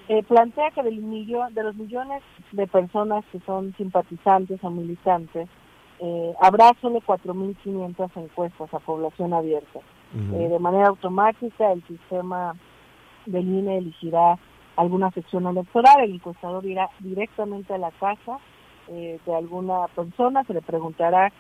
eh, 0.10 0.24
plantea 0.24 0.72
que 0.72 0.84
del 0.84 0.98
millón, 0.98 1.54
de 1.54 1.64
los 1.64 1.76
millones 1.76 2.22
de 2.52 2.68
personas 2.68 3.24
que 3.32 3.40
son 3.46 3.74
simpatizantes 3.78 4.62
o 4.62 4.70
militantes, 4.70 5.48
eh, 6.06 6.34
habrá 6.42 6.74
solo 6.82 7.00
4.500 7.00 8.12
encuestas 8.18 8.74
a 8.74 8.80
población 8.80 9.34
abierta. 9.34 9.80
Eh, 10.14 10.50
de 10.50 10.60
manera 10.60 10.90
automática, 10.90 11.72
el 11.72 11.82
sistema 11.88 12.56
del 13.26 13.48
INE 13.48 13.78
elegirá 13.78 14.38
alguna 14.76 15.12
sección 15.12 15.48
electoral, 15.48 16.04
el 16.04 16.16
encuestador 16.16 16.66
irá 16.66 16.90
directamente 17.00 17.74
a 17.74 17.78
la 17.78 17.92
casa 17.92 18.38
eh, 18.90 19.18
de 19.26 19.36
alguna 19.36 19.88
persona, 19.96 20.44
se 20.44 20.54
le 20.54 20.62
preguntará 20.62 21.32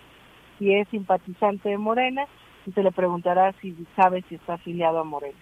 si 0.57 0.73
es 0.73 0.87
simpatizante 0.87 1.67
de 1.69 1.77
Morena 1.77 2.25
y 2.65 2.71
se 2.71 2.83
le 2.83 2.91
preguntará 2.93 3.53
si 3.61 3.75
sabe 3.97 4.23
si 4.29 4.35
está 4.35 4.53
afiliado 4.53 4.99
a 4.99 5.03
Morena. 5.03 5.37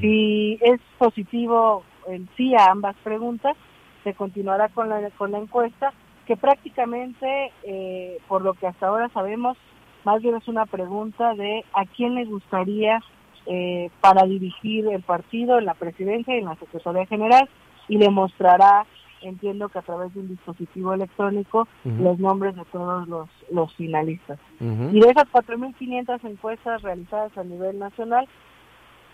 Si 0.00 0.58
es 0.62 0.80
positivo 0.98 1.84
el 2.08 2.26
sí 2.36 2.54
a 2.54 2.70
ambas 2.70 2.96
preguntas, 3.04 3.54
se 4.02 4.14
continuará 4.14 4.68
con 4.70 4.88
la, 4.88 5.10
con 5.10 5.30
la 5.30 5.38
encuesta, 5.38 5.92
que 6.26 6.36
prácticamente, 6.36 7.52
eh, 7.64 8.18
por 8.28 8.42
lo 8.42 8.54
que 8.54 8.66
hasta 8.66 8.88
ahora 8.88 9.08
sabemos, 9.10 9.56
más 10.04 10.22
bien 10.22 10.36
es 10.36 10.48
una 10.48 10.66
pregunta 10.66 11.34
de 11.34 11.64
a 11.72 11.84
quién 11.86 12.14
le 12.14 12.24
gustaría 12.24 13.00
eh, 13.46 13.90
para 14.00 14.24
dirigir 14.24 14.86
el 14.88 15.02
partido 15.02 15.58
en 15.58 15.66
la 15.66 15.74
presidencia 15.74 16.34
y 16.34 16.38
en 16.38 16.46
la 16.46 16.56
Secretaría 16.56 17.06
General 17.06 17.48
y 17.88 17.98
le 17.98 18.08
mostrará, 18.10 18.86
entiendo 19.20 19.68
que 19.68 19.78
a 19.78 19.82
través 19.82 20.14
de 20.14 20.20
un 20.20 20.28
dispositivo 20.28 20.94
electrónico, 20.94 21.68
los 21.84 22.18
nombres 22.18 22.56
de 22.56 22.64
todos 22.66 23.06
los, 23.08 23.28
los 23.50 23.74
finalistas. 23.74 24.38
Y 24.60 25.00
de 25.00 25.10
esas 25.10 25.24
4.500 25.32 26.24
encuestas 26.24 26.82
realizadas 26.82 27.36
a 27.36 27.44
nivel 27.44 27.78
nacional, 27.78 28.26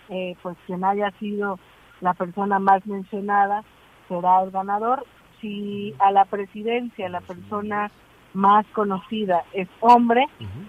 eh, 0.08 0.36
pues 0.42 0.56
quien 0.66 0.84
haya 0.84 1.11
sido 1.18 1.58
la 2.00 2.14
persona 2.14 2.58
más 2.58 2.84
mencionada 2.86 3.62
será 4.08 4.42
el 4.42 4.50
ganador. 4.50 5.04
Si 5.41 5.95
a 5.99 6.11
la 6.11 6.24
presidencia 6.24 7.09
la 7.09 7.20
persona 7.20 7.91
más 8.34 8.66
conocida 8.72 9.45
es 9.53 9.68
hombre, 9.80 10.24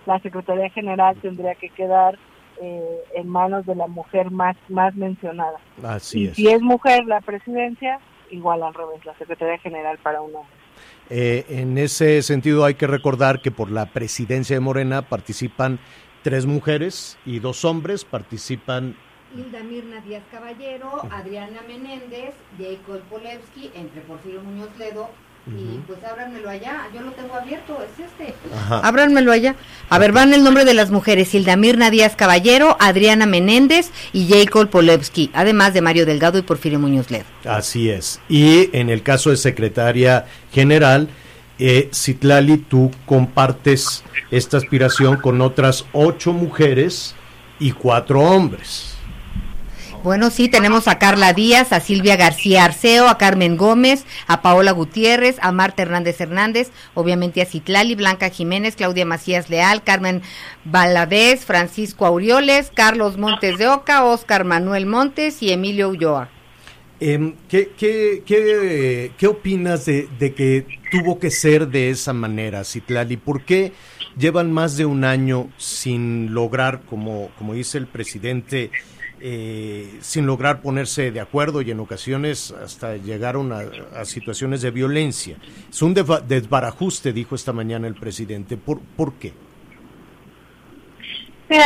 la 0.06 0.20
Secretaría 0.20 0.70
General 0.70 1.16
tendría 1.22 1.56
que 1.56 1.70
quedar 1.70 2.18
eh, 2.62 3.00
en 3.16 3.28
manos 3.28 3.66
de 3.66 3.76
la 3.76 3.88
mujer 3.88 4.32
más, 4.32 4.56
más 4.70 4.96
mencionada. 4.96 5.60
Así 5.84 6.22
y 6.22 6.28
es. 6.28 6.36
si 6.36 6.48
es 6.48 6.62
mujer 6.62 7.06
la 7.06 7.22
presidencia, 7.22 8.00
igual 8.30 8.64
al 8.64 8.74
revés, 8.74 9.04
la 9.06 9.16
Secretaría 9.16 9.58
General 9.60 9.98
para 9.98 10.22
un 10.22 10.36
hombre. 10.36 10.54
Eh, 11.10 11.46
en 11.50 11.78
ese 11.78 12.22
sentido 12.22 12.64
hay 12.64 12.76
que 12.76 12.88
recordar 12.88 13.42
que 13.42 13.52
por 13.52 13.70
la 13.70 13.88
presidencia 13.88 14.56
de 14.56 14.60
Morena 14.60 15.02
participan 15.02 15.80
tres 16.22 16.46
mujeres 16.46 17.18
y 17.26 17.40
dos 17.40 17.66
hombres, 17.66 18.06
participan 18.06 18.96
Hilda 19.36 19.64
Mirna 19.64 20.02
Díaz 20.02 20.24
Caballero, 20.32 21.02
Adriana 21.12 21.62
Menéndez, 21.68 22.34
Jacob 22.58 23.02
Polewski, 23.10 23.72
entre 23.76 24.02
Porfirio 24.02 24.42
Muñoz 24.42 24.70
Ledo. 24.78 25.10
Y 25.48 25.80
pues 25.88 25.98
ábranmelo 26.04 26.52
allá, 26.52 26.88
yo 26.94 27.02
lo 27.02 27.14
tengo 27.14 27.34
abierto, 27.34 27.80
es 27.84 28.06
este. 28.06 28.36
Ajá. 28.56 28.78
Ábranmelo 28.88 29.32
allá. 29.32 29.56
A 29.90 29.98
ver, 29.98 30.12
van 30.12 30.36
el 30.36 30.44
nombre 30.44 30.66
de 30.66 30.76
las 30.76 30.92
mujeres, 30.92 31.34
Hilda 31.34 31.56
Mirna 31.56 31.90
Díaz 31.90 32.16
Caballero, 32.16 32.78
Adriana 32.80 33.26
Menéndez 33.26 33.90
y 34.14 34.28
Jacob 34.28 34.70
Polewski, 34.70 35.32
además 35.34 35.74
de 35.74 35.82
Mario 35.82 36.06
Delgado 36.06 36.38
y 36.38 36.44
Porfirio 36.44 36.78
Muñoz 36.78 37.10
Ledo. 37.10 37.26
Así 37.44 37.90
es. 37.90 38.22
Y 38.30 38.70
en 38.78 38.92
el 38.92 39.02
caso 39.02 39.32
de 39.32 39.38
secretaria 39.38 40.28
general, 40.54 41.10
eh, 41.58 41.90
Citlali, 41.92 42.58
tú 42.58 42.92
compartes 43.08 44.04
esta 44.30 44.58
aspiración 44.58 45.18
con 45.18 45.42
otras 45.42 45.86
ocho 45.92 46.34
mujeres 46.34 47.16
y 47.60 47.72
cuatro 47.72 48.22
hombres. 48.22 48.96
Bueno, 50.04 50.32
sí, 50.32 50.50
tenemos 50.50 50.88
a 50.88 50.98
Carla 50.98 51.32
Díaz, 51.32 51.72
a 51.72 51.80
Silvia 51.80 52.16
García 52.16 52.66
Arceo, 52.66 53.08
a 53.08 53.20
Carmen 53.20 53.56
Gómez, 53.56 54.04
a 54.26 54.42
Paola 54.42 54.72
Gutiérrez, 54.72 55.38
a 55.42 55.52
Marta 55.52 55.84
Hernández 55.84 56.20
Hernández, 56.20 56.72
obviamente 56.96 57.40
a 57.40 57.46
Citlali, 57.46 57.94
Blanca 57.94 58.30
Jiménez, 58.30 58.76
Claudia 58.76 59.06
Macías 59.06 59.52
Leal, 59.52 59.84
Carmen 59.84 60.24
Valadez, 60.66 61.46
Francisco 61.46 62.08
Aureoles, 62.08 62.72
Carlos 62.74 63.20
Montes 63.20 63.60
de 63.60 63.68
Oca, 63.68 64.04
Oscar 64.04 64.44
Manuel 64.44 64.88
Montes 64.88 65.44
y 65.44 65.52
Emilio 65.52 65.90
Ulloa. 65.90 66.30
Em, 67.00 67.36
¿qué, 67.48 67.72
qué, 67.78 68.24
qué, 68.26 69.12
qué 69.16 69.28
opinas 69.28 69.86
de, 69.86 70.10
de 70.18 70.34
que 70.34 70.66
tuvo 70.92 71.20
que 71.20 71.30
ser 71.30 71.68
de 71.68 71.92
esa 71.92 72.14
manera, 72.14 72.64
Citlali? 72.64 73.18
¿Por 73.18 73.46
qué 73.46 73.74
llevan 74.18 74.52
más 74.52 74.78
de 74.78 74.86
un 74.86 75.04
año 75.04 75.50
sin 75.58 76.34
lograr, 76.34 76.82
como, 76.90 77.30
como 77.38 77.54
dice 77.54 77.78
el 77.78 77.86
presidente, 77.86 78.72
eh, 79.22 80.00
sin 80.02 80.26
lograr 80.26 80.62
ponerse 80.62 81.12
de 81.12 81.20
acuerdo 81.20 81.62
y 81.62 81.72
en 81.72 81.80
ocasiones 81.80 82.52
hasta 82.52 82.98
llegaron 82.98 83.52
a, 83.52 84.06
situaciones 84.06 84.62
de 84.62 84.72
violencia? 84.72 85.38
Es 85.70 85.82
un 85.82 85.94
desbarajuste, 85.94 87.14
dijo 87.14 87.36
esta 87.36 87.54
mañana 87.54 87.88
el 87.88 87.96
presidente. 87.96 88.58
¿Por, 88.58 88.80
¿por 88.80 89.14
qué? 89.14 89.34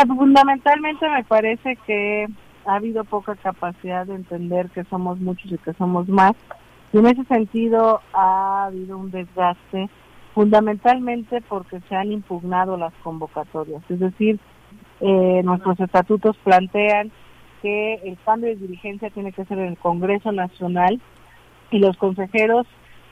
Fundamentalmente 0.07 1.07
me 1.09 1.23
parece 1.23 1.77
que 1.85 2.27
ha 2.65 2.75
habido 2.75 3.03
poca 3.03 3.35
capacidad 3.35 4.05
de 4.05 4.15
entender 4.15 4.69
que 4.69 4.83
somos 4.85 5.19
muchos 5.19 5.51
y 5.51 5.57
que 5.57 5.73
somos 5.73 6.07
más. 6.07 6.33
Y 6.91 6.97
en 6.97 7.05
ese 7.05 7.23
sentido 7.25 8.01
ha 8.13 8.65
habido 8.65 8.97
un 8.97 9.11
desgaste, 9.11 9.89
fundamentalmente 10.33 11.41
porque 11.47 11.79
se 11.87 11.95
han 11.95 12.11
impugnado 12.11 12.77
las 12.77 12.93
convocatorias. 13.03 13.83
Es 13.89 13.99
decir, 13.99 14.39
eh, 15.01 15.41
nuestros 15.43 15.79
estatutos 15.79 16.37
plantean 16.37 17.11
que 17.65 17.95
el 18.03 18.15
cambio 18.23 18.49
de 18.49 18.57
dirigencia 18.57 19.09
tiene 19.09 19.31
que 19.31 19.43
ser 19.45 19.57
en 19.57 19.69
el 19.69 19.77
Congreso 19.79 20.31
Nacional 20.31 21.01
y 21.71 21.79
los 21.79 21.97
consejeros 21.97 22.67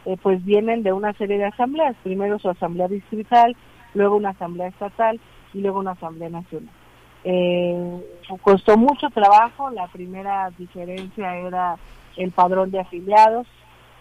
eh, 0.05 0.15
pues 0.21 0.45
vienen 0.45 0.83
de 0.83 0.93
una 0.93 1.11
serie 1.13 1.39
de 1.39 1.45
asambleas, 1.45 1.95
primero 2.03 2.37
su 2.37 2.51
asamblea 2.51 2.87
distrital, 2.87 3.55
luego 3.95 4.15
una 4.15 4.29
asamblea 4.29 4.67
estatal 4.67 5.19
y 5.55 5.61
luego 5.61 5.79
una 5.79 5.93
asamblea 5.93 6.29
nacional. 6.29 6.69
Eh, 7.23 7.99
costó 8.43 8.77
mucho 8.77 9.09
trabajo, 9.09 9.71
la 9.71 9.87
primera 9.87 10.51
diferencia 10.55 11.35
era 11.35 11.77
el 12.15 12.29
padrón 12.29 12.69
de 12.69 12.81
afiliados, 12.81 13.47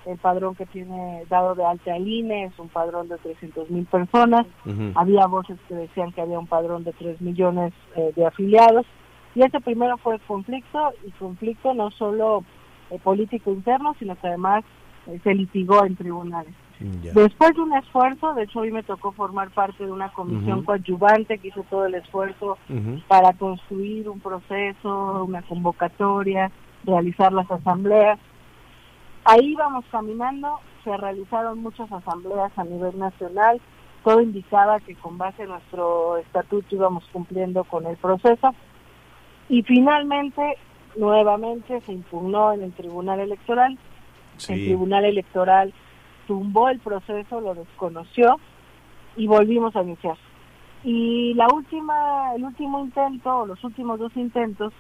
el 0.05 0.19
padrón 0.19 0.55
que 0.55 0.67
tiene 0.67 1.25
dado 1.31 1.55
de 1.55 1.65
alta 1.65 1.95
al 1.95 2.07
INE 2.07 2.45
es 2.45 2.59
un 2.59 2.69
padrón 2.69 3.09
de 3.09 3.17
300 3.17 3.71
mil 3.71 3.87
personas, 3.87 4.45
había 4.97 5.27
voces 5.29 5.57
que 5.67 5.77
decían 5.77 6.13
que 6.13 6.21
había 6.21 6.39
un 6.39 6.47
padrón 6.47 6.85
de 6.85 6.93
3 6.93 7.23
millones 7.23 7.73
eh, 7.97 8.13
de 8.15 8.27
afiliados, 8.27 8.85
y 9.35 9.43
ese 9.43 9.61
primero 9.61 9.97
fue 9.99 10.15
el 10.15 10.21
conflicto, 10.21 10.93
y 11.07 11.11
conflicto 11.13 11.75
no 11.75 11.91
solo 11.91 12.45
eh, 12.91 12.99
político 12.99 13.51
interno, 13.51 13.95
sino 13.99 14.15
que 14.17 14.29
además 14.29 14.65
eh, 15.07 15.19
se 15.23 15.35
litigó 15.35 15.85
en 15.85 15.97
tribunales. 15.97 16.55
Después 16.81 17.55
de 17.55 17.61
un 17.61 17.75
esfuerzo, 17.75 18.35
de 18.35 18.43
hecho 18.43 18.59
hoy 18.59 18.73
me 18.73 18.83
tocó 18.83 19.13
formar 19.13 19.51
parte 19.51 19.85
de 19.85 19.93
una 19.93 20.13
comisión 20.13 20.65
coadyuvante 20.65 21.39
que 21.39 21.49
hizo 21.49 21.63
todo 21.71 21.87
el 21.87 21.95
esfuerzo 21.95 22.59
para 23.07 23.33
construir 23.35 24.09
un 24.09 24.19
proceso, 24.19 25.25
una 25.25 25.43
convocatoria, 25.43 26.51
realizar 26.85 27.33
las 27.33 27.49
asambleas. 27.49 28.19
Ahí 29.25 29.55
vamos 29.55 29.85
caminando, 29.93 30.59
se 30.83 30.97
realizaron 30.97 31.63
muchas 31.63 31.91
asambleas 31.93 32.51
a 32.59 32.65
nivel 32.65 32.99
nacional, 32.99 33.61
todo 34.03 34.21
indicaba 34.21 34.81
que 34.81 34.97
con 34.97 35.19
base 35.19 35.45
en 35.45 35.51
nuestro 35.51 36.17
estatuto 36.17 36.75
íbamos 36.75 37.05
cumpliendo 37.13 37.63
con 37.63 37.87
el 37.87 37.97
proceso 37.97 38.53
y 39.53 39.63
finalmente, 39.65 40.57
nuevamente 40.97 41.83
se 41.83 41.93
impugnó 41.93 42.55
en 42.55 42.63
el 42.63 42.73
Tribunal 42.73 43.21
Electoral, 43.21 43.79
el 44.49 44.65
Tribunal 44.65 45.05
Electoral 45.05 45.75
tumbó 46.27 46.71
el 46.71 46.81
proceso, 46.81 47.39
lo 47.43 47.55
desconoció 47.55 48.41
y 49.15 49.27
volvimos 49.27 49.77
a 49.77 49.83
iniciar. 49.83 50.17
Y 50.85 51.35
la 51.35 51.49
última, 51.55 52.35
el 52.35 52.45
último 52.45 52.81
intento, 52.81 53.41
o 53.41 53.47
los 53.47 53.63
últimos 53.63 53.99
dos 53.99 54.17
intentos, 54.17 54.73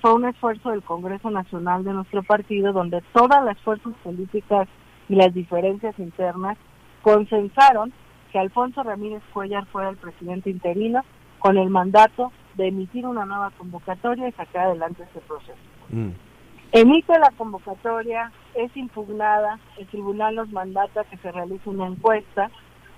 fue 0.00 0.14
un 0.14 0.24
esfuerzo 0.24 0.70
del 0.70 0.84
Congreso 0.84 1.28
Nacional 1.28 1.82
de 1.82 1.92
nuestro 1.92 2.22
partido, 2.22 2.72
donde 2.72 3.02
todas 3.12 3.44
las 3.44 3.58
fuerzas 3.62 3.92
políticas 4.04 4.68
y 5.08 5.16
las 5.16 5.34
diferencias 5.34 5.98
internas 5.98 6.56
consensaron 7.02 7.92
que 8.30 8.38
Alfonso 8.38 8.84
Ramírez 8.84 9.24
Cuellar 9.32 9.66
fuera 9.66 9.88
el 9.88 9.96
presidente 9.96 10.48
interino 10.48 11.02
con 11.40 11.58
el 11.58 11.70
mandato 11.70 12.30
de 12.54 12.68
emitir 12.68 13.06
una 13.06 13.24
nueva 13.24 13.50
convocatoria 13.56 14.28
y 14.28 14.32
sacar 14.32 14.66
adelante 14.66 15.02
este 15.02 15.20
proceso. 15.20 15.58
Emite 16.72 17.18
la 17.18 17.30
convocatoria, 17.36 18.32
es 18.54 18.74
impugnada, 18.76 19.58
el 19.78 19.86
tribunal 19.88 20.34
nos 20.36 20.50
mandata 20.50 21.04
que 21.04 21.16
se 21.18 21.30
realice 21.32 21.68
una 21.68 21.86
encuesta, 21.86 22.50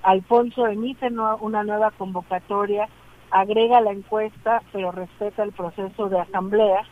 Alfonso 0.03 0.67
emite 0.67 1.11
no- 1.11 1.37
una 1.39 1.65
nueva 1.65 1.91
convocatoria, 1.93 2.89
agrega 3.31 3.81
la 3.81 3.91
encuesta, 3.93 4.63
pero 4.73 4.93
respeta 4.93 5.43
el 5.43 5.53
proceso 5.53 6.09
de 6.09 6.21
asamblea 6.21 6.83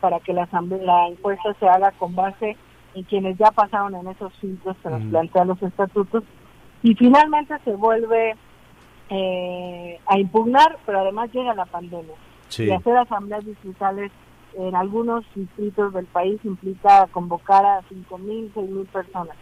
para 0.00 0.20
que 0.20 0.32
la, 0.32 0.44
asamblea, 0.44 0.80
la 0.82 1.08
encuesta 1.08 1.54
se 1.58 1.68
haga 1.68 1.90
con 1.92 2.14
base 2.14 2.56
en 2.94 3.02
quienes 3.04 3.36
ya 3.36 3.50
pasaron 3.50 3.94
en 3.94 4.06
esos 4.08 4.32
filtros 4.38 4.76
que 4.82 4.90
nos 4.90 5.02
Mm. 5.02 5.10
plantean 5.10 5.48
los 5.48 5.62
estatutos, 5.62 6.24
y 6.82 6.94
finalmente 6.94 7.58
se 7.64 7.72
vuelve 7.74 8.36
eh, 9.14 10.00
a 10.06 10.18
impugnar, 10.18 10.78
pero 10.86 11.00
además 11.00 11.30
llega 11.32 11.54
la 11.54 11.66
pandemia. 11.66 12.14
Sí. 12.48 12.64
Y 12.64 12.70
hacer 12.70 12.96
asambleas 12.96 13.44
distritales 13.44 14.10
en 14.54 14.74
algunos 14.74 15.24
distritos 15.34 15.92
del 15.92 16.06
país 16.06 16.40
implica 16.44 17.06
convocar 17.08 17.64
a 17.64 17.82
5.000, 17.82 18.52
6.000 18.54 18.86
personas. 18.86 19.36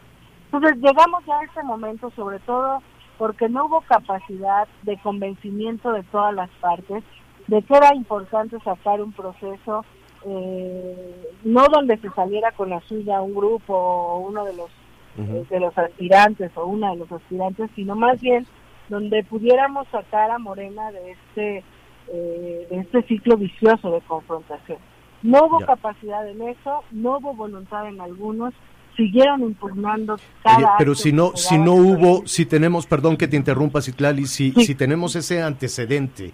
Entonces 0.46 0.76
llegamos 0.78 1.24
ya 1.24 1.38
a 1.38 1.44
este 1.44 1.62
momento, 1.62 2.10
sobre 2.16 2.40
todo 2.40 2.82
porque 3.16 3.48
no 3.48 3.66
hubo 3.66 3.82
capacidad 3.82 4.66
de 4.82 4.98
convencimiento 4.98 5.92
de 5.92 6.02
todas 6.04 6.34
las 6.34 6.50
partes 6.60 7.04
de 7.46 7.62
que 7.62 7.76
era 7.76 7.94
importante 7.94 8.58
sacar 8.60 9.00
un 9.00 9.12
proceso 9.12 9.84
eh, 10.26 11.28
no 11.44 11.66
donde 11.68 11.96
se 11.98 12.10
saliera 12.10 12.52
con 12.52 12.70
la 12.70 12.80
suya 12.80 13.20
un 13.20 13.34
grupo 13.34 13.74
o 13.74 14.18
uno 14.18 14.44
de 14.44 14.54
los 14.54 14.70
eh, 15.18 15.44
de 15.48 15.60
los 15.60 15.76
aspirantes 15.76 16.50
o 16.56 16.66
una 16.66 16.90
de 16.90 16.96
los 16.96 17.12
aspirantes, 17.12 17.70
sino 17.74 17.94
más 17.94 18.20
bien 18.20 18.46
donde 18.90 19.24
pudiéramos 19.24 19.88
sacar 19.88 20.30
a 20.30 20.38
Morena 20.38 20.90
de 20.92 21.12
este 21.12 21.64
eh, 22.12 22.66
de 22.68 22.78
este 22.80 23.02
ciclo 23.04 23.36
vicioso 23.36 23.90
de 23.92 24.00
confrontación. 24.02 24.78
No 25.22 25.46
hubo 25.46 25.60
Ya. 25.60 25.66
capacidad 25.66 26.28
en 26.28 26.42
eso, 26.42 26.82
no 26.90 27.18
hubo 27.18 27.34
voluntad 27.34 27.86
en 27.88 28.00
algunos, 28.00 28.52
siguieron 28.96 29.42
impugnando 29.42 30.14
Oye, 30.14 30.22
cada 30.42 30.76
pero 30.76 30.94
si 30.94 31.12
no, 31.12 31.32
si 31.36 31.56
no 31.56 31.74
hubo, 31.74 32.26
si 32.26 32.46
tenemos, 32.46 32.86
perdón 32.86 33.16
que 33.16 33.28
te 33.28 33.36
interrumpa, 33.36 33.80
Citlali, 33.80 34.26
si, 34.26 34.50
si 34.52 34.74
tenemos 34.74 35.14
ese 35.14 35.40
antecedente 35.42 36.32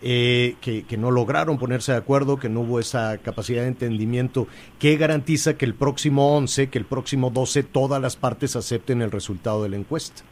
eh, 0.00 0.54
que, 0.62 0.84
que 0.84 0.96
no 0.96 1.10
lograron 1.10 1.58
ponerse 1.58 1.92
de 1.92 1.98
acuerdo, 1.98 2.38
que 2.38 2.48
no 2.48 2.60
hubo 2.60 2.80
esa 2.80 3.18
capacidad 3.18 3.62
de 3.62 3.68
entendimiento, 3.68 4.46
¿qué 4.78 4.96
garantiza 4.96 5.58
que 5.58 5.66
el 5.66 5.74
próximo 5.74 6.34
11, 6.36 6.70
que 6.70 6.78
el 6.78 6.86
próximo 6.86 7.28
12, 7.30 7.64
todas 7.64 8.00
las 8.00 8.16
partes 8.16 8.56
acepten 8.56 9.02
el 9.02 9.10
resultado 9.10 9.62
de 9.64 9.68
la 9.68 9.76
encuesta? 9.76 10.22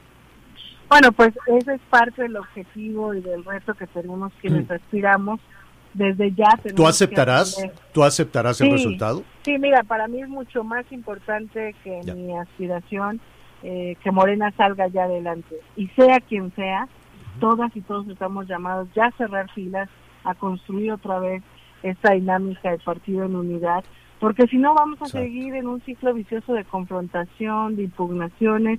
Bueno, 0.89 1.12
pues 1.12 1.30
ese 1.47 1.74
es 1.74 1.80
parte 1.91 2.22
del 2.22 2.36
objetivo 2.36 3.12
y 3.14 3.20
del 3.20 3.45
reto 3.45 3.74
que 3.74 3.86
tenemos 3.86 4.32
quienes 4.41 4.68
Mm. 4.68 4.72
aspiramos. 4.72 5.41
Desde 5.95 6.32
ya 6.32 6.51
tenemos 6.62 6.76
¿Tú 6.76 6.86
aceptarás? 6.86 7.57
¿Tú 7.93 8.05
aceptarás 8.05 8.61
el 8.61 8.68
Sí, 8.68 8.72
resultado? 8.72 9.22
Sí, 9.45 9.59
mira, 9.59 9.82
para 9.82 10.07
mí 10.07 10.20
es 10.22 10.28
mucho 10.28 10.62
más 10.62 10.84
importante 10.93 11.74
que 11.82 12.01
Ya. 12.05 12.14
mi 12.14 12.36
aspiración 12.36 13.20
eh, 13.64 13.97
que 14.05 14.12
Morena 14.12 14.53
salga 14.57 14.86
ya 14.86 15.05
adelante. 15.05 15.57
Y 15.76 15.89
sea 15.89 16.20
quien 16.20 16.53
sea, 16.55 16.86
todas 17.41 17.74
y 17.74 17.80
todos 17.80 18.07
estamos 18.09 18.47
llamados 18.47 18.86
ya 18.95 19.07
a 19.07 19.11
cerrar 19.12 19.51
filas, 19.51 19.89
a 20.22 20.34
construir 20.34 20.93
otra 20.93 21.18
vez 21.18 21.43
esta 21.82 22.12
dinámica 22.12 22.70
de 22.70 22.78
partido 22.78 23.24
en 23.24 23.34
unidad, 23.34 23.82
porque 24.20 24.47
si 24.47 24.59
no 24.59 24.74
vamos 24.74 25.01
a 25.03 25.07
Exacto. 25.07 25.24
seguir 25.26 25.55
en 25.57 25.66
un 25.66 25.80
ciclo 25.80 26.14
vicioso 26.14 26.53
de 26.53 26.64
confrontación, 26.64 27.74
de 27.74 27.82
impugnaciones, 27.84 28.78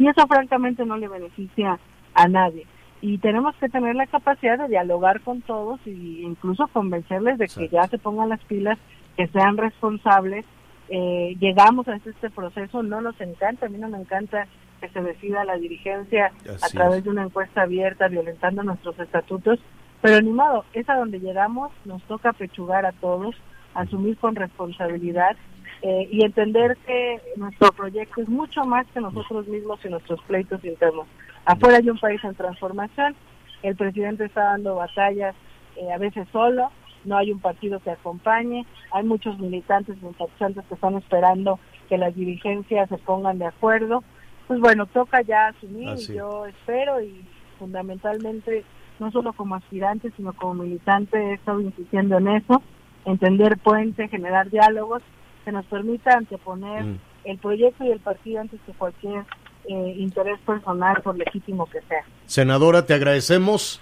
y 0.00 0.08
eso 0.08 0.26
francamente 0.26 0.86
no 0.86 0.96
le 0.96 1.08
beneficia 1.08 1.78
a 2.14 2.26
nadie. 2.26 2.66
Y 3.02 3.18
tenemos 3.18 3.54
que 3.56 3.68
tener 3.68 3.94
la 3.94 4.06
capacidad 4.06 4.58
de 4.58 4.68
dialogar 4.68 5.20
con 5.20 5.42
todos 5.42 5.78
e 5.84 5.90
incluso 5.90 6.68
convencerles 6.68 7.36
de 7.36 7.48
que 7.48 7.68
ya 7.68 7.86
se 7.86 7.98
pongan 7.98 8.30
las 8.30 8.42
pilas, 8.44 8.78
que 9.18 9.26
sean 9.26 9.58
responsables. 9.58 10.46
Eh, 10.88 11.36
llegamos 11.38 11.86
a 11.86 11.96
este 11.96 12.30
proceso, 12.30 12.82
no 12.82 13.02
nos 13.02 13.20
encanta, 13.20 13.66
a 13.66 13.68
mí 13.68 13.76
no 13.76 13.90
me 13.90 13.98
encanta 13.98 14.46
que 14.80 14.88
se 14.88 15.02
decida 15.02 15.44
la 15.44 15.58
dirigencia 15.58 16.32
a 16.62 16.68
través 16.70 17.00
es. 17.00 17.04
de 17.04 17.10
una 17.10 17.24
encuesta 17.24 17.62
abierta, 17.62 18.08
violentando 18.08 18.62
nuestros 18.62 18.98
estatutos, 18.98 19.60
pero 20.00 20.22
ni 20.22 20.30
modo, 20.30 20.64
es 20.72 20.88
a 20.88 20.94
donde 20.94 21.20
llegamos, 21.20 21.72
nos 21.84 22.02
toca 22.04 22.32
pechugar 22.32 22.86
a 22.86 22.92
todos, 22.92 23.36
asumir 23.74 24.16
con 24.16 24.34
responsabilidad 24.34 25.36
eh, 25.82 26.08
y 26.10 26.24
entender 26.24 26.76
que 26.86 27.20
nuestro 27.36 27.72
proyecto 27.72 28.20
es 28.20 28.28
mucho 28.28 28.64
más 28.64 28.86
que 28.88 29.00
nosotros 29.00 29.48
mismos 29.48 29.80
y 29.84 29.88
nuestros 29.88 30.20
pleitos 30.22 30.62
internos. 30.64 31.06
Afuera 31.46 31.78
hay 31.78 31.88
un 31.88 31.98
país 31.98 32.22
en 32.22 32.34
transformación, 32.34 33.16
el 33.62 33.76
presidente 33.76 34.26
está 34.26 34.44
dando 34.44 34.74
batallas 34.74 35.34
eh, 35.76 35.90
a 35.92 35.96
veces 35.96 36.28
solo, 36.32 36.70
no 37.04 37.16
hay 37.16 37.32
un 37.32 37.40
partido 37.40 37.80
que 37.80 37.90
acompañe, 37.90 38.66
hay 38.92 39.04
muchos 39.04 39.38
militantes 39.38 39.96
y 39.96 40.00
simpatizantes 40.00 40.64
que 40.66 40.74
están 40.74 40.96
esperando 40.96 41.58
que 41.88 41.96
las 41.96 42.14
dirigencias 42.14 42.88
se 42.88 42.98
pongan 42.98 43.38
de 43.38 43.46
acuerdo. 43.46 44.04
Pues 44.48 44.60
bueno, 44.60 44.84
toca 44.86 45.22
ya 45.22 45.48
asumir 45.48 45.96
y 45.96 46.14
yo 46.14 46.44
espero 46.44 47.00
y 47.00 47.24
fundamentalmente 47.58 48.64
no 48.98 49.10
solo 49.10 49.32
como 49.32 49.54
aspirante 49.54 50.10
sino 50.16 50.34
como 50.34 50.62
militante 50.62 51.16
he 51.16 51.34
estado 51.34 51.60
insistiendo 51.60 52.18
en 52.18 52.28
eso, 52.28 52.62
entender 53.06 53.56
puente, 53.58 54.08
generar 54.08 54.50
diálogos 54.50 55.02
que 55.50 55.56
nos 55.56 55.66
permita 55.66 56.16
anteponer 56.16 56.84
Mm. 56.84 56.98
el 57.24 57.38
proyecto 57.38 57.84
y 57.84 57.90
el 57.90 57.98
partido 57.98 58.40
antes 58.40 58.60
que 58.64 58.72
cualquier 58.72 59.24
eh, 59.68 59.94
interés 59.98 60.38
personal 60.46 61.02
por 61.02 61.18
legítimo 61.18 61.66
que 61.66 61.80
sea. 61.82 62.02
Senadora, 62.26 62.86
te 62.86 62.94
agradecemos 62.94 63.80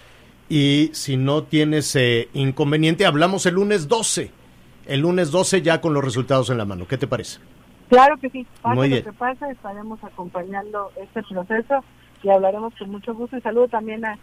y 0.49 0.91
si 0.93 1.17
no 1.17 1.45
tienes 1.45 1.95
eh, 1.95 2.29
inconveniente, 2.33 3.07
hablamos 3.07 3.47
el 3.47 3.55
lunes 3.55 3.87
12. 3.87 4.31
El 4.87 5.01
lunes 5.01 5.31
12 5.31 5.63
ya 5.63 5.81
con 5.81 5.93
los 5.95 6.03
resultados 6.03 6.51
en 6.51 6.59
la 6.59 6.65
mano. 6.65 6.87
¿Qué 6.89 6.97
te 6.99 7.07
parece? 7.07 7.39
Claro 7.89 8.17
que 8.19 8.29
sí, 8.31 8.47
Muy 8.65 8.89
lo 8.89 9.05
que 9.05 9.13
pase, 9.13 9.51
estaremos 9.51 10.03
acompañando 10.03 10.91
este 11.01 11.23
proceso 11.23 11.85
y 12.23 12.31
hablaremos 12.31 12.75
con 12.79 12.91
mucho 12.91 13.15
gusto 13.15 13.37
y 13.37 13.41
saludo 13.43 13.69
también 13.69 14.05
a, 14.05 14.19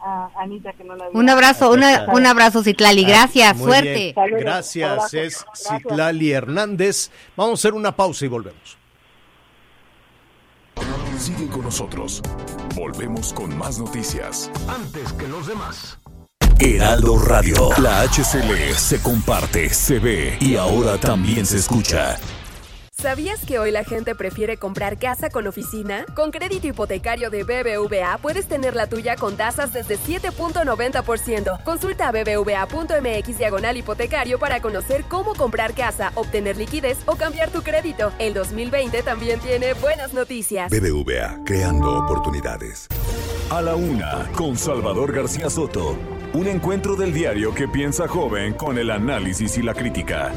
a 0.00 0.28
Anita 0.38 0.72
que 0.72 0.84
no 0.84 0.94
la 0.96 1.06
había- 1.06 1.18
Un 1.18 1.28
abrazo, 1.30 1.70
una- 1.70 2.06
un 2.12 2.26
abrazo, 2.26 2.62
Citlali. 2.62 3.04
Gracias, 3.04 3.50
Ah, 3.50 3.54
Muy 3.54 3.66
suerte. 3.66 4.12
Saludos, 4.14 4.40
Gracias, 4.40 4.90
abrazo. 4.90 5.16
es 5.18 5.44
Gracias. 5.44 5.68
Citlali 5.82 6.32
Hernández. 6.32 7.10
Vamos 7.36 7.58
a 7.58 7.60
hacer 7.60 7.74
una 7.74 7.94
pausa 7.94 8.24
y 8.24 8.28
volvemos. 8.28 8.76
Sigue 11.18 11.46
con 11.48 11.62
nosotros. 11.62 12.20
Volvemos 12.74 13.32
con 13.32 13.56
más 13.56 13.78
noticias. 13.78 14.50
Antes 14.68 15.12
que 15.14 15.26
los 15.26 15.46
demás. 15.46 15.98
Heraldo 16.58 17.18
Radio. 17.18 17.70
La 17.78 18.00
HCL 18.02 18.74
se 18.74 19.00
comparte, 19.02 19.68
se 19.70 19.98
ve 19.98 20.36
y 20.40 20.56
ahora 20.56 20.98
también 20.98 21.44
se 21.46 21.56
escucha. 21.58 22.18
¿Sabías 22.98 23.44
que 23.44 23.58
hoy 23.58 23.72
la 23.72 23.84
gente 23.84 24.14
prefiere 24.14 24.56
comprar 24.56 24.98
casa 24.98 25.28
con 25.28 25.46
oficina? 25.46 26.06
Con 26.14 26.30
crédito 26.30 26.66
hipotecario 26.66 27.28
de 27.28 27.44
BBVA 27.44 28.16
puedes 28.22 28.46
tener 28.46 28.74
la 28.74 28.86
tuya 28.86 29.16
con 29.16 29.36
tasas 29.36 29.74
desde 29.74 29.98
7.90%. 29.98 31.62
Consulta 31.62 32.10
bbva.mx 32.10 33.38
diagonal 33.38 33.76
hipotecario 33.76 34.38
para 34.38 34.62
conocer 34.62 35.04
cómo 35.04 35.34
comprar 35.34 35.74
casa, 35.74 36.10
obtener 36.14 36.56
liquidez 36.56 36.96
o 37.04 37.16
cambiar 37.16 37.50
tu 37.50 37.62
crédito. 37.62 38.12
El 38.18 38.32
2020 38.32 39.02
también 39.02 39.40
tiene 39.40 39.74
buenas 39.74 40.14
noticias. 40.14 40.70
BBVA, 40.70 41.44
creando 41.44 41.98
oportunidades. 41.98 42.88
A 43.50 43.60
la 43.60 43.76
una, 43.76 44.26
con 44.34 44.56
Salvador 44.56 45.12
García 45.12 45.50
Soto. 45.50 45.98
Un 46.32 46.46
encuentro 46.46 46.96
del 46.96 47.12
diario 47.12 47.54
que 47.54 47.68
piensa 47.68 48.08
joven 48.08 48.54
con 48.54 48.78
el 48.78 48.90
análisis 48.90 49.58
y 49.58 49.62
la 49.62 49.74
crítica. 49.74 50.32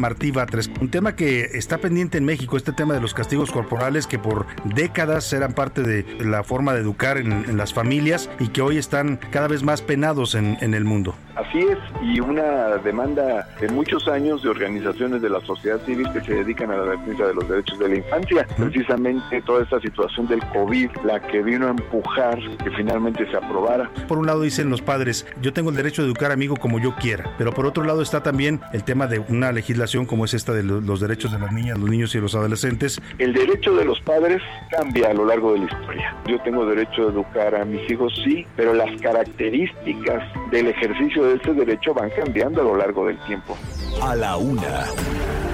Martí 0.00 0.30
Batres. 0.30 0.70
Un 0.80 0.90
tema 0.90 1.14
que 1.14 1.42
está 1.54 1.78
pendiente 1.78 2.18
en 2.18 2.24
México, 2.24 2.56
este 2.56 2.72
tema 2.72 2.94
de 2.94 3.00
los 3.00 3.14
castigos 3.14 3.50
corporales 3.52 4.06
que 4.06 4.18
por 4.18 4.46
décadas 4.64 5.32
eran 5.32 5.52
parte 5.52 5.82
de 5.82 6.04
la 6.24 6.42
forma 6.42 6.74
de 6.74 6.80
educar 6.80 7.18
en, 7.18 7.56
las 7.56 7.74
familias 7.74 8.30
y 8.38 8.48
que 8.48 8.62
hoy 8.62 8.78
están 8.78 9.18
cada 9.30 9.48
vez 9.48 9.62
más 9.62 9.82
penados 9.82 10.34
en, 10.34 10.56
en 10.60 10.74
el 10.74 10.84
mundo. 10.84 11.14
Así 11.40 11.58
es, 11.58 11.78
y 12.02 12.20
una 12.20 12.76
demanda 12.84 13.48
de 13.60 13.68
muchos 13.68 14.06
años 14.08 14.42
de 14.42 14.50
organizaciones 14.50 15.22
de 15.22 15.30
la 15.30 15.40
sociedad 15.40 15.80
civil 15.86 16.06
que 16.12 16.20
se 16.20 16.34
dedican 16.34 16.70
a 16.70 16.76
la 16.76 16.92
defensa 16.92 17.26
de 17.26 17.34
los 17.34 17.48
derechos 17.48 17.78
de 17.78 17.88
la 17.88 17.94
infancia. 17.96 18.46
Precisamente 18.56 19.40
toda 19.42 19.62
esta 19.62 19.80
situación 19.80 20.26
del 20.28 20.40
COVID, 20.48 20.90
la 21.04 21.20
que 21.20 21.42
vino 21.42 21.66
a 21.66 21.70
empujar 21.70 22.38
que 22.62 22.70
finalmente 22.72 23.28
se 23.30 23.36
aprobara. 23.36 23.90
Por 24.06 24.18
un 24.18 24.26
lado 24.26 24.42
dicen 24.42 24.68
los 24.70 24.82
padres, 24.82 25.26
yo 25.40 25.52
tengo 25.52 25.70
el 25.70 25.76
derecho 25.76 26.02
de 26.02 26.08
educar 26.08 26.30
a 26.30 26.36
mi 26.36 26.44
hijo 26.44 26.56
como 26.56 26.78
yo 26.78 26.94
quiera, 26.96 27.24
pero 27.38 27.52
por 27.52 27.64
otro 27.66 27.84
lado 27.84 28.02
está 28.02 28.22
también 28.22 28.60
el 28.72 28.84
tema 28.84 29.06
de 29.06 29.18
una 29.20 29.50
legislación 29.52 30.04
como 30.06 30.24
es 30.26 30.34
esta 30.34 30.52
de 30.52 30.62
lo- 30.62 30.80
los 30.80 31.00
derechos 31.00 31.32
de 31.32 31.38
las 31.38 31.52
niñas, 31.52 31.78
los 31.78 31.88
niños 31.88 32.14
y 32.14 32.18
los 32.20 32.34
adolescentes. 32.34 33.00
El 33.18 33.32
derecho 33.32 33.74
de 33.76 33.84
los 33.86 34.00
padres 34.02 34.42
cambia 34.76 35.10
a 35.10 35.14
lo 35.14 35.24
largo 35.24 35.52
de 35.54 35.60
la 35.60 35.64
historia. 35.64 36.14
Yo 36.26 36.38
tengo 36.42 36.66
derecho 36.66 37.08
a 37.08 37.12
educar 37.12 37.54
a 37.54 37.64
mis 37.64 37.90
hijos, 37.90 38.12
sí, 38.24 38.46
pero 38.56 38.74
las 38.74 38.90
características 39.00 40.22
del 40.50 40.66
ejercicio 40.68 41.24
de 41.24 41.29
ese 41.34 41.52
derecho 41.52 41.94
van 41.94 42.10
cambiando 42.10 42.60
a 42.60 42.64
lo 42.64 42.76
largo 42.76 43.06
del 43.06 43.18
tiempo. 43.24 43.56
A 44.02 44.14
la 44.16 44.36
una, 44.36 44.86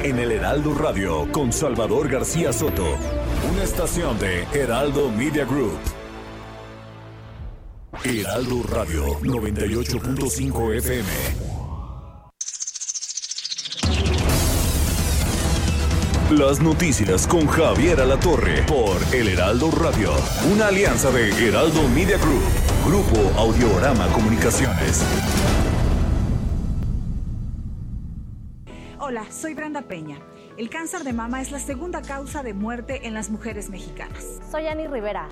en 0.03 0.18
el 0.18 0.33
Heraldo 0.33 0.74
Radio 0.74 1.31
con 1.33 1.53
Salvador 1.53 2.09
García 2.09 2.53
Soto. 2.53 2.97
Una 3.53 3.62
estación 3.62 4.18
de 4.18 4.45
Heraldo 4.53 5.11
Media 5.11 5.45
Group. 5.45 5.79
Heraldo 8.05 8.62
Radio 8.70 9.05
98.5 9.20 10.74
FM. 10.77 11.57
Las 16.31 16.61
noticias 16.61 17.27
con 17.27 17.47
Javier 17.47 18.01
Alatorre 18.01 18.62
por 18.66 18.97
El 19.14 19.29
Heraldo 19.29 19.70
Radio. 19.70 20.11
Una 20.53 20.68
alianza 20.68 21.11
de 21.12 21.31
Heraldo 21.49 21.89
Media 21.89 22.18
Group. 22.18 22.66
Grupo 22.87 23.18
Audiorama 23.37 24.07
Comunicaciones. 24.12 25.05
Hola, 29.01 29.24
soy 29.28 29.55
Brenda 29.55 29.82
Peña. 29.82 30.20
El 30.57 30.70
cáncer 30.70 31.03
de 31.03 31.12
mama 31.12 31.43
es 31.43 31.51
la 31.51 31.59
segunda 31.59 32.01
causa 32.01 32.45
de 32.45 32.55
muerte 32.55 33.09
en 33.09 33.12
las 33.12 33.28
mujeres 33.28 33.70
mexicanas. 33.70 34.41
Soy 34.53 34.68
Ani 34.68 34.87
Rivera. 34.87 35.28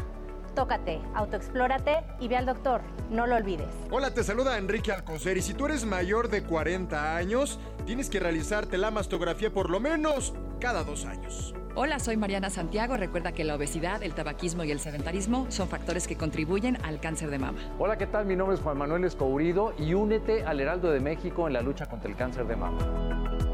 Tócate, 0.54 1.00
autoexplórate 1.14 2.04
y 2.20 2.28
ve 2.28 2.36
al 2.36 2.46
doctor. 2.46 2.80
No 3.10 3.26
lo 3.26 3.36
olvides. 3.36 3.68
Hola, 3.90 4.12
te 4.12 4.24
saluda 4.24 4.58
Enrique 4.58 4.92
Alcocer 4.92 5.36
y 5.36 5.42
si 5.42 5.54
tú 5.54 5.66
eres 5.66 5.84
mayor 5.84 6.28
de 6.28 6.42
40 6.42 7.16
años, 7.16 7.58
tienes 7.86 8.08
que 8.08 8.20
realizarte 8.20 8.78
la 8.78 8.90
mastografía 8.90 9.52
por 9.52 9.70
lo 9.70 9.80
menos 9.80 10.34
cada 10.60 10.84
dos 10.84 11.04
años. 11.04 11.54
Hola, 11.76 11.98
soy 11.98 12.16
Mariana 12.16 12.50
Santiago. 12.50 12.96
Recuerda 12.96 13.32
que 13.32 13.42
la 13.42 13.56
obesidad, 13.56 14.02
el 14.04 14.14
tabaquismo 14.14 14.62
y 14.62 14.70
el 14.70 14.78
sedentarismo 14.78 15.46
son 15.48 15.68
factores 15.68 16.06
que 16.06 16.16
contribuyen 16.16 16.78
al 16.84 17.00
cáncer 17.00 17.30
de 17.30 17.38
mama. 17.40 17.58
Hola, 17.80 17.98
¿qué 17.98 18.06
tal? 18.06 18.26
Mi 18.26 18.36
nombre 18.36 18.54
es 18.54 18.62
Juan 18.62 18.78
Manuel 18.78 19.04
Escourido 19.04 19.74
y 19.76 19.94
únete 19.94 20.44
al 20.44 20.60
Heraldo 20.60 20.92
de 20.92 21.00
México 21.00 21.48
en 21.48 21.52
la 21.52 21.62
lucha 21.62 21.86
contra 21.86 22.08
el 22.08 22.16
cáncer 22.16 22.46
de 22.46 22.54
mama. 22.54 23.53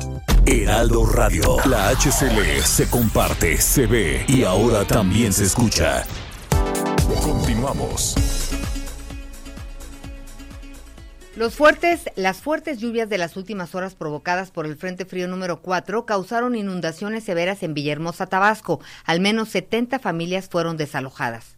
Heraldo 0.46 1.04
Radio. 1.04 1.56
La 1.66 1.88
HCL 1.88 2.62
se 2.62 2.88
comparte, 2.88 3.56
se 3.58 3.86
ve 3.86 4.24
y 4.28 4.44
ahora 4.44 4.84
también 4.84 5.32
se 5.32 5.42
escucha. 5.42 6.04
Continuamos. 7.20 8.14
Los 11.34 11.56
fuertes, 11.56 12.04
las 12.14 12.40
fuertes 12.40 12.78
lluvias 12.78 13.08
de 13.08 13.18
las 13.18 13.36
últimas 13.36 13.74
horas 13.74 13.96
provocadas 13.96 14.52
por 14.52 14.66
el 14.66 14.76
Frente 14.76 15.04
Frío 15.04 15.26
número 15.26 15.62
4 15.62 16.06
causaron 16.06 16.54
inundaciones 16.54 17.24
severas 17.24 17.64
en 17.64 17.74
Villahermosa, 17.74 18.26
Tabasco. 18.26 18.80
Al 19.04 19.18
menos 19.18 19.48
70 19.48 19.98
familias 19.98 20.48
fueron 20.48 20.76
desalojadas. 20.76 21.55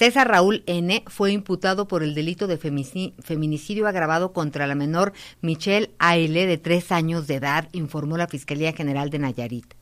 César 0.00 0.28
Raúl 0.28 0.62
N. 0.64 1.04
fue 1.08 1.30
imputado 1.30 1.86
por 1.86 2.02
el 2.02 2.14
delito 2.14 2.46
de 2.46 2.56
feminicidio 2.56 3.86
agravado 3.86 4.32
contra 4.32 4.66
la 4.66 4.74
menor 4.74 5.12
Michelle 5.42 5.90
Aile 5.98 6.46
de 6.46 6.56
tres 6.56 6.90
años 6.90 7.26
de 7.26 7.34
edad, 7.34 7.68
informó 7.72 8.16
la 8.16 8.26
Fiscalía 8.26 8.72
General 8.72 9.10
de 9.10 9.18
Nayarit. 9.18 9.74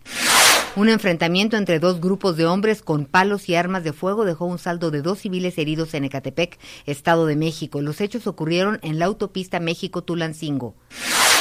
Un 0.75 0.89
enfrentamiento 0.89 1.57
entre 1.57 1.79
dos 1.79 2.01
grupos 2.01 2.37
de 2.37 2.47
hombres 2.47 2.83
con 2.83 3.05
palos 3.05 3.49
y 3.49 3.55
armas 3.55 3.85
de 3.85 3.93
fuego 3.93 4.25
dejó 4.25 4.47
un 4.47 4.59
saldo 4.59 4.91
de 4.91 5.03
dos 5.03 5.21
civiles 5.21 5.57
heridos 5.57 5.95
en 5.95 6.03
Ecatepec, 6.03 6.59
Estado 6.85 7.25
de 7.25 7.37
México. 7.37 7.81
Los 7.81 8.01
hechos 8.01 8.27
ocurrieron 8.27 8.81
en 8.83 8.99
la 8.99 9.05
autopista 9.05 9.61
México-Tulancingo. 9.61 10.75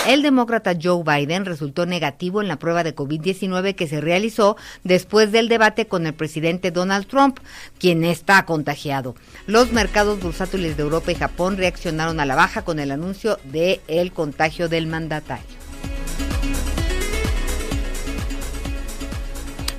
El 0.08 0.22
demócrata 0.22 0.72
Joe 0.82 1.04
Biden 1.04 1.44
resultó 1.44 1.86
negativo 1.86 2.42
en 2.42 2.48
la 2.48 2.60
prueba 2.60 2.86
de 2.86 2.96
COVID-19 2.96 3.76
que 3.76 3.88
se 3.88 4.00
realizó 4.00 4.56
después 4.86 5.34
del 5.34 5.50
debate 5.50 5.88
con 5.88 6.08
el 6.08 6.14
presidente 6.14 6.72
Donald 6.72 7.08
Trump, 7.08 7.40
quien 7.78 8.06
está 8.06 8.46
contagiado. 8.46 9.16
Los 9.48 9.74
mercados 9.74 10.22
bursátiles 10.22 10.78
de 10.78 10.84
Europa 10.84 11.12
y 11.12 11.16
Japón 11.16 11.58
reaccionaron 11.58 12.22
a 12.22 12.26
la 12.26 12.38
baja 12.38 12.62
con 12.62 12.80
el 12.80 12.92
anuncio 12.92 13.38
de 13.52 13.82
contagio 14.14 14.70
del 14.70 14.88
mandatario. 14.88 15.67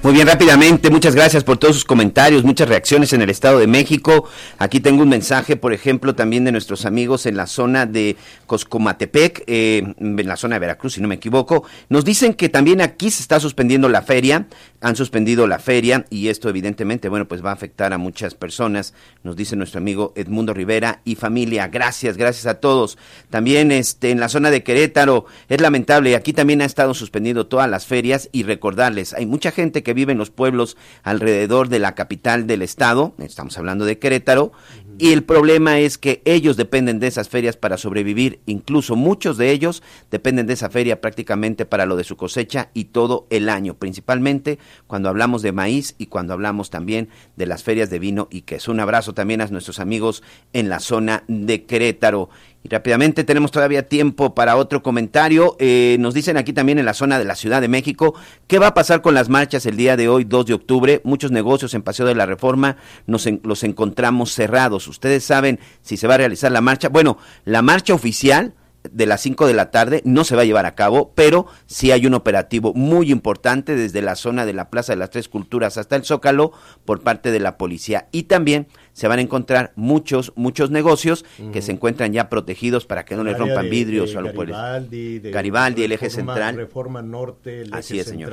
Muy 0.01 0.13
bien, 0.13 0.29
rápidamente, 0.29 0.91
muchas 0.91 1.17
gracias 1.17 1.43
por 1.43 1.59
todos 1.59 1.75
sus 1.75 1.85
comentarios, 1.85 2.45
muchas 2.45 2.69
reacciones 2.69 3.13
en 3.13 3.21
el 3.21 3.31
Estado 3.31 3.59
de 3.59 3.67
México. 3.67 4.29
Aquí 4.57 4.79
tengo 4.79 5.03
un 5.03 5.09
mensaje, 5.09 5.57
por 5.57 5.73
ejemplo, 5.73 6.15
también 6.15 6.45
de 6.45 6.53
nuestros 6.53 6.87
amigos 6.87 7.27
en 7.27 7.37
la 7.37 7.49
zona 7.49 7.85
de 7.85 8.17
Coscomatepec, 8.47 9.43
eh, 9.49 9.95
en 9.99 10.27
la 10.27 10.37
zona 10.37 10.55
de 10.55 10.61
Veracruz, 10.61 10.95
si 10.95 11.01
no 11.01 11.09
me 11.09 11.17
equivoco. 11.17 11.65
Nos 11.89 12.05
dicen 12.05 12.35
que 12.35 12.49
también 12.49 12.81
aquí 12.81 13.11
se 13.11 13.23
está 13.23 13.41
suspendiendo 13.41 13.89
la 13.89 14.03
feria, 14.03 14.47
han 14.81 14.95
suspendido 14.95 15.49
la 15.49 15.59
feria 15.59 16.07
y 16.11 16.29
esto 16.29 16.49
evidentemente, 16.49 17.09
bueno, 17.09 17.27
pues 17.27 17.45
va 17.45 17.51
a 17.51 17.55
afectar 17.55 17.93
a 17.93 17.99
muchas 17.99 18.37
personas, 18.37 18.95
nos 19.25 19.35
dice 19.35 19.57
nuestro 19.57 19.79
amigo 19.79 20.13
Edmundo 20.15 20.55
Rivera 20.55 21.01
y 21.05 21.17
familia. 21.17 21.67
Gracias, 21.67 22.17
gracias 22.17 22.47
a 22.47 22.61
todos. 22.61 22.99
También 23.31 23.73
este, 23.73 24.13
en 24.13 24.21
la 24.21 24.29
zona 24.29 24.53
de 24.53 24.63
Querétaro 24.63 25.27
es 25.49 25.61
lamentable, 25.61 26.15
aquí 26.15 26.33
también 26.33 26.63
ha 26.63 26.67
estado 26.67 26.95
suspendido 26.95 27.49
todas 27.49 27.69
las 27.69 27.85
ferias 27.85 28.29
y 28.31 28.45
recordarles, 28.45 29.13
hay 29.13 29.27
mucha 29.27 29.51
gente 29.51 29.83
que 29.83 29.88
vive 29.95 30.13
en 30.13 30.19
los 30.19 30.31
pueblos 30.31 30.77
alrededor 31.03 31.69
de 31.69 31.79
la 31.79 31.95
capital 31.95 32.47
del 32.47 32.63
estado, 32.63 33.15
estamos 33.19 33.57
hablando 33.59 33.85
de 33.85 33.99
Querétaro, 33.99 34.53
y 35.01 35.13
el 35.13 35.23
problema 35.23 35.79
es 35.79 35.97
que 35.97 36.23
ellos 36.25 36.57
dependen 36.57 36.99
de 36.99 37.07
esas 37.07 37.29
ferias 37.29 37.57
para 37.57 37.79
sobrevivir, 37.79 38.41
incluso 38.47 38.97
muchos 38.97 39.37
de 39.37 39.53
ellos 39.53 39.83
dependen 40.11 40.49
de 40.49 40.55
esa 40.55 40.71
feria 40.71 41.01
prácticamente 41.01 41.67
para 41.67 41.87
lo 41.87 41.95
de 41.95 42.03
su 42.03 42.17
cosecha 42.17 42.71
y 42.75 42.87
todo 42.87 43.27
el 43.31 43.49
año, 43.49 43.75
principalmente 43.75 44.59
cuando 44.89 45.09
hablamos 45.09 45.43
de 45.43 45.53
maíz 45.53 45.95
y 45.99 46.07
cuando 46.07 46.33
hablamos 46.33 46.71
también 46.71 47.09
de 47.37 47.47
las 47.47 47.63
ferias 47.63 47.91
de 47.91 48.01
vino 48.01 48.27
y 48.31 48.43
queso. 48.43 48.73
Un 48.73 48.81
abrazo 48.81 49.15
también 49.15 49.41
a 49.41 49.47
nuestros 49.47 49.79
amigos 49.79 50.23
en 50.53 50.69
la 50.69 50.81
zona 50.81 51.23
de 51.29 51.65
Querétaro. 51.65 52.29
Rápidamente 52.69 53.25
tenemos 53.25 53.51
todavía 53.51 53.89
tiempo 53.89 54.35
para 54.35 54.57
otro 54.57 54.83
comentario. 54.83 55.57
Eh, 55.59 55.97
nos 56.01 56.15
dicen 56.15 56.37
aquí 56.37 56.53
también 56.53 56.79
en 56.79 56.85
la 56.85 56.95
zona 56.95 57.19
de 57.19 57.25
la 57.25 57.35
Ciudad 57.35 57.61
de 57.61 57.69
México, 57.69 58.15
¿qué 58.47 58.59
va 58.59 58.69
a 58.69 58.75
pasar 58.75 59.03
con 59.03 59.15
las 59.15 59.29
marchas 59.29 59.67
el 59.67 59.77
día 59.77 59.97
de 59.97 60.09
hoy, 60.09 60.25
2 60.25 60.47
de 60.47 60.55
octubre? 60.55 61.01
Muchos 61.05 61.31
negocios 61.31 61.75
en 61.75 61.83
Paseo 61.83 62.07
de 62.07 62.15
la 62.15 62.27
Reforma 62.27 62.77
nos 63.07 63.29
los 63.43 63.65
encontramos 63.65 64.33
cerrados. 64.33 64.89
¿Ustedes 64.89 65.25
saben 65.25 65.61
si 65.83 65.97
se 65.97 66.07
va 66.07 66.15
a 66.15 66.19
realizar 66.19 66.53
la 66.53 66.61
marcha? 66.61 66.89
Bueno, 66.89 67.19
la 67.45 67.63
marcha 67.63 67.95
oficial 67.95 68.55
de 68.91 69.07
las 69.07 69.21
5 69.21 69.47
de 69.47 69.55
la 69.55 69.71
tarde 69.71 70.03
no 70.05 70.25
se 70.25 70.37
va 70.37 70.43
a 70.43 70.45
llevar 70.45 70.65
a 70.65 70.75
cabo, 70.75 71.13
pero 71.15 71.47
sí 71.67 71.91
hay 71.91 72.07
un 72.07 72.15
operativo 72.15 72.73
muy 72.75 73.11
importante 73.11 73.75
desde 73.77 74.03
la 74.03 74.15
zona 74.15 74.47
de 74.47 74.53
la 74.55 74.71
Plaza 74.71 74.93
de 74.93 74.99
las 74.99 75.11
Tres 75.11 75.29
Culturas 75.29 75.77
hasta 75.79 75.97
el 75.97 76.05
Zócalo 76.05 76.53
por 76.85 77.03
parte 77.03 77.31
de 77.31 77.41
la 77.41 77.59
policía. 77.59 78.09
Y 78.13 78.25
también 78.25 78.69
se 78.93 79.09
van 79.09 79.19
a 79.19 79.23
encontrar 79.23 79.73
muchos, 79.77 80.33
muchos 80.37 80.71
negocios 80.71 81.25
que 81.53 81.61
se 81.61 81.73
encuentran 81.73 82.13
ya 82.13 82.29
protegidos 82.29 82.87
para 82.87 83.05
que 83.05 83.17
no 83.17 83.25
les 83.25 83.37
rompan 83.37 83.69
vidrios 83.69 84.15
o 84.15 84.19
algo 84.21 84.33
por 84.33 84.47
Garibaldi, 84.47 85.19
de 85.19 85.31
Garibaldi, 85.31 85.83
el 85.85 85.93
eje 85.93 86.07
Reforma- 86.07 86.35
central. 86.35 86.57
Reforma 86.57 87.03
Norte, 87.03 87.63
el 87.63 87.75
Así 87.75 87.95
eje 87.95 88.03
es, 88.03 88.09
señor. 88.09 88.31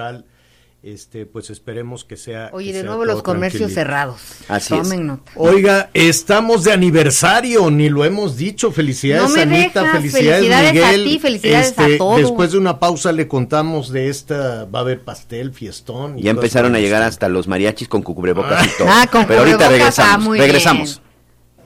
Este, 0.87 1.25
pues 1.25 1.49
esperemos 1.49 2.05
que 2.05 2.15
sea. 2.15 2.51
Oye, 2.53 2.67
que 2.67 2.73
de 2.73 2.79
sea 2.81 2.87
nuevo 2.89 3.05
los 3.05 3.23
comercios 3.23 3.73
cerrados. 3.73 4.21
Así 4.47 4.69
Tomen 4.69 4.99
es. 4.99 5.05
nota. 5.07 5.31
Oiga, 5.35 5.89
estamos 5.95 6.63
de 6.63 6.73
aniversario, 6.73 7.71
ni 7.71 7.89
lo 7.89 8.05
hemos 8.05 8.37
dicho. 8.37 8.71
Felicidades, 8.71 9.31
No 9.35 9.41
Anita, 9.41 9.81
dejas, 9.81 9.97
felicidades, 9.97 10.35
felicidades 10.45 10.69
a 10.69 10.73
Miguel. 10.91 11.03
ti, 11.05 11.19
felicidades 11.19 11.65
a 11.79 11.81
Este, 11.85 11.97
todos. 11.97 12.17
Después 12.19 12.51
de 12.51 12.59
una 12.59 12.79
pausa 12.79 13.11
le 13.11 13.27
contamos 13.27 13.91
de 13.91 14.09
esta, 14.09 14.65
va 14.65 14.77
a 14.77 14.81
haber 14.83 15.03
pastel, 15.03 15.53
fiestón. 15.53 16.19
y 16.19 16.21
Ya 16.21 16.29
empezaron 16.29 16.75
a 16.75 16.79
llegar 16.79 17.01
estilo. 17.01 17.09
hasta 17.09 17.29
los 17.29 17.47
mariachis 17.47 17.87
con 17.87 18.03
cubrebocas 18.03 18.63
y 18.67 18.77
todo. 18.77 18.87
Ah, 18.87 19.07
con 19.11 19.25
Pero 19.25 19.39
ahorita 19.39 19.67
regresamos. 19.67 20.13
ah, 20.13 20.17
muy 20.19 20.37
regresamos. 20.37 21.01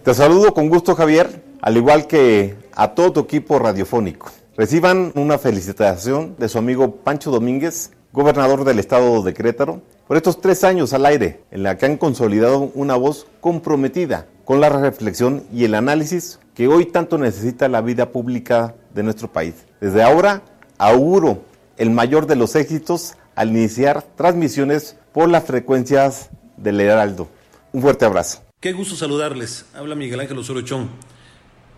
Te 0.02 0.14
saludo 0.14 0.54
con 0.54 0.70
gusto, 0.70 0.96
Javier, 0.96 1.44
al 1.62 1.76
igual 1.76 2.08
que 2.08 2.56
a 2.74 2.94
todo 2.96 3.12
tu 3.12 3.20
equipo 3.20 3.60
radiofónico. 3.60 4.32
Reciban 4.56 5.12
una 5.16 5.38
felicitación 5.38 6.36
de 6.40 6.48
su 6.48 6.58
amigo 6.58 6.96
Pancho 7.04 7.32
Domínguez, 7.32 7.92
gobernador 8.12 8.64
del 8.64 8.80
estado 8.80 9.22
de 9.22 9.34
Querétaro, 9.34 9.82
por 10.08 10.18
estos 10.18 10.42
tres 10.42 10.64
años 10.64 10.94
al 10.94 11.06
aire, 11.06 11.42
en 11.52 11.64
la 11.64 11.78
que 11.78 11.86
han 11.86 11.98
consolidado 11.98 12.72
una 12.74 12.96
voz 12.96 13.28
comprometida 13.42 14.28
con 14.46 14.60
la 14.60 14.70
reflexión 14.70 15.44
y 15.54 15.66
el 15.66 15.76
análisis 15.76 16.40
que 16.56 16.68
hoy 16.68 16.86
tanto 16.86 17.18
necesita 17.18 17.70
la 17.70 17.82
vida 17.82 18.12
pública 18.12 18.76
de 18.94 19.04
nuestro 19.04 19.32
país. 19.32 19.54
Desde 19.80 20.02
ahora, 20.02 20.42
auguro 20.78 21.44
el 21.78 21.92
mayor 21.92 22.26
de 22.26 22.36
los 22.36 22.56
éxitos 22.56 23.14
al 23.36 23.50
iniciar 23.50 24.02
transmisiones 24.02 24.98
por 25.14 25.30
las 25.30 25.46
frecuencias 25.46 26.30
del 26.58 26.82
Heraldo. 26.82 27.28
Un 27.72 27.82
fuerte 27.82 28.06
abrazo. 28.06 28.42
Qué 28.60 28.74
gusto 28.74 28.96
saludarles. 28.96 29.66
Habla 29.74 29.96
Miguel 29.96 30.20
Ángel 30.20 30.40
Osorio 30.40 30.64
Chong. 30.64 30.88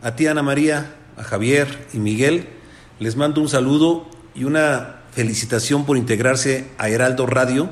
A 0.02 0.16
ti, 0.16 0.26
Ana 0.26 0.42
María, 0.42 0.96
a 1.18 1.24
Javier 1.24 1.88
y 1.94 2.00
Miguel, 2.00 2.48
les 3.00 3.16
mando 3.16 3.42
un 3.42 3.50
saludo 3.50 4.08
y 4.34 4.46
una 4.46 5.01
felicitación 5.12 5.86
por 5.86 5.98
integrarse 5.98 6.70
a 6.78 6.90
Heraldo 6.90 7.26
Radio 7.26 7.70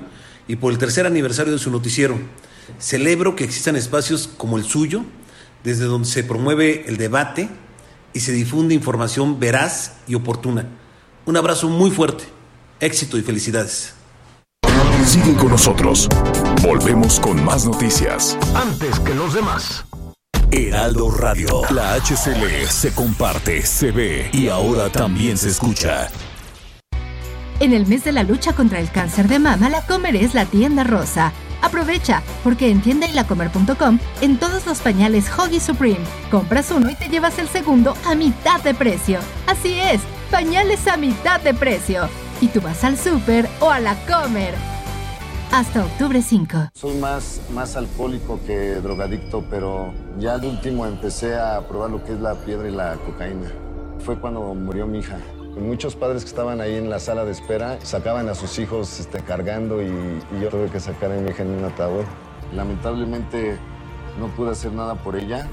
y 0.47 0.55
por 0.57 0.71
el 0.71 0.77
tercer 0.77 1.05
aniversario 1.05 1.53
de 1.53 1.59
su 1.59 1.71
noticiero. 1.71 2.19
Celebro 2.79 3.35
que 3.35 3.43
existan 3.43 3.75
espacios 3.75 4.29
como 4.37 4.57
el 4.57 4.63
suyo, 4.63 5.03
desde 5.63 5.85
donde 5.85 6.07
se 6.07 6.23
promueve 6.23 6.85
el 6.87 6.97
debate 6.97 7.49
y 8.13 8.19
se 8.19 8.31
difunde 8.31 8.73
información 8.73 9.39
veraz 9.39 9.93
y 10.07 10.15
oportuna. 10.15 10.67
Un 11.25 11.37
abrazo 11.37 11.69
muy 11.69 11.91
fuerte, 11.91 12.25
éxito 12.79 13.17
y 13.17 13.21
felicidades. 13.21 13.93
Sigue 15.05 15.35
con 15.35 15.49
nosotros. 15.49 16.07
Volvemos 16.61 17.19
con 17.19 17.43
más 17.43 17.65
noticias. 17.65 18.37
Antes 18.53 18.99
que 18.99 19.15
los 19.15 19.33
demás. 19.33 19.85
Heraldo 20.51 21.11
Radio. 21.11 21.61
La 21.71 21.93
HCL 21.95 22.67
se 22.69 22.93
comparte, 22.93 23.65
se 23.65 23.91
ve 23.91 24.29
y 24.33 24.49
ahora 24.49 24.89
también 24.89 25.37
se 25.37 25.49
escucha. 25.49 26.09
En 27.59 27.73
el 27.73 27.85
mes 27.87 28.05
de 28.05 28.13
la 28.13 28.23
lucha 28.23 28.53
contra 28.53 28.79
el 28.79 28.89
cáncer 28.89 29.27
de 29.27 29.37
mama, 29.37 29.69
la 29.69 29.81
Comer 29.81 30.15
es 30.15 30.33
la 30.33 30.45
tienda 30.45 30.85
rosa. 30.85 31.33
Aprovecha, 31.61 32.23
porque 32.41 32.69
en 32.69 32.81
tiendaylacomer.com 32.81 33.99
en 34.21 34.37
todos 34.37 34.65
los 34.65 34.79
pañales 34.79 35.29
Hoggy 35.37 35.59
Supreme, 35.59 35.99
compras 36.31 36.71
uno 36.71 36.89
y 36.89 36.95
te 36.95 37.09
llevas 37.09 37.37
el 37.37 37.49
segundo 37.49 37.95
a 38.05 38.15
mitad 38.15 38.61
de 38.61 38.73
precio. 38.73 39.19
Así 39.45 39.77
es, 39.77 39.99
pañales 40.31 40.87
a 40.87 40.95
mitad 40.95 41.41
de 41.41 41.53
precio. 41.53 42.07
Y 42.39 42.47
tú 42.47 42.61
vas 42.61 42.81
al 42.85 42.97
súper 42.97 43.49
o 43.59 43.69
a 43.69 43.81
la 43.81 43.95
comer. 44.05 44.53
Hasta 45.51 45.83
octubre 45.83 46.21
5. 46.21 46.69
Soy 46.73 46.95
más, 46.95 47.41
más 47.53 47.75
alcohólico 47.75 48.39
que 48.47 48.75
drogadicto, 48.75 49.43
pero 49.49 49.93
ya 50.17 50.35
al 50.35 50.45
último 50.45 50.85
empecé 50.85 51.35
a 51.35 51.67
probar 51.67 51.89
lo 51.89 52.01
que 52.05 52.13
es 52.13 52.21
la 52.21 52.35
piedra 52.35 52.69
y 52.69 52.71
la 52.71 52.95
cocaína. 53.05 53.51
Fue 54.05 54.17
cuando 54.17 54.53
murió 54.53 54.87
mi 54.87 54.99
hija. 54.99 55.17
Muchos 55.59 55.95
padres 55.95 56.23
que 56.23 56.29
estaban 56.29 56.61
ahí 56.61 56.75
en 56.75 56.89
la 56.89 56.99
sala 56.99 57.25
de 57.25 57.31
espera 57.31 57.79
sacaban 57.83 58.29
a 58.29 58.35
sus 58.35 58.57
hijos 58.59 58.99
este, 58.99 59.19
cargando 59.19 59.81
y, 59.81 59.89
yo 60.41 60.49
tuve 60.49 60.69
que 60.69 60.79
sacar 60.79 61.11
a 61.11 61.15
mi 61.15 61.29
hija 61.29 61.43
en 61.43 61.49
un 61.49 61.65
ataúd. 61.65 62.05
Lamentablemente 62.53 63.57
no 64.19 64.27
pude 64.27 64.51
hacer 64.51 64.71
nada 64.71 64.95
por 64.95 65.15
ella. 65.15 65.47